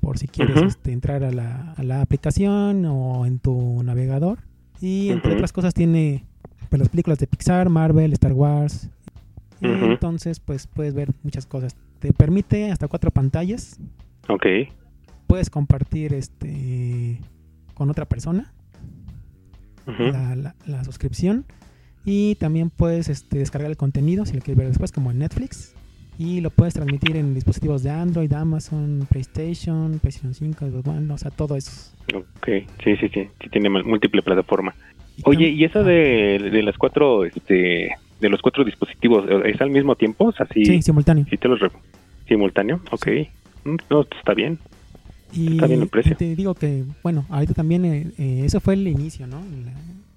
por 0.00 0.18
si 0.18 0.28
quieres 0.28 0.60
este, 0.62 0.92
entrar 0.92 1.24
a 1.24 1.30
la, 1.30 1.72
a 1.76 1.82
la 1.82 2.00
aplicación 2.00 2.84
o 2.84 3.26
en 3.26 3.38
tu 3.38 3.82
navegador. 3.82 4.38
Y 4.80 5.10
entre 5.10 5.34
otras 5.34 5.52
cosas 5.52 5.74
tiene 5.74 6.24
pues, 6.68 6.80
las 6.80 6.88
películas 6.88 7.18
de 7.18 7.26
Pixar, 7.26 7.68
Marvel, 7.68 8.12
Star 8.12 8.32
Wars. 8.32 8.90
Y 9.60 9.68
entonces 9.68 10.40
pues 10.40 10.66
puedes 10.66 10.94
ver 10.94 11.10
muchas 11.22 11.44
cosas. 11.44 11.76
Te 11.98 12.12
permite 12.14 12.70
hasta 12.70 12.88
cuatro 12.88 13.10
pantallas. 13.10 13.78
Ok. 14.28 14.46
Puedes 15.26 15.50
compartir 15.50 16.14
este 16.14 17.18
con 17.74 17.90
otra 17.90 18.06
persona 18.06 18.52
la, 19.86 20.34
la- 20.36 20.54
la 20.66 20.84
suscripción. 20.84 21.44
Y 22.04 22.36
también 22.36 22.70
puedes 22.70 23.08
este, 23.08 23.38
descargar 23.38 23.70
el 23.70 23.76
contenido 23.76 24.24
si 24.24 24.34
lo 24.34 24.40
quieres 24.40 24.56
ver 24.58 24.68
después, 24.68 24.90
como 24.92 25.10
en 25.10 25.18
Netflix. 25.18 25.74
Y 26.18 26.40
lo 26.40 26.50
puedes 26.50 26.74
transmitir 26.74 27.16
en 27.16 27.34
dispositivos 27.34 27.82
de 27.82 27.90
Android, 27.90 28.30
Amazon, 28.32 29.06
PlayStation, 29.10 29.98
PlayStation 30.00 30.34
5, 30.34 30.66
Xbox 30.66 30.86
One, 30.86 31.12
o 31.12 31.18
sea, 31.18 31.30
todo 31.30 31.56
eso. 31.56 31.92
Ok. 32.14 32.48
Sí, 32.84 32.96
sí, 32.96 33.08
sí. 33.12 33.28
Sí 33.42 33.48
tiene 33.50 33.70
múltiple 33.70 34.22
plataforma. 34.22 34.74
Y 35.16 35.22
Oye, 35.24 35.48
¿y 35.48 35.64
esa 35.64 35.80
ah, 35.80 35.82
de, 35.84 36.50
de 36.52 36.62
las 36.62 36.76
cuatro, 36.78 37.24
este, 37.24 37.90
de 38.20 38.28
los 38.28 38.40
cuatro 38.42 38.64
dispositivos, 38.64 39.24
¿es 39.46 39.60
al 39.60 39.70
mismo 39.70 39.94
tiempo? 39.96 40.26
O 40.26 40.32
sea, 40.32 40.46
sí, 40.52 40.64
Sí, 40.64 40.82
simultáneo. 40.82 41.26
sí 41.28 41.36
te 41.36 41.48
los 41.48 41.60
simultáneo. 42.28 42.80
Ok. 42.90 43.08
Mm, 43.64 43.76
No, 43.90 44.02
está 44.02 44.34
bien. 44.34 44.58
Y, 45.32 45.52
Está 45.52 45.66
bien 45.66 45.82
el 45.82 45.88
precio. 45.88 46.12
y 46.12 46.14
te 46.16 46.34
digo 46.34 46.54
que, 46.54 46.84
bueno, 47.02 47.24
ahorita 47.28 47.54
también, 47.54 47.84
eh, 47.84 48.12
eh, 48.18 48.42
eso 48.44 48.60
fue 48.60 48.74
el 48.74 48.86
inicio, 48.88 49.26
¿no? 49.26 49.42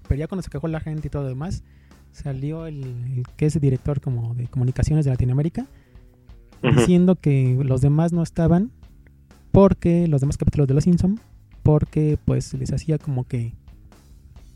Pero 0.07 0.19
ya 0.19 0.27
cuando 0.27 0.41
se 0.41 0.49
quejó 0.49 0.67
la 0.67 0.79
gente 0.79 1.07
y 1.07 1.11
todo 1.11 1.23
lo 1.23 1.29
demás, 1.29 1.63
salió 2.11 2.65
el, 2.65 2.83
el 2.83 3.23
que 3.35 3.45
es 3.47 3.55
el 3.55 3.61
director 3.61 4.01
como 4.01 4.33
de 4.35 4.47
comunicaciones 4.47 5.05
de 5.05 5.11
Latinoamérica, 5.11 5.67
diciendo 6.61 7.15
que 7.15 7.59
los 7.63 7.81
demás 7.81 8.13
no 8.13 8.23
estaban 8.23 8.71
porque 9.51 10.07
los 10.07 10.21
demás 10.21 10.37
capítulos 10.37 10.67
de 10.67 10.73
Los 10.73 10.85
Simpson 10.85 11.19
porque 11.61 12.17
pues 12.23 12.53
les 12.53 12.71
hacía 12.71 12.97
como 12.97 13.25
que 13.25 13.53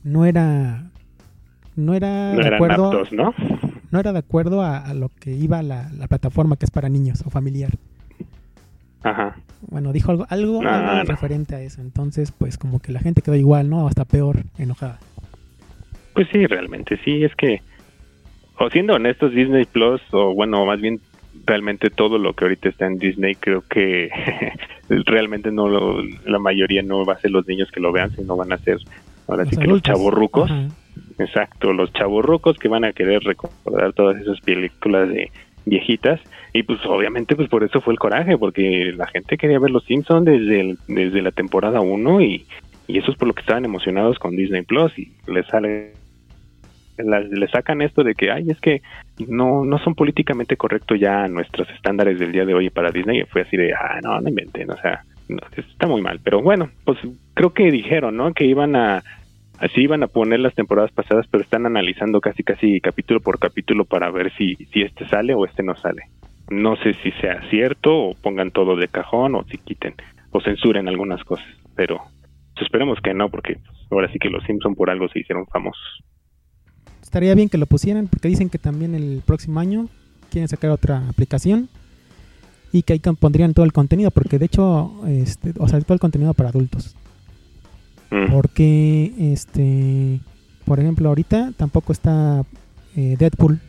no 0.04 0.26
era 0.26 0.90
no 1.76 1.94
era 1.94 2.34
No 2.34 2.42
de 2.42 2.56
acuerdo 2.56 2.86
aptos, 2.88 3.14
¿no? 3.14 3.34
no 3.92 4.00
era 4.00 4.14
de 4.14 4.20
acuerdo 4.20 4.62
a, 4.62 4.78
a 4.78 4.94
lo 4.94 5.10
que 5.10 5.34
iba 5.34 5.62
la, 5.64 5.90
la 5.92 6.08
plataforma 6.08 6.58
que 6.58 6.66
es 6.66 6.72
para 6.72 6.90
niños 6.90 7.24
o 7.26 7.30
familiar 7.30 7.72
Ajá. 9.10 9.36
bueno 9.62 9.92
dijo 9.94 10.12
algo 10.12 10.26
algo, 10.30 10.62
No, 10.64 10.70
algo 10.70 10.94
no. 10.98 11.04
referente 11.04 11.56
a 11.56 11.62
eso 11.62 11.82
entonces 11.82 12.32
pues 12.32 12.58
como 12.58 12.80
que 12.80 12.92
la 12.92 13.00
gente 13.00 13.22
quedó 13.22 13.36
igual 13.36 13.70
no 13.70 13.88
hasta 13.88 14.06
peor 14.06 14.38
enojada 14.58 15.00
Pues 16.14 16.28
sí, 16.32 16.46
realmente 16.48 17.00
sí, 17.06 17.24
es 17.24 17.34
que, 17.36 17.62
o 18.60 18.70
siendo 18.72 18.96
honestos, 18.96 19.32
Disney 19.34 19.66
Plus, 19.66 20.02
o 20.12 20.34
bueno, 20.34 20.66
más 20.66 20.82
bien 20.82 21.00
realmente 21.46 21.92
todo 21.92 22.18
lo 22.18 22.34
que 22.34 22.46
ahorita 22.46 22.70
está 22.70 22.88
en 22.88 22.98
Disney, 22.98 23.36
creo 23.36 23.64
que 23.70 24.10
realmente 25.06 25.52
no 25.52 25.68
lo- 25.68 26.02
la 26.26 26.40
mayoría 26.40 26.82
no 26.82 27.06
va 27.06 27.14
a 27.14 27.20
ser 27.20 27.30
los 27.32 27.48
niños 27.48 27.70
que 27.72 27.80
lo 27.80 27.92
vean, 27.92 28.10
sino 28.16 28.36
van 28.36 28.52
a 28.52 28.58
ser 28.58 28.78
ahora 29.28 29.46
sí 29.46 29.56
que 29.58 29.68
los 29.68 29.84
chavorrucos, 29.84 30.50
Ajá. 30.50 30.68
exacto, 31.20 31.72
los 31.74 31.94
chavorrucos 31.94 32.58
que 32.58 32.68
van 32.68 32.84
a 32.86 32.94
querer 32.94 33.22
recordar 33.24 33.94
todas 33.94 34.20
esas 34.20 34.40
películas 34.42 35.10
de 35.10 35.30
viejitas 35.68 36.20
y 36.54 36.64
pues 36.64 36.80
obviamente 36.86 37.36
pues 37.36 37.50
por 37.50 37.64
eso 37.64 37.82
fue 37.82 37.94
el 37.94 38.00
coraje 38.00 38.38
porque 38.38 38.94
la 38.96 39.08
gente 39.08 39.38
quería 39.38 39.60
ver 39.60 39.72
los 39.72 39.84
Simpsons 39.84 40.26
desde 40.26 40.76
desde 40.88 41.22
la 41.22 41.32
temporada 41.32 41.82
1 41.82 42.22
y, 42.22 42.46
y 42.88 42.98
eso 42.98 43.12
es 43.12 43.18
por 43.18 43.28
lo 43.28 43.34
que 43.34 43.42
estaban 43.42 43.66
emocionados 43.66 44.18
con 44.18 44.36
Disney 44.36 44.64
Plus 44.64 44.98
y 44.98 45.12
les 45.28 45.46
sale 45.48 45.94
le 46.98 47.48
sacan 47.50 47.82
esto 47.82 48.04
de 48.04 48.16
que 48.16 48.32
ay 48.32 48.50
es 48.50 48.60
que 48.60 48.82
no 49.28 49.66
no 49.66 49.78
son 49.80 49.94
políticamente 49.94 50.56
correctos 50.56 51.00
ya 51.00 51.28
nuestros 51.28 51.70
estándares 51.70 52.18
del 52.18 52.32
día 52.32 52.46
de 52.46 52.54
hoy 52.54 52.70
para 52.70 52.90
Disney 52.90 53.20
y 53.20 53.26
fue 53.26 53.42
así 53.42 53.58
de 53.58 53.74
ah 53.74 54.00
no 54.02 54.20
no 54.22 54.30
inventen 54.30 54.72
o 54.72 54.78
sea 54.78 55.04
está 55.56 55.86
muy 55.86 56.02
mal 56.02 56.20
pero 56.24 56.42
bueno 56.42 56.70
pues 56.86 56.98
creo 57.34 57.54
que 57.54 57.70
dijeron 57.72 58.16
no 58.16 58.34
que 58.34 58.46
iban 58.46 58.76
a 58.76 59.04
así 59.60 59.82
iban 59.82 60.04
a 60.04 60.08
poner 60.08 60.40
las 60.40 60.56
temporadas 60.56 60.92
pasadas 60.92 61.26
pero 61.30 61.44
están 61.44 61.66
analizando 61.66 62.22
casi 62.22 62.44
casi 62.44 62.80
capítulo 62.80 63.20
por 63.20 63.40
capítulo 63.40 63.86
para 63.86 64.12
ver 64.12 64.32
si 64.38 64.56
si 64.72 64.82
este 64.82 65.08
sale 65.08 65.34
o 65.34 65.46
este 65.46 65.64
no 65.64 65.76
sale. 65.76 66.04
No 66.50 66.76
sé 66.78 66.94
si 67.04 67.12
sea 67.14 67.42
cierto 67.50 67.96
o 67.96 68.16
pongan 68.16 68.52
todo 68.52 68.76
de 68.76 68.88
cajón 68.88 69.36
o 69.36 69.44
si 69.46 69.58
quiten 69.58 69.96
o 70.32 70.42
censuren 70.42 70.88
algunas 70.88 71.24
cosas 71.24 71.48
pero 71.76 71.98
pues, 72.54 72.66
esperemos 72.66 73.00
que 73.04 73.14
no 73.14 73.30
porque 73.30 73.58
ahora 73.92 74.12
sí 74.12 74.20
que 74.20 74.30
los 74.30 74.44
Simpson 74.46 74.76
por 74.76 74.90
algo 74.90 75.08
se 75.10 75.20
hicieron 75.20 75.46
famosos. 75.48 76.04
Estaría 77.02 77.36
bien 77.36 77.50
que 77.50 77.58
lo 77.58 77.66
pusieran 77.66 78.08
porque 78.08 78.28
dicen 78.28 78.50
que 78.50 78.58
también 78.58 78.94
el 78.94 79.22
próximo 79.26 79.60
año 79.60 79.88
quieren 80.30 80.48
sacar 80.50 80.72
otra 80.72 81.08
aplicación 81.08 81.70
y 82.74 82.84
que 82.84 82.94
ahí 82.94 83.00
pondrían 83.00 83.54
todo 83.54 83.66
el 83.66 83.72
contenido 83.72 84.12
porque 84.12 84.40
de 84.40 84.46
hecho 84.46 84.92
este 85.08 85.54
o 85.58 85.68
sea 85.68 85.80
todo 85.80 85.94
el 85.94 86.00
contenido 86.00 86.34
para 86.34 86.50
adultos 86.50 86.96
Mm. 88.10 88.32
porque 88.32 89.12
este 89.34 90.20
por 90.66 90.80
ejemplo 90.80 91.10
ahorita 91.10 91.52
tampoco 91.58 91.92
está 91.92 92.44
eh, 92.96 93.16
Deadpool 93.20 93.60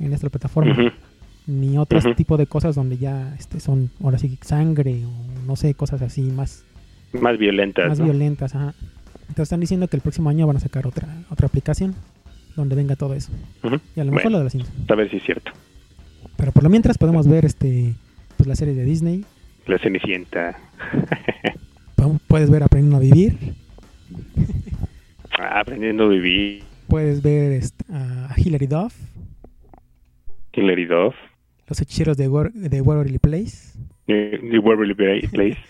en 0.00 0.12
esta 0.12 0.28
plataforma 0.28 0.76
ni 1.46 1.78
otro 1.78 1.98
tipo 2.14 2.36
de 2.36 2.46
cosas 2.46 2.74
donde 2.74 2.98
ya 2.98 3.34
este 3.38 3.58
son 3.60 3.90
ahora 4.02 4.18
sí 4.18 4.38
sangre 4.42 5.02
o 5.06 5.46
no 5.46 5.56
sé 5.56 5.72
cosas 5.74 6.02
así 6.02 6.20
más 6.22 6.64
más 7.12 7.38
violentas 7.38 7.88
más 7.88 7.98
¿no? 7.98 8.04
violentas 8.04 8.54
ajá. 8.54 8.74
entonces 9.22 9.44
están 9.44 9.60
diciendo 9.60 9.88
que 9.88 9.96
el 9.96 10.02
próximo 10.02 10.28
año 10.28 10.46
van 10.46 10.56
a 10.58 10.60
sacar 10.60 10.86
otra 10.86 11.08
otra 11.30 11.46
aplicación 11.46 11.94
donde 12.54 12.74
venga 12.76 12.96
todo 12.96 13.14
eso 13.14 13.30
y 13.96 14.00
a 14.00 14.04
lo 14.04 14.12
mejor 14.12 14.24
Bueno. 14.24 14.30
lo 14.30 14.38
de 14.38 14.44
los 14.44 14.52
Simpsons 14.52 14.90
a 14.90 14.94
ver 14.94 15.10
si 15.10 15.16
es 15.16 15.22
cierto 15.22 15.52
pero 16.36 16.52
por 16.52 16.62
lo 16.64 16.68
mientras 16.68 16.98
podemos 16.98 17.26
ver 17.26 17.46
este 17.46 17.94
pues 18.36 18.46
la 18.46 18.56
serie 18.56 18.74
de 18.74 18.84
Disney 18.84 19.24
la 19.66 19.78
Cenicienta 19.78 20.58
puedes 22.26 22.50
ver 22.50 22.62
aprendiendo 22.62 22.96
a 22.96 23.00
vivir. 23.00 23.36
Ah, 25.38 25.60
aprendiendo 25.60 26.04
a 26.04 26.08
vivir. 26.08 26.62
Puedes 26.88 27.22
ver 27.22 27.52
este, 27.52 27.84
a 27.92 28.34
Hilary 28.36 28.66
Duff. 28.66 28.94
Hilary 30.52 30.86
Duff. 30.86 31.14
Los 31.68 31.80
hechiceros 31.80 32.16
de, 32.16 32.28
Wor- 32.28 32.52
de 32.52 32.80
Waverly 32.80 33.18
Place. 33.18 33.78
The 34.06 34.58
Waverly 34.58 34.94
Place. 34.94 35.56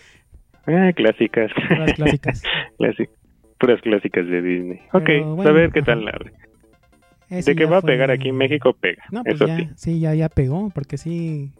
Ah, 0.71 0.91
clásicas. 0.93 1.51
Puras 1.67 1.93
clásicas. 1.93 2.43
Puras 3.59 3.81
clásicas 3.81 4.27
de 4.27 4.41
Disney. 4.41 4.79
Ok 4.93 5.03
Pero, 5.05 5.31
a 5.31 5.33
bueno, 5.33 5.53
ver 5.53 5.71
qué 5.71 5.79
ajá. 5.79 5.85
tal 5.93 6.05
la- 6.05 6.19
de 7.29 7.55
que 7.55 7.65
va 7.65 7.77
a 7.77 7.81
pegar 7.81 8.11
aquí 8.11 8.29
en 8.29 8.37
México 8.37 8.73
pega. 8.73 9.01
No, 9.11 9.23
pues 9.23 9.35
eso 9.35 9.47
ya, 9.47 9.57
sí. 9.57 9.69
sí. 9.75 9.99
ya, 9.99 10.13
ya 10.13 10.29
pegó, 10.29 10.69
porque 10.69 10.97
sí, 10.99 11.53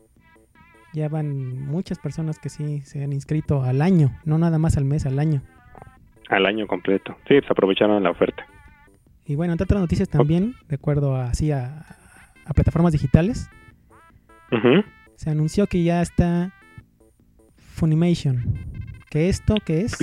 ya 0.93 1.09
van 1.09 1.65
muchas 1.65 1.99
personas 1.99 2.39
que 2.39 2.49
sí 2.49 2.81
se 2.81 3.03
han 3.03 3.13
inscrito 3.13 3.63
al 3.63 3.81
año, 3.81 4.11
no 4.25 4.37
nada 4.37 4.57
más 4.57 4.77
al 4.77 4.85
mes, 4.85 5.05
al 5.05 5.19
año. 5.19 5.41
al 6.29 6.45
año 6.45 6.67
completo 6.67 7.15
sí 7.27 7.39
pues 7.39 7.49
aprovecharon 7.51 8.01
la 8.03 8.11
oferta 8.11 8.45
Y 9.25 9.35
bueno, 9.35 9.53
entre 9.53 9.65
otras 9.65 9.81
noticias 9.81 10.09
también, 10.09 10.55
de 10.67 10.75
acuerdo 10.75 11.15
a, 11.15 11.25
así 11.29 11.51
a, 11.51 11.85
a 12.45 12.53
plataformas 12.53 12.93
digitales, 12.93 13.49
se 15.15 15.29
anunció 15.29 15.67
que 15.67 15.83
ya 15.83 16.01
está 16.01 16.51
Funimation. 17.57 18.43
¿Que 19.09 19.29
esto 19.29 19.55
qué 19.65 19.81
es? 19.81 19.97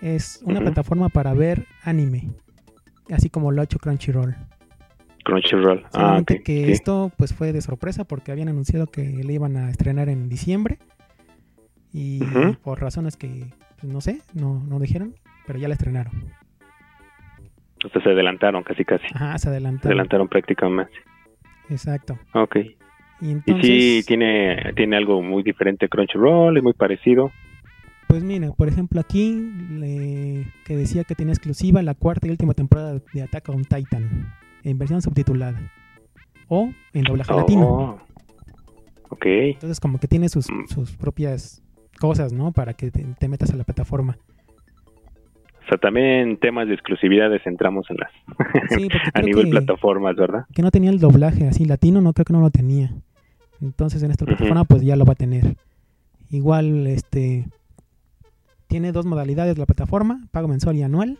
Es 0.00 0.40
una 0.44 0.60
plataforma 0.60 1.08
para 1.08 1.34
ver 1.34 1.66
anime, 1.82 2.30
así 3.10 3.28
como 3.30 3.50
lo 3.50 3.60
ha 3.60 3.64
hecho 3.64 3.78
Crunchyroll. 3.78 4.36
Crunchyroll 5.28 5.82
ah 5.86 5.90
Solamente 5.92 6.34
ok 6.34 6.42
que 6.44 6.64
sí. 6.66 6.72
esto 6.72 7.12
pues 7.16 7.34
fue 7.34 7.52
de 7.52 7.60
sorpresa 7.60 8.04
porque 8.04 8.32
habían 8.32 8.48
anunciado 8.48 8.86
que 8.86 9.02
le 9.02 9.32
iban 9.32 9.56
a 9.56 9.70
estrenar 9.70 10.08
en 10.08 10.28
diciembre 10.28 10.78
y 11.92 12.20
por 12.62 12.80
razones 12.80 13.16
que 13.16 13.46
pues, 13.80 13.92
no 13.92 14.00
sé, 14.00 14.20
no, 14.34 14.62
no 14.64 14.78
dijeron, 14.80 15.14
pero 15.46 15.58
ya 15.58 15.68
la 15.68 15.74
estrenaron. 15.74 16.12
O 17.84 17.88
sea, 17.88 18.02
se 18.02 18.08
adelantaron 18.10 18.62
casi 18.64 18.84
casi. 18.84 19.04
Ajá, 19.14 19.38
se 19.38 19.44
Se 19.44 19.48
adelantaron. 19.50 19.92
adelantaron 19.92 20.28
prácticamente. 20.28 20.92
Exacto. 21.70 22.18
Ok. 22.34 22.56
Y 22.56 22.74
Y 23.20 23.30
entonces, 23.30 23.64
sí, 23.66 24.02
tiene, 24.06 24.72
tiene 24.76 24.96
algo 24.96 25.22
muy 25.22 25.42
diferente 25.42 25.86
a 25.86 25.88
Crunchyroll, 25.88 26.56
es 26.56 26.62
muy 26.62 26.72
parecido. 26.72 27.30
pues 28.08 28.22
mira, 28.24 28.50
por 28.52 28.68
ejemplo 28.68 29.00
aquí 29.00 29.38
le- 29.70 30.46
que 30.64 30.76
decía 30.76 31.04
que 31.04 31.14
tenía 31.14 31.32
exclusiva 31.34 31.82
la 31.82 31.94
cuarta 31.94 32.26
y 32.26 32.30
última 32.30 32.54
temporada 32.54 33.00
de 33.12 33.22
Attack 33.22 33.48
on 33.50 33.62
Titan 33.64 34.32
en 34.64 34.78
versión 34.78 35.02
subtitulada 35.02 35.72
o 36.48 36.70
en 36.92 37.02
doblaje 37.04 37.34
latino. 37.34 37.68
Oh. 37.68 38.00
Ok. 39.10 39.24
Entonces 39.26 39.80
como 39.80 39.98
que 39.98 40.08
tiene 40.08 40.28
sus, 40.28 40.50
Mm. 40.50 40.66
sus 40.68 40.96
propias 40.96 41.62
cosas, 42.00 42.32
¿no? 42.32 42.52
Para 42.52 42.74
que 42.74 42.90
te, 42.90 43.04
te 43.18 43.28
metas 43.28 43.50
a 43.52 43.56
la 43.56 43.64
plataforma. 43.64 44.18
O 45.64 45.68
sea, 45.68 45.78
también 45.78 46.38
temas 46.38 46.66
de 46.68 46.74
exclusividades 46.74 47.42
entramos 47.46 47.86
en 47.90 47.96
las 47.98 48.10
Sí, 48.70 48.88
a 49.14 49.20
nivel 49.20 49.46
que, 49.46 49.50
plataformas, 49.50 50.16
¿verdad? 50.16 50.46
que 50.54 50.62
no 50.62 50.70
tenía 50.70 50.90
el 50.90 50.98
doblaje 50.98 51.46
así 51.46 51.64
latino, 51.66 52.00
no 52.00 52.12
creo 52.14 52.24
que 52.24 52.32
no 52.32 52.40
lo 52.40 52.50
tenía. 52.50 52.94
Entonces 53.60 54.02
en 54.02 54.10
esta 54.10 54.24
plataforma 54.24 54.64
pues 54.64 54.82
ya 54.82 54.96
lo 54.96 55.04
va 55.04 55.12
a 55.12 55.16
tener. 55.16 55.56
Igual 56.30 56.86
este 56.86 57.48
tiene 58.66 58.92
dos 58.92 59.06
modalidades 59.06 59.56
la 59.58 59.66
plataforma, 59.66 60.26
pago 60.30 60.46
mensual 60.48 60.76
y 60.76 60.82
anual. 60.82 61.18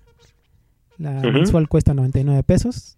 La 0.99 1.19
Ujú. 1.19 1.31
mensual 1.33 1.69
cuesta 1.69 1.95
99 1.95 2.43
pesos 2.43 2.98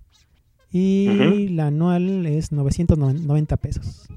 y 0.72 1.48
la 1.48 1.68
anual 1.68 2.26
es 2.26 2.52
990 2.52 3.56
pesos. 3.56 4.08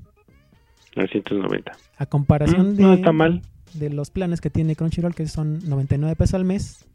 990. 0.96 1.72
A 1.98 2.06
comparación 2.06 2.74
Mm, 2.74 2.76
de, 2.76 2.84
No 2.84 2.94
está 2.94 3.12
mal. 3.12 3.42
de 3.74 3.90
los 3.90 4.12
planes 4.12 4.42
que 4.42 4.50
tiene 4.50 4.76
Crunchyroll 4.76 5.16
que 5.16 5.28
son 5.28 5.60
99 5.68 6.16
pesos 6.16 6.36
al 6.36 6.46
mes, 6.46 6.86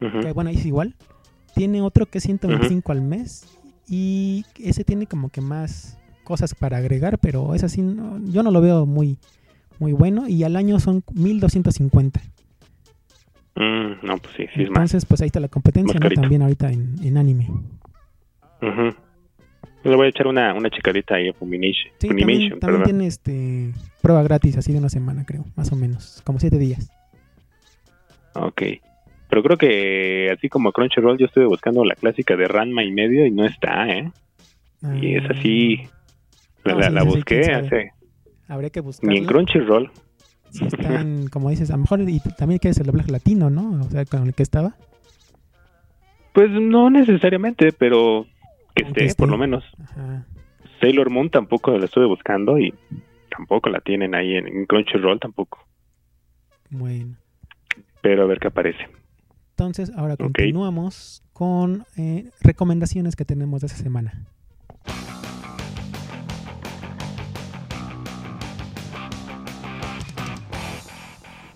Ujú. 0.00 0.20
que 0.20 0.32
bueno, 0.32 0.50
es 0.50 0.64
igual. 0.64 0.94
Tiene 1.54 1.82
otro 1.82 2.06
que 2.06 2.18
es 2.18 2.24
125 2.24 2.92
al 2.92 3.00
mes 3.00 3.46
y 3.88 4.44
ese 4.58 4.84
tiene 4.84 5.06
como 5.06 5.28
que 5.30 5.40
más 5.40 5.98
cosas 6.24 6.54
para 6.54 6.78
agregar, 6.78 7.18
pero 7.18 7.54
es 7.54 7.64
así, 7.64 7.82
no- 7.82 8.18
yo 8.26 8.42
no 8.42 8.50
lo 8.50 8.60
veo 8.60 8.86
muy 8.86 9.18
muy 9.80 9.92
bueno 9.92 10.28
y 10.28 10.44
al 10.44 10.54
año 10.54 10.78
son 10.78 11.02
1250. 11.12 12.20
Mm, 13.56 14.06
no, 14.06 14.16
pues 14.18 14.34
sí, 14.36 14.44
sí 14.54 14.62
es 14.62 14.70
más. 14.70 14.78
Entonces, 14.78 15.04
pues 15.04 15.20
ahí 15.20 15.26
está 15.26 15.40
la 15.40 15.48
competencia, 15.48 15.98
¿no? 15.98 16.08
También 16.10 16.42
ahorita 16.42 16.70
en, 16.70 16.96
en 17.02 17.16
anime. 17.18 17.48
Ujú. 18.68 18.94
Le 19.84 19.96
voy 19.96 20.06
a 20.06 20.08
echar 20.10 20.26
una, 20.26 20.54
una 20.54 20.70
checadita 20.70 21.16
ahí 21.16 21.28
a 21.28 21.34
Funimation. 21.34 21.92
Sí, 21.98 22.08
Funimation, 22.08 22.58
también, 22.58 22.84
tiene 22.84 23.06
este 23.06 23.72
prueba 24.00 24.22
gratis 24.22 24.56
así 24.56 24.72
de 24.72 24.78
una 24.78 24.88
semana, 24.88 25.24
creo, 25.26 25.44
más 25.56 25.70
o 25.72 25.76
menos, 25.76 26.22
como 26.24 26.38
siete 26.38 26.58
días. 26.58 26.90
Ok. 28.34 28.62
Pero 29.28 29.42
creo 29.42 29.56
que 29.58 30.30
así 30.36 30.48
como 30.48 30.72
Crunchyroll, 30.72 31.18
yo 31.18 31.26
estuve 31.26 31.46
buscando 31.46 31.84
la 31.84 31.94
clásica 31.96 32.36
de 32.36 32.46
Ranma 32.48 32.82
y 32.84 32.92
medio 32.92 33.26
y 33.26 33.30
no 33.30 33.44
está, 33.44 33.88
¿eh? 33.88 34.10
Y 35.00 35.16
es 35.16 35.24
Ah, 35.24 35.34
así. 35.38 35.76
La, 36.64 36.72
No, 36.74 36.78
la, 36.80 36.86
sí, 36.88 36.92
la 36.94 37.00
sí, 37.00 37.06
sí, 37.08 37.14
busqué 37.16 37.40
hace. 37.52 37.90
Habría 38.48 38.70
que 38.70 38.80
Ni 38.80 38.86
en 38.86 38.86
buscarla. 38.86 39.26
Crunchyroll. 39.26 39.90
Si 40.50 40.64
está 40.66 41.00
en, 41.00 41.28
como 41.28 41.50
dices, 41.50 41.70
a 41.70 41.76
lo 41.76 41.82
mejor 41.82 42.00
y 42.08 42.20
también 42.38 42.58
quieres 42.58 42.78
el 42.78 42.86
doblaje 42.86 43.10
latino, 43.10 43.50
¿no? 43.50 43.80
O 43.84 43.90
sea, 43.90 44.04
con 44.04 44.26
el 44.26 44.34
que 44.34 44.42
estaba. 44.44 44.76
Pues 46.32 46.50
no 46.50 46.90
necesariamente, 46.90 47.72
pero 47.72 48.26
que 48.74 48.84
Aunque 48.84 49.04
esté, 49.04 49.18
por 49.18 49.30
lo 49.30 49.38
menos. 49.38 49.64
Ajá. 49.80 50.26
Sailor 50.80 51.10
Moon 51.10 51.30
tampoco 51.30 51.76
la 51.78 51.86
estuve 51.86 52.06
buscando 52.06 52.58
y 52.58 52.74
tampoco 53.30 53.70
la 53.70 53.80
tienen 53.80 54.14
ahí 54.14 54.34
en, 54.34 54.46
en 54.46 54.66
Crunchyroll 54.66 55.20
tampoco. 55.20 55.66
Bueno. 56.70 57.16
Pero 58.02 58.22
a 58.22 58.26
ver 58.26 58.38
qué 58.38 58.48
aparece. 58.48 58.88
Entonces, 59.50 59.92
ahora 59.96 60.16
continuamos 60.16 61.22
con 61.32 61.84
eh, 61.96 62.30
recomendaciones 62.40 63.14
que 63.14 63.24
tenemos 63.24 63.60
de 63.60 63.68
esta 63.68 63.78
semana. 63.78 64.26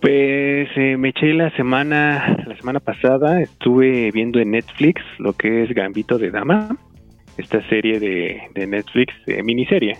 Pues 0.00 0.68
eh, 0.76 0.96
me 0.96 1.08
eché 1.08 1.34
la 1.34 1.50
semana, 1.56 2.44
la 2.46 2.56
semana 2.56 2.78
pasada, 2.78 3.42
estuve 3.42 4.12
viendo 4.12 4.38
en 4.38 4.52
Netflix 4.52 5.02
lo 5.18 5.32
que 5.32 5.64
es 5.64 5.74
Gambito 5.74 6.18
de 6.18 6.30
Dama, 6.30 6.76
esta 7.38 7.66
serie 7.68 7.98
de, 7.98 8.42
de 8.54 8.66
Netflix, 8.66 9.14
de 9.24 9.42
miniserie, 9.42 9.96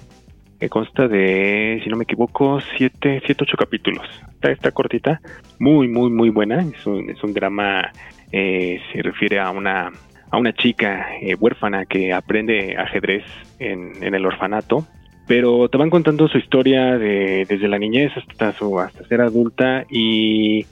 que 0.60 0.68
consta 0.68 1.08
de, 1.08 1.80
si 1.82 1.88
no 1.88 1.96
me 1.96 2.02
equivoco, 2.02 2.60
siete, 2.76 3.22
siete, 3.24 3.44
ocho 3.44 3.56
capítulos. 3.56 4.06
Está, 4.34 4.50
está 4.50 4.70
cortita, 4.72 5.20
muy, 5.58 5.88
muy, 5.88 6.10
muy 6.10 6.30
buena. 6.30 6.60
Es 6.60 6.86
un, 6.86 7.08
es 7.08 7.22
un 7.22 7.32
drama, 7.32 7.90
eh, 8.32 8.80
se 8.92 9.02
refiere 9.02 9.38
a 9.38 9.50
una, 9.50 9.90
a 10.30 10.36
una 10.36 10.52
chica 10.52 11.06
eh, 11.22 11.34
huérfana 11.36 11.86
que 11.86 12.12
aprende 12.12 12.76
ajedrez 12.76 13.24
en, 13.58 13.92
en 14.02 14.14
el 14.14 14.26
orfanato 14.26 14.86
pero 15.28 15.68
te 15.68 15.76
van 15.76 15.90
contando 15.90 16.26
su 16.26 16.38
historia 16.38 16.96
de, 16.96 17.44
desde 17.46 17.68
la 17.68 17.78
niñez 17.78 18.10
hasta 18.16 18.52
su 18.54 18.80
hasta 18.80 19.06
ser 19.06 19.20
adulta 19.20 19.84
y 19.90 20.64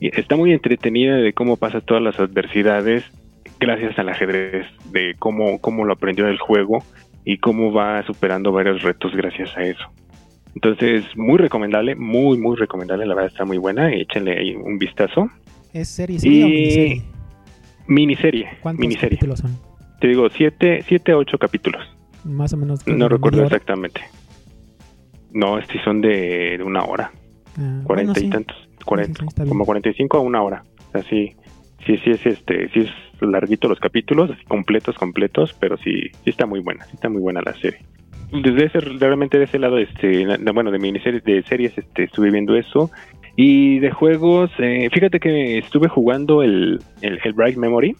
está 0.00 0.36
muy 0.36 0.52
entretenida 0.52 1.16
de 1.16 1.32
cómo 1.32 1.56
pasa 1.56 1.80
todas 1.80 2.02
las 2.02 2.18
adversidades 2.20 3.04
gracias 3.60 3.98
al 3.98 4.08
ajedrez, 4.08 4.66
de 4.90 5.14
cómo, 5.18 5.58
cómo 5.60 5.84
lo 5.84 5.92
aprendió 5.94 6.24
en 6.26 6.32
el 6.32 6.38
juego 6.38 6.82
y 7.24 7.38
cómo 7.38 7.72
va 7.72 8.04
superando 8.06 8.52
varios 8.52 8.82
retos 8.82 9.12
gracias 9.14 9.56
a 9.56 9.62
eso. 9.62 9.84
Entonces, 10.54 11.04
muy 11.16 11.38
recomendable, 11.38 11.96
muy, 11.96 12.38
muy 12.38 12.56
recomendable, 12.56 13.06
la 13.06 13.14
verdad 13.14 13.30
está 13.32 13.44
muy 13.44 13.58
buena, 13.58 13.92
échenle 13.92 14.38
ahí 14.38 14.54
un 14.54 14.78
vistazo. 14.78 15.28
¿Es 15.72 15.88
serie, 15.88 16.18
serie 16.20 16.44
o 16.44 16.48
Y- 16.48 16.52
miniserie? 16.52 17.02
Miniserie, 17.86 18.48
¿Cuántos 18.60 18.80
miniserie. 18.80 19.08
capítulos 19.18 19.40
son? 19.40 19.58
Te 20.00 20.08
digo, 20.08 20.28
siete, 20.30 20.82
siete, 20.86 21.12
ocho 21.14 21.38
capítulos. 21.38 21.82
Más 22.24 22.52
o 22.52 22.56
menos. 22.56 22.86
No 22.86 23.08
recuerdo 23.08 23.38
hora. 23.38 23.46
exactamente. 23.48 24.00
No, 25.32 25.58
estos 25.58 25.82
son 25.82 26.00
de, 26.00 26.56
de 26.58 26.62
una 26.62 26.84
hora. 26.84 27.10
Ah, 27.58 27.80
cuarenta 27.84 28.12
bueno, 28.12 28.12
y 28.12 28.20
sí. 28.20 28.30
tantos, 28.30 28.56
cuarenta, 28.84 29.20
sí, 29.20 29.26
está 29.28 29.42
bien. 29.42 29.50
como 29.50 29.64
45 29.64 30.16
a 30.16 30.20
una 30.20 30.42
hora. 30.42 30.64
O 30.88 30.92
sea, 30.92 31.02
sí, 31.86 31.98
sí, 31.98 32.10
es 32.10 32.26
este, 32.26 32.68
sí 32.70 32.80
es 32.80 32.90
larguito 33.20 33.68
los 33.68 33.80
capítulos, 33.80 34.30
así 34.30 34.44
completos, 34.44 34.96
completos, 34.96 35.54
pero 35.58 35.76
sí, 35.78 36.10
sí 36.24 36.30
está 36.30 36.46
muy 36.46 36.60
buena, 36.60 36.84
sí 36.84 36.92
está 36.94 37.08
muy 37.08 37.20
buena 37.20 37.40
la 37.44 37.54
serie. 37.54 37.80
Desde 38.32 38.66
ese, 38.66 38.80
realmente 38.80 39.38
de 39.38 39.44
ese 39.44 39.58
lado, 39.58 39.78
este, 39.78 40.26
bueno, 40.52 40.70
de 40.70 40.78
miniseries, 40.78 41.22
de 41.24 41.42
series, 41.42 41.76
este, 41.78 42.04
estuve 42.04 42.30
viendo 42.30 42.56
eso. 42.56 42.90
Y 43.36 43.80
de 43.80 43.90
juegos, 43.90 44.50
eh, 44.58 44.88
fíjate 44.92 45.18
que 45.18 45.58
estuve 45.58 45.88
jugando 45.88 46.42
el, 46.42 46.80
el, 47.00 47.18
el 47.22 47.32
Bright 47.32 47.56
Memory, 47.56 47.96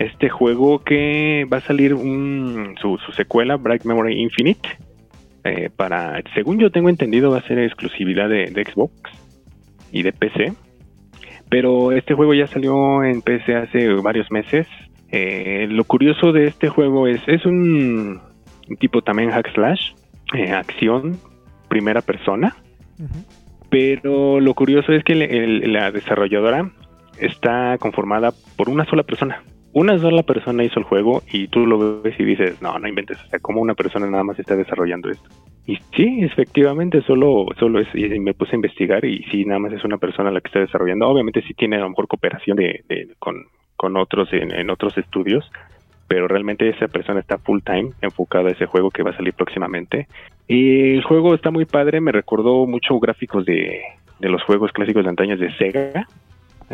este 0.00 0.28
juego 0.28 0.80
que 0.80 1.46
va 1.52 1.58
a 1.58 1.60
salir 1.60 1.94
un, 1.94 2.74
su, 2.80 2.98
su 2.98 3.12
secuela, 3.12 3.56
Bright 3.56 3.84
Memory 3.84 4.20
Infinite, 4.20 4.68
eh, 5.44 5.70
para, 5.74 6.20
según 6.34 6.58
yo 6.58 6.72
tengo 6.72 6.88
entendido, 6.88 7.30
va 7.30 7.38
a 7.38 7.46
ser 7.46 7.58
exclusividad 7.60 8.28
de, 8.28 8.46
de 8.50 8.64
Xbox 8.64 8.92
y 9.92 10.02
de 10.02 10.12
PC. 10.12 10.52
Pero 11.48 11.92
este 11.92 12.14
juego 12.14 12.34
ya 12.34 12.46
salió 12.46 13.04
en 13.04 13.22
PC 13.22 13.54
hace 13.54 13.88
varios 13.94 14.30
meses. 14.30 14.66
Eh, 15.10 15.66
lo 15.70 15.84
curioso 15.84 16.32
de 16.32 16.46
este 16.46 16.68
juego 16.68 17.06
es, 17.06 17.20
es 17.28 17.44
un, 17.46 18.20
tipo 18.80 19.02
también 19.02 19.30
hack 19.30 19.52
slash, 19.54 19.92
eh, 20.34 20.50
acción, 20.52 21.18
primera 21.68 22.00
persona. 22.00 22.56
Pero 23.70 24.40
lo 24.40 24.54
curioso 24.54 24.92
es 24.92 25.02
que 25.04 25.12
el- 25.14 25.22
el- 25.22 25.72
la 25.72 25.90
desarrolladora 25.90 26.70
está 27.18 27.76
conformada 27.78 28.32
por 28.56 28.68
una 28.68 28.84
sola 28.86 29.02
persona. 29.02 29.42
Una 29.74 29.98
sola 29.98 30.22
persona 30.22 30.62
hizo 30.62 30.78
el 30.78 30.84
juego 30.86 31.22
y 31.32 31.48
tú 31.48 31.66
lo 31.66 32.00
ves 32.00 32.14
y 32.18 32.24
dices, 32.24 32.62
no, 32.62 32.78
no 32.78 32.86
inventes, 32.88 33.20
o 33.20 33.26
sea, 33.26 33.40
¿cómo 33.40 33.60
una 33.60 33.74
persona 33.74 34.08
nada 34.08 34.22
más 34.22 34.38
está 34.38 34.54
desarrollando 34.54 35.10
esto? 35.10 35.28
Y 35.66 35.76
sí, 35.96 36.18
efectivamente, 36.20 37.02
solo, 37.02 37.46
solo 37.58 37.80
es, 37.80 37.88
y 37.92 38.20
me 38.20 38.34
puse 38.34 38.52
a 38.52 38.54
investigar 38.54 39.04
y 39.04 39.24
sí, 39.32 39.44
nada 39.44 39.58
más 39.58 39.72
es 39.72 39.82
una 39.82 39.98
persona 39.98 40.30
la 40.30 40.40
que 40.40 40.46
está 40.46 40.60
desarrollando. 40.60 41.08
Obviamente 41.08 41.42
sí 41.42 41.54
tiene 41.54 41.76
a 41.76 41.80
lo 41.80 41.88
mejor 41.88 42.06
cooperación 42.06 42.56
de, 42.56 42.84
de- 42.88 43.08
con, 43.18 43.46
con 43.76 43.96
otros 43.96 44.32
en, 44.32 44.52
en 44.54 44.70
otros 44.70 44.96
estudios, 44.96 45.50
pero 46.06 46.28
realmente 46.28 46.68
esa 46.68 46.86
persona 46.86 47.18
está 47.18 47.38
full 47.38 47.58
time 47.64 47.90
enfocada 48.00 48.50
a 48.50 48.52
ese 48.52 48.66
juego 48.66 48.92
que 48.92 49.02
va 49.02 49.10
a 49.10 49.16
salir 49.16 49.32
próximamente. 49.34 50.06
Y 50.46 50.92
el 50.94 51.02
juego 51.02 51.34
está 51.34 51.50
muy 51.50 51.64
padre, 51.64 52.00
me 52.00 52.12
recordó 52.12 52.66
mucho 52.66 53.00
gráficos 53.00 53.44
de, 53.44 53.80
de 54.20 54.28
los 54.28 54.42
juegos 54.44 54.70
clásicos 54.70 55.02
de 55.02 55.10
antaños 55.10 55.40
de 55.40 55.50
Sega, 55.56 56.06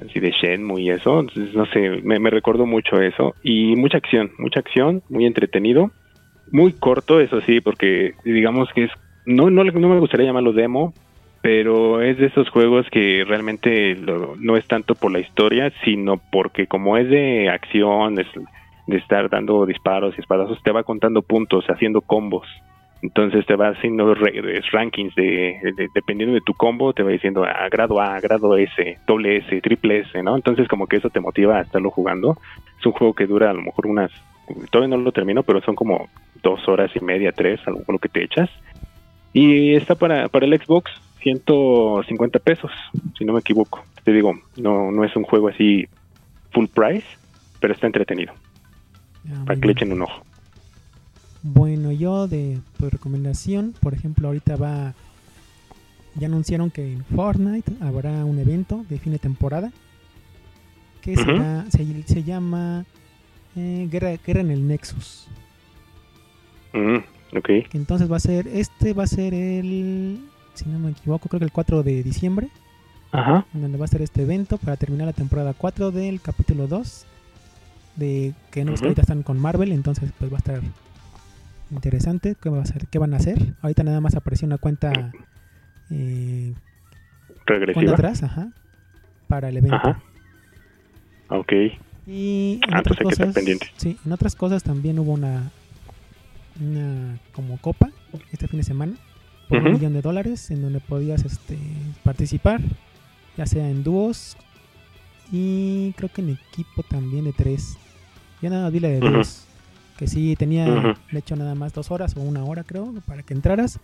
así 0.06 0.20
de 0.20 0.30
Shenmue 0.30 0.82
y 0.82 0.90
eso, 0.90 1.20
entonces 1.20 1.54
no 1.54 1.66
sé, 1.66 2.00
me, 2.02 2.18
me 2.18 2.30
recordó 2.30 2.66
mucho 2.66 3.00
eso. 3.00 3.34
Y 3.42 3.76
mucha 3.76 3.98
acción, 3.98 4.30
mucha 4.38 4.60
acción, 4.60 5.02
muy 5.08 5.26
entretenido, 5.26 5.90
muy 6.50 6.72
corto, 6.74 7.20
eso 7.20 7.40
sí, 7.42 7.60
porque 7.60 8.12
digamos 8.24 8.68
que 8.74 8.84
es, 8.84 8.90
no, 9.26 9.50
no, 9.50 9.64
no 9.64 9.88
me 9.88 9.98
gustaría 10.00 10.26
llamarlo 10.26 10.52
demo, 10.52 10.94
pero 11.42 12.02
es 12.02 12.18
de 12.18 12.26
esos 12.26 12.48
juegos 12.50 12.86
que 12.90 13.24
realmente 13.26 13.94
lo- 13.96 14.34
no 14.36 14.56
es 14.56 14.66
tanto 14.66 14.94
por 14.94 15.10
la 15.12 15.20
historia, 15.20 15.72
sino 15.84 16.20
porque 16.30 16.66
como 16.66 16.96
es 16.96 17.08
de 17.08 17.48
acción, 17.48 18.18
es 18.18 18.26
de 18.86 18.96
estar 18.98 19.30
dando 19.30 19.64
disparos 19.66 20.14
y 20.16 20.20
espadazos, 20.20 20.60
te 20.62 20.72
va 20.72 20.82
contando 20.82 21.22
puntos, 21.22 21.64
haciendo 21.68 22.00
combos. 22.02 22.46
Entonces 23.02 23.46
te 23.46 23.56
va 23.56 23.68
haciendo 23.68 24.14
rankings 24.14 25.14
de, 25.14 25.88
dependiendo 25.94 26.34
de 26.34 26.42
tu 26.42 26.52
combo, 26.52 26.92
te 26.92 27.02
va 27.02 27.10
diciendo 27.10 27.44
a 27.44 27.68
grado 27.70 28.00
A, 28.00 28.20
grado 28.20 28.56
S, 28.56 28.98
doble 29.06 29.38
S, 29.38 29.60
triple 29.62 30.00
S, 30.00 30.22
¿no? 30.22 30.36
Entonces 30.36 30.68
como 30.68 30.86
que 30.86 30.96
eso 30.96 31.08
te 31.08 31.20
motiva 31.20 31.58
a 31.58 31.62
estarlo 31.62 31.90
jugando. 31.90 32.36
Es 32.78 32.84
un 32.84 32.92
juego 32.92 33.14
que 33.14 33.26
dura 33.26 33.50
a 33.50 33.54
lo 33.54 33.62
mejor 33.62 33.86
unas, 33.86 34.10
todavía 34.70 34.96
no 34.96 35.02
lo 35.02 35.12
termino, 35.12 35.42
pero 35.42 35.62
son 35.62 35.74
como 35.74 36.08
dos 36.42 36.68
horas 36.68 36.90
y 36.94 37.02
media, 37.02 37.32
tres, 37.32 37.60
a 37.66 37.70
lo 37.70 37.78
mejor 37.78 37.94
lo 37.94 37.98
que 37.98 38.10
te 38.10 38.22
echas. 38.22 38.50
Y 39.32 39.74
está 39.74 39.94
para, 39.94 40.28
para 40.28 40.44
el 40.44 40.60
Xbox 40.60 40.90
150 41.22 42.38
pesos, 42.40 42.70
si 43.16 43.24
no 43.24 43.32
me 43.32 43.40
equivoco. 43.40 43.84
Te 44.04 44.12
digo, 44.12 44.34
no, 44.56 44.90
no 44.90 45.04
es 45.04 45.14
un 45.16 45.22
juego 45.24 45.48
así 45.48 45.86
full 46.52 46.66
price, 46.66 47.06
pero 47.60 47.72
está 47.72 47.86
entretenido. 47.86 48.34
para 49.46 49.58
que 49.58 49.66
le 49.66 49.72
echen 49.72 49.92
un 49.92 50.02
ojo. 50.02 50.22
Bueno, 51.42 51.90
yo 51.92 52.28
de 52.28 52.60
recomendación, 52.78 53.74
por 53.80 53.94
ejemplo, 53.94 54.28
ahorita 54.28 54.56
va. 54.56 54.94
Ya 56.16 56.26
anunciaron 56.26 56.70
que 56.70 56.92
en 56.92 57.04
Fortnite 57.04 57.72
habrá 57.80 58.24
un 58.24 58.38
evento 58.38 58.84
de 58.88 58.98
fin 58.98 59.12
de 59.12 59.20
temporada 59.20 59.72
que 61.00 61.16
se, 61.16 62.22
llama 62.24 62.84
eh, 63.56 63.88
Guerra, 63.90 64.16
Guerra, 64.24 64.40
en 64.40 64.50
el 64.50 64.66
Nexus. 64.66 65.28
Mm, 66.72 66.98
Entonces 67.72 68.10
va 68.10 68.16
a 68.16 68.20
ser, 68.20 68.46
este 68.48 68.92
va 68.92 69.04
a 69.04 69.06
ser 69.06 69.34
el, 69.34 70.20
si 70.54 70.68
no 70.68 70.78
me 70.78 70.90
equivoco, 70.90 71.28
creo 71.28 71.38
que 71.38 71.46
el 71.46 71.52
4 71.52 71.82
de 71.82 72.02
diciembre. 72.02 72.48
Ajá. 73.12 73.46
Donde 73.52 73.76
va 73.76 73.86
a 73.86 73.88
ser 73.88 74.02
este 74.02 74.22
evento 74.22 74.56
para 74.58 74.76
terminar 74.76 75.06
la 75.06 75.12
temporada 75.12 75.54
4 75.56 75.90
del 75.90 76.20
capítulo 76.20 76.66
2. 76.66 77.06
De 77.96 78.34
que 78.50 78.64
no 78.64 78.72
ahorita 78.72 79.02
están 79.02 79.22
con 79.22 79.38
Marvel, 79.38 79.72
entonces 79.72 80.10
pues 80.18 80.30
va 80.30 80.36
a 80.36 80.38
estar 80.38 80.60
interesante. 81.70 82.36
¿Qué, 82.40 82.48
va 82.48 82.58
a 82.58 82.62
hacer? 82.62 82.86
¿Qué 82.88 82.98
van 82.98 83.14
a 83.14 83.18
hacer? 83.18 83.54
Ahorita 83.62 83.82
nada 83.82 84.00
más 84.00 84.14
apareció 84.14 84.46
una 84.46 84.58
cuenta 84.58 85.12
eh, 85.90 86.54
regresiva 87.46 87.92
atrás, 87.92 88.22
ajá, 88.22 88.50
para 89.28 89.48
el 89.48 89.58
evento. 89.58 89.76
Ajá. 89.76 90.02
Ok. 91.28 91.52
Y 92.06 92.60
en 92.66 92.74
ah, 92.74 92.80
otras 92.80 92.98
pues 93.00 93.18
cosas, 93.18 93.34
sí, 93.76 93.98
en 94.04 94.12
otras 94.12 94.34
cosas 94.34 94.62
también 94.62 94.98
hubo 94.98 95.12
una, 95.12 95.52
una 96.60 97.18
como 97.32 97.58
copa 97.58 97.90
este 98.32 98.48
fin 98.48 98.58
de 98.58 98.64
semana 98.64 98.94
por 99.48 99.58
un 99.58 99.72
millón 99.72 99.92
de 99.92 100.02
dólares 100.02 100.50
en 100.50 100.62
donde 100.62 100.80
podías 100.80 101.24
este, 101.24 101.56
participar, 102.02 102.60
ya 103.36 103.46
sea 103.46 103.68
en 103.68 103.84
dúos 103.84 104.36
y 105.30 105.92
creo 105.92 106.08
que 106.08 106.22
en 106.22 106.30
equipo 106.30 106.82
también 106.82 107.24
de 107.24 107.32
tres. 107.32 107.76
Ya 108.42 108.48
nada, 108.50 108.70
dile 108.70 108.88
de 108.88 109.00
dúos 109.00 109.46
que 110.00 110.06
sí 110.06 110.34
tenía, 110.34 110.96
de 111.12 111.18
hecho, 111.18 111.36
nada 111.36 111.54
más 111.54 111.74
dos 111.74 111.90
horas 111.90 112.16
o 112.16 112.22
una 112.22 112.42
hora, 112.42 112.64
creo, 112.64 112.94
para 113.06 113.22
que 113.22 113.34
entraras. 113.34 113.78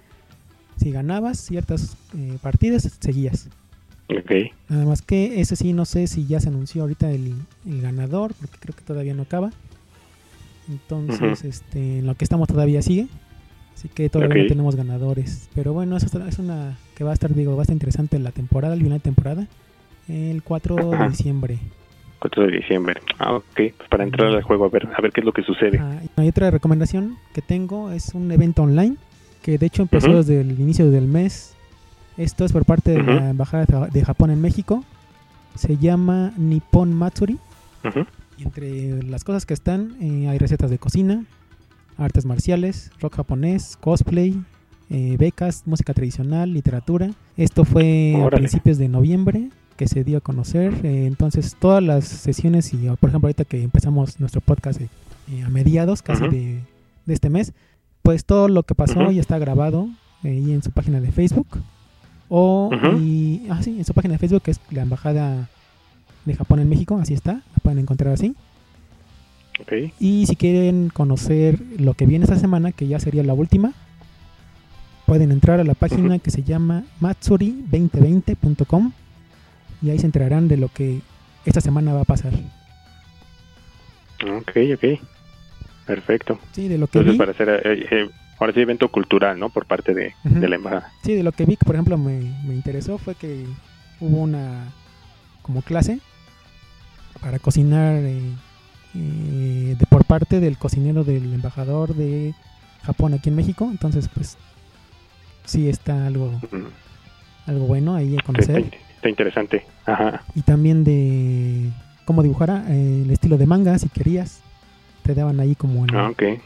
Si 0.79 0.91
ganabas 0.91 1.39
ciertas 1.39 1.99
eh, 2.17 2.39
partidas, 2.41 2.91
seguías. 3.01 3.51
Ok. 4.09 4.33
Nada 4.71 4.87
más 4.87 5.03
que 5.03 5.43
ese 5.43 5.57
sí, 5.57 5.75
no 5.75 5.85
sé 5.85 6.07
si 6.07 6.27
ya 6.27 6.41
se 6.41 6.49
anunció 6.49 6.83
ahorita 6.83 7.11
el, 7.11 7.35
ganador, 7.67 8.33
porque 8.41 8.57
creo 8.59 8.75
que 8.75 8.81
todavía 8.81 9.13
no 9.13 9.25
acaba. 9.25 9.51
Entonces, 10.71 11.45
este, 11.45 11.99
en 11.99 12.07
lo 12.07 12.15
que 12.15 12.25
estamos 12.25 12.49
todavía 12.49 12.81
sigue. 12.81 13.09
Así 13.75 13.89
que 13.89 14.09
todavía 14.09 14.45
no 14.45 14.49
tenemos 14.49 14.75
ganadores. 14.75 15.51
Pero 15.55 15.75
bueno, 15.75 15.99
eso 15.99 16.07
es 16.27 16.39
una 16.39 16.79
que 16.95 17.05
va 17.05 17.11
a 17.11 17.15
estar, 17.15 17.35
digo, 17.35 17.57
va 17.57 17.61
a 17.61 17.65
estar 17.65 17.75
interesante 17.75 18.19
la 18.19 18.33
temporada, 18.33 18.73
el 18.73 18.81
final 18.81 19.01
de 19.01 19.03
temporada. 19.03 19.49
El 20.09 20.43
4 20.43 20.93
de 20.93 21.09
diciembre. 21.11 21.59
4 22.29 22.47
de 22.47 22.57
diciembre. 22.57 23.01
Ah, 23.19 23.35
ok. 23.35 23.45
Pues 23.55 23.89
para 23.89 24.05
entrar 24.05 24.29
al 24.29 24.43
juego 24.43 24.65
a 24.65 24.69
ver, 24.69 24.89
a 24.97 25.01
ver 25.01 25.13
qué 25.13 25.21
es 25.21 25.25
lo 25.25 25.33
que 25.33 25.43
sucede. 25.43 25.79
Ah, 25.79 26.01
hay 26.17 26.29
otra 26.29 26.51
recomendación 26.51 27.17
que 27.33 27.43
tengo, 27.43 27.91
es 27.91 28.15
un 28.15 28.31
evento 28.33 28.63
online, 28.63 28.97
que 29.43 29.59
de 29.59 29.67
hecho 29.67 29.83
empezó 29.83 30.17
desde 30.17 30.41
el 30.41 30.59
inicio 30.59 30.91
del 30.91 31.07
mes. 31.07 31.55
Esto 32.17 32.45
es 32.45 32.53
por 32.53 32.65
parte 32.65 32.93
de 32.93 33.03
la 33.03 33.31
Embajada 33.31 33.89
de 33.89 34.05
Japón 34.05 34.31
en 34.31 34.41
México. 34.41 34.85
Se 35.55 35.77
llama 35.77 36.33
Nippon 36.37 36.93
Matsuri. 36.93 37.39
Y 38.39 38.43
entre 38.43 39.03
las 39.05 39.23
cosas 39.23 39.47
que 39.47 39.55
están, 39.55 39.97
eh, 40.01 40.29
hay 40.29 40.39
recetas 40.39 40.71
de 40.71 40.79
cocina, 40.79 41.25
artes 41.97 42.27
marciales, 42.27 42.91
rock 43.01 43.17
japonés, 43.17 43.79
cosplay, 43.81 44.35
eh, 44.91 45.17
becas, 45.19 45.63
música 45.67 45.95
tradicional, 45.95 46.53
literatura. 46.53 47.11
Esto 47.37 47.65
fue 47.65 48.21
a 48.21 48.29
principios 48.31 48.77
de 48.79 48.89
noviembre 48.89 49.51
que 49.77 49.89
se 49.89 50.05
dio 50.05 50.19
a 50.19 50.21
conocer. 50.21 50.75
Eh, 50.85 51.07
entonces, 51.07 51.57
todas 51.59 51.83
las 51.83 52.05
sesiones, 52.05 52.73
y 52.75 52.89
por 53.01 53.11
ejemplo, 53.11 53.29
ahorita 53.29 53.45
que 53.45 53.63
empezamos 53.63 54.19
nuestro 54.21 54.41
podcast 54.41 54.81
eh, 54.81 54.89
a 55.45 55.49
mediados 55.49 56.03
casi 56.03 56.27
de, 56.29 56.61
este 57.07 57.31
mes, 57.31 57.53
pues 58.03 58.25
todo 58.25 58.49
lo 58.49 58.65
que 58.65 58.75
pasó 58.75 59.11
ya 59.11 59.21
está 59.21 59.39
grabado 59.39 59.89
ahí 60.25 60.53
en 60.53 60.63
su 60.63 60.71
página 60.71 61.01
de 61.01 61.13
Facebook. 61.13 61.47
O, 62.29 62.71
y, 62.99 63.47
ah, 63.51 63.63
sí, 63.63 63.77
en 63.79 63.85
su 63.85 63.95
página 63.95 64.15
de 64.15 64.19
Facebook, 64.19 64.43
que 64.43 64.51
es 64.51 64.61
la 64.71 64.83
Embajada 64.83 65.49
de 66.25 66.35
Japón 66.35 66.59
en 66.59 66.69
México, 66.69 66.99
así 67.01 67.15
está, 67.15 67.35
la 67.35 67.59
pueden 67.63 67.79
encontrar 67.79 68.13
así. 68.13 68.35
Y 69.99 70.27
si 70.27 70.37
quieren 70.37 70.91
conocer 70.91 71.61
lo 71.79 71.95
que 71.95 72.05
viene 72.07 72.25
esta 72.25 72.37
semana, 72.37 72.73
que 72.73 72.89
ya 72.89 72.99
sería 72.99 73.23
la 73.23 73.33
última, 73.33 73.73
pueden 75.07 75.31
entrar 75.31 75.61
a 75.61 75.65
la 75.65 75.75
página 75.75 76.19
que 76.19 76.31
se 76.31 76.43
llama 76.43 76.85
matsuri2020.com 77.01 78.93
y 79.87 79.91
ahí 79.91 79.99
se 80.01 80.07
enterarán 80.07 80.49
de 80.49 80.57
lo 80.57 80.69
que 80.69 81.01
esta 81.45 81.61
semana 81.61 81.95
va 81.95 82.01
a 82.01 82.05
pasar. 82.05 82.33
Ok, 84.21 84.51
ok. 84.75 85.01
Perfecto. 85.87 86.41
Sí, 86.51 86.67
de 86.67 86.77
lo 86.77 86.89
que 86.89 86.99
Entonces, 86.99 87.19
para 87.19 87.31
hacer 87.31 87.49
eh, 87.65 87.87
eh, 87.89 88.11
ahora 88.41 88.53
sí 88.53 88.61
evento 88.61 88.89
cultural, 88.89 89.39
¿no? 89.39 89.51
Por 89.51 89.65
parte 89.67 89.95
de, 89.95 90.13
la 90.25 90.57
embajada. 90.57 90.93
Sí, 91.05 91.15
de 91.15 91.23
lo 91.23 91.31
que 91.31 91.45
vi, 91.45 91.57
por 91.57 91.77
ejemplo, 91.77 91.97
me, 91.97 92.19
interesó 92.49 92.99
fue 92.99 93.15
que 93.15 93.47
hubo 94.01 94.19
una 94.19 94.73
como 95.43 95.63
clase 95.63 96.01
para 97.21 97.39
cocinar 97.39 98.03
eh, 98.03 99.77
de 99.79 99.87
por 99.89 100.05
parte 100.05 100.41
del 100.41 100.59
cocinero 100.59 101.05
del 101.05 101.33
embajador 101.33 101.95
de 101.95 102.35
Japón 102.83 103.15
aquí 103.15 103.29
en 103.29 103.37
México. 103.37 103.69
Entonces, 103.71 104.09
pues 104.13 104.37
sí 105.45 105.69
está 105.69 106.09
algo, 106.09 106.33
algo 107.47 107.67
bueno 107.67 107.95
ahí 107.95 108.17
a 108.19 108.23
conocer 108.23 108.86
interesante. 109.09 109.65
Ajá. 109.85 110.23
Y 110.35 110.43
también 110.43 110.85
de 110.85 111.71
cómo 112.05 112.23
dibujar 112.23 112.65
eh, 112.69 113.03
el 113.05 113.11
estilo 113.11 113.37
de 113.37 113.47
manga, 113.47 113.79
si 113.79 113.89
querías. 113.89 114.43
Te 115.03 115.15
daban 115.15 115.39
ahí 115.39 115.55
como 115.55 115.85
ah, 115.93 116.13
eh, 116.19 116.41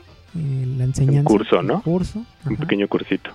la 0.76 0.84
enseñanza. 0.84 1.20
Un 1.20 1.24
curso, 1.24 1.62
¿no? 1.62 1.82
curso. 1.82 2.24
Un 2.44 2.56
pequeño 2.56 2.88
cursito. 2.88 3.30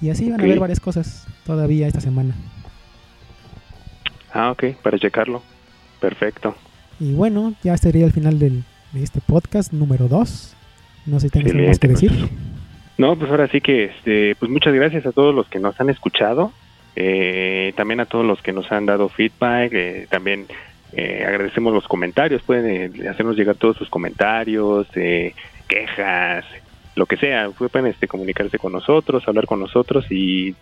Y 0.00 0.10
así 0.10 0.30
van 0.30 0.40
a 0.40 0.44
ver 0.44 0.58
varias 0.58 0.80
cosas 0.80 1.26
todavía 1.44 1.86
esta 1.86 2.00
semana. 2.00 2.34
Ah, 4.32 4.50
ok, 4.50 4.76
para 4.82 4.98
checarlo. 4.98 5.42
Perfecto. 6.00 6.54
Y 6.98 7.12
bueno, 7.12 7.54
ya 7.62 7.76
sería 7.76 8.04
el 8.04 8.12
final 8.12 8.38
del, 8.38 8.64
de 8.92 9.02
este 9.02 9.20
podcast 9.20 9.72
número 9.72 10.08
2. 10.08 10.56
No 11.06 11.20
sé 11.20 11.28
si 11.28 11.30
tienes 11.30 11.54
algo 11.54 11.68
más 11.68 11.78
que 11.78 11.88
decir. 11.88 12.30
No, 12.96 13.16
pues 13.18 13.30
ahora 13.30 13.48
sí 13.48 13.60
que 13.60 13.84
este, 13.84 14.36
pues 14.36 14.50
muchas 14.50 14.72
gracias 14.72 15.04
a 15.06 15.12
todos 15.12 15.34
los 15.34 15.48
que 15.48 15.58
nos 15.58 15.78
han 15.80 15.90
escuchado. 15.90 16.52
Eh, 16.96 17.72
también 17.76 18.00
a 18.00 18.06
todos 18.06 18.24
los 18.24 18.40
que 18.40 18.52
nos 18.52 18.70
han 18.70 18.86
dado 18.86 19.08
feedback, 19.08 19.72
eh, 19.72 20.06
también 20.08 20.46
eh, 20.92 21.24
agradecemos 21.26 21.74
los 21.74 21.88
comentarios, 21.88 22.42
pueden 22.42 23.08
hacernos 23.08 23.36
llegar 23.36 23.56
todos 23.56 23.76
sus 23.76 23.88
comentarios, 23.88 24.86
quejas, 25.68 26.44
lo 26.94 27.06
que 27.06 27.16
sea, 27.16 27.50
pueden 27.50 27.86
este, 27.86 28.06
comunicarse 28.06 28.58
con 28.58 28.72
nosotros, 28.72 29.26
hablar 29.26 29.46
con 29.46 29.60
nosotros 29.60 30.06
y, 30.10 30.54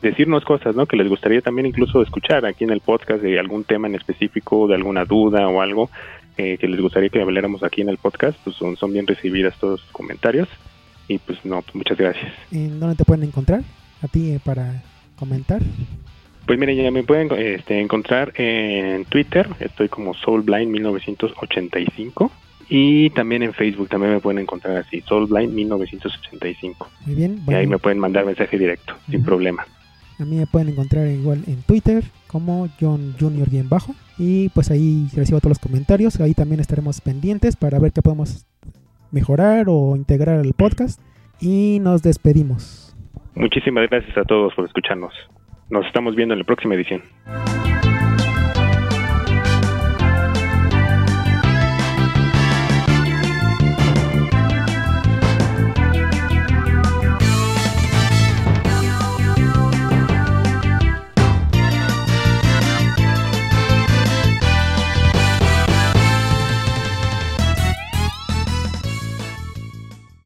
decirnos 0.00 0.44
cosas 0.44 0.76
¿no? 0.76 0.86
que 0.86 0.96
les 0.96 1.08
gustaría 1.08 1.40
también 1.40 1.66
incluso 1.66 2.00
escuchar 2.02 2.46
aquí 2.46 2.62
en 2.62 2.70
el 2.70 2.80
podcast 2.80 3.20
de 3.20 3.40
algún 3.40 3.64
tema 3.64 3.88
en 3.88 3.96
específico, 3.96 4.68
de 4.68 4.76
alguna 4.76 5.04
duda 5.04 5.48
o 5.48 5.60
algo 5.60 5.90
que 6.36 6.68
les 6.68 6.80
gustaría 6.80 7.08
que 7.08 7.20
habláramos 7.20 7.64
aquí 7.64 7.80
en 7.80 7.88
el 7.88 7.96
podcast, 7.96 8.38
pues 8.44 8.54
son, 8.54 8.92
bien 8.92 9.08
recibidas 9.08 9.58
todos 9.58 9.80
los 9.80 9.90
comentarios 9.90 10.46
y 11.08 11.18
pues 11.18 11.44
no, 11.44 11.62
pues 11.62 11.74
muchas 11.74 11.98
gracias. 11.98 12.32
¿En 12.52 12.78
dónde 12.78 12.94
te 12.94 13.04
pueden 13.04 13.24
encontrar 13.24 13.62
a 14.02 14.06
ti 14.06 14.38
para 14.44 14.84
comentar? 15.16 15.62
Pues 16.46 16.58
miren, 16.58 16.76
ya 16.76 16.90
me 16.90 17.02
pueden 17.02 17.30
este, 17.38 17.80
encontrar 17.80 18.32
en 18.36 19.06
Twitter, 19.06 19.48
estoy 19.60 19.88
como 19.88 20.12
SoulBlind1985 20.14 22.30
y 22.68 23.08
también 23.10 23.42
en 23.42 23.54
Facebook 23.54 23.88
también 23.88 24.12
me 24.12 24.20
pueden 24.20 24.40
encontrar 24.40 24.76
así, 24.76 25.00
SoulBlind1985. 25.02 26.86
Muy 27.06 27.14
bien. 27.14 27.42
y 27.46 27.54
ahí 27.54 27.66
me 27.66 27.78
pueden 27.78 27.98
mandar 27.98 28.26
mensaje 28.26 28.58
directo, 28.58 28.94
sin 29.10 29.22
problema. 29.22 29.66
A 30.18 30.24
mí 30.24 30.36
me 30.36 30.46
pueden 30.46 30.68
encontrar 30.68 31.08
igual 31.08 31.42
en 31.46 31.62
Twitter 31.62 32.04
como 32.26 32.68
John 32.80 33.14
Junior 33.18 33.50
bien 33.50 33.68
bajo 33.68 33.94
y 34.18 34.48
pues 34.50 34.70
ahí 34.70 35.08
recibo 35.14 35.40
todos 35.40 35.50
los 35.50 35.58
comentarios, 35.58 36.20
ahí 36.20 36.34
también 36.34 36.60
estaremos 36.60 37.00
pendientes 37.00 37.56
para 37.56 37.78
ver 37.78 37.92
qué 37.92 38.02
podemos 38.02 38.44
mejorar 39.10 39.66
o 39.68 39.96
integrar 39.96 40.40
al 40.40 40.52
podcast 40.52 41.00
y 41.40 41.78
nos 41.80 42.02
despedimos. 42.02 42.83
Muchísimas 43.34 43.88
gracias 43.90 44.16
a 44.16 44.24
todos 44.24 44.54
por 44.54 44.64
escucharnos. 44.64 45.12
Nos 45.70 45.86
estamos 45.86 46.14
viendo 46.14 46.34
en 46.34 46.40
la 46.40 46.44
próxima 46.44 46.74
edición. 46.74 47.02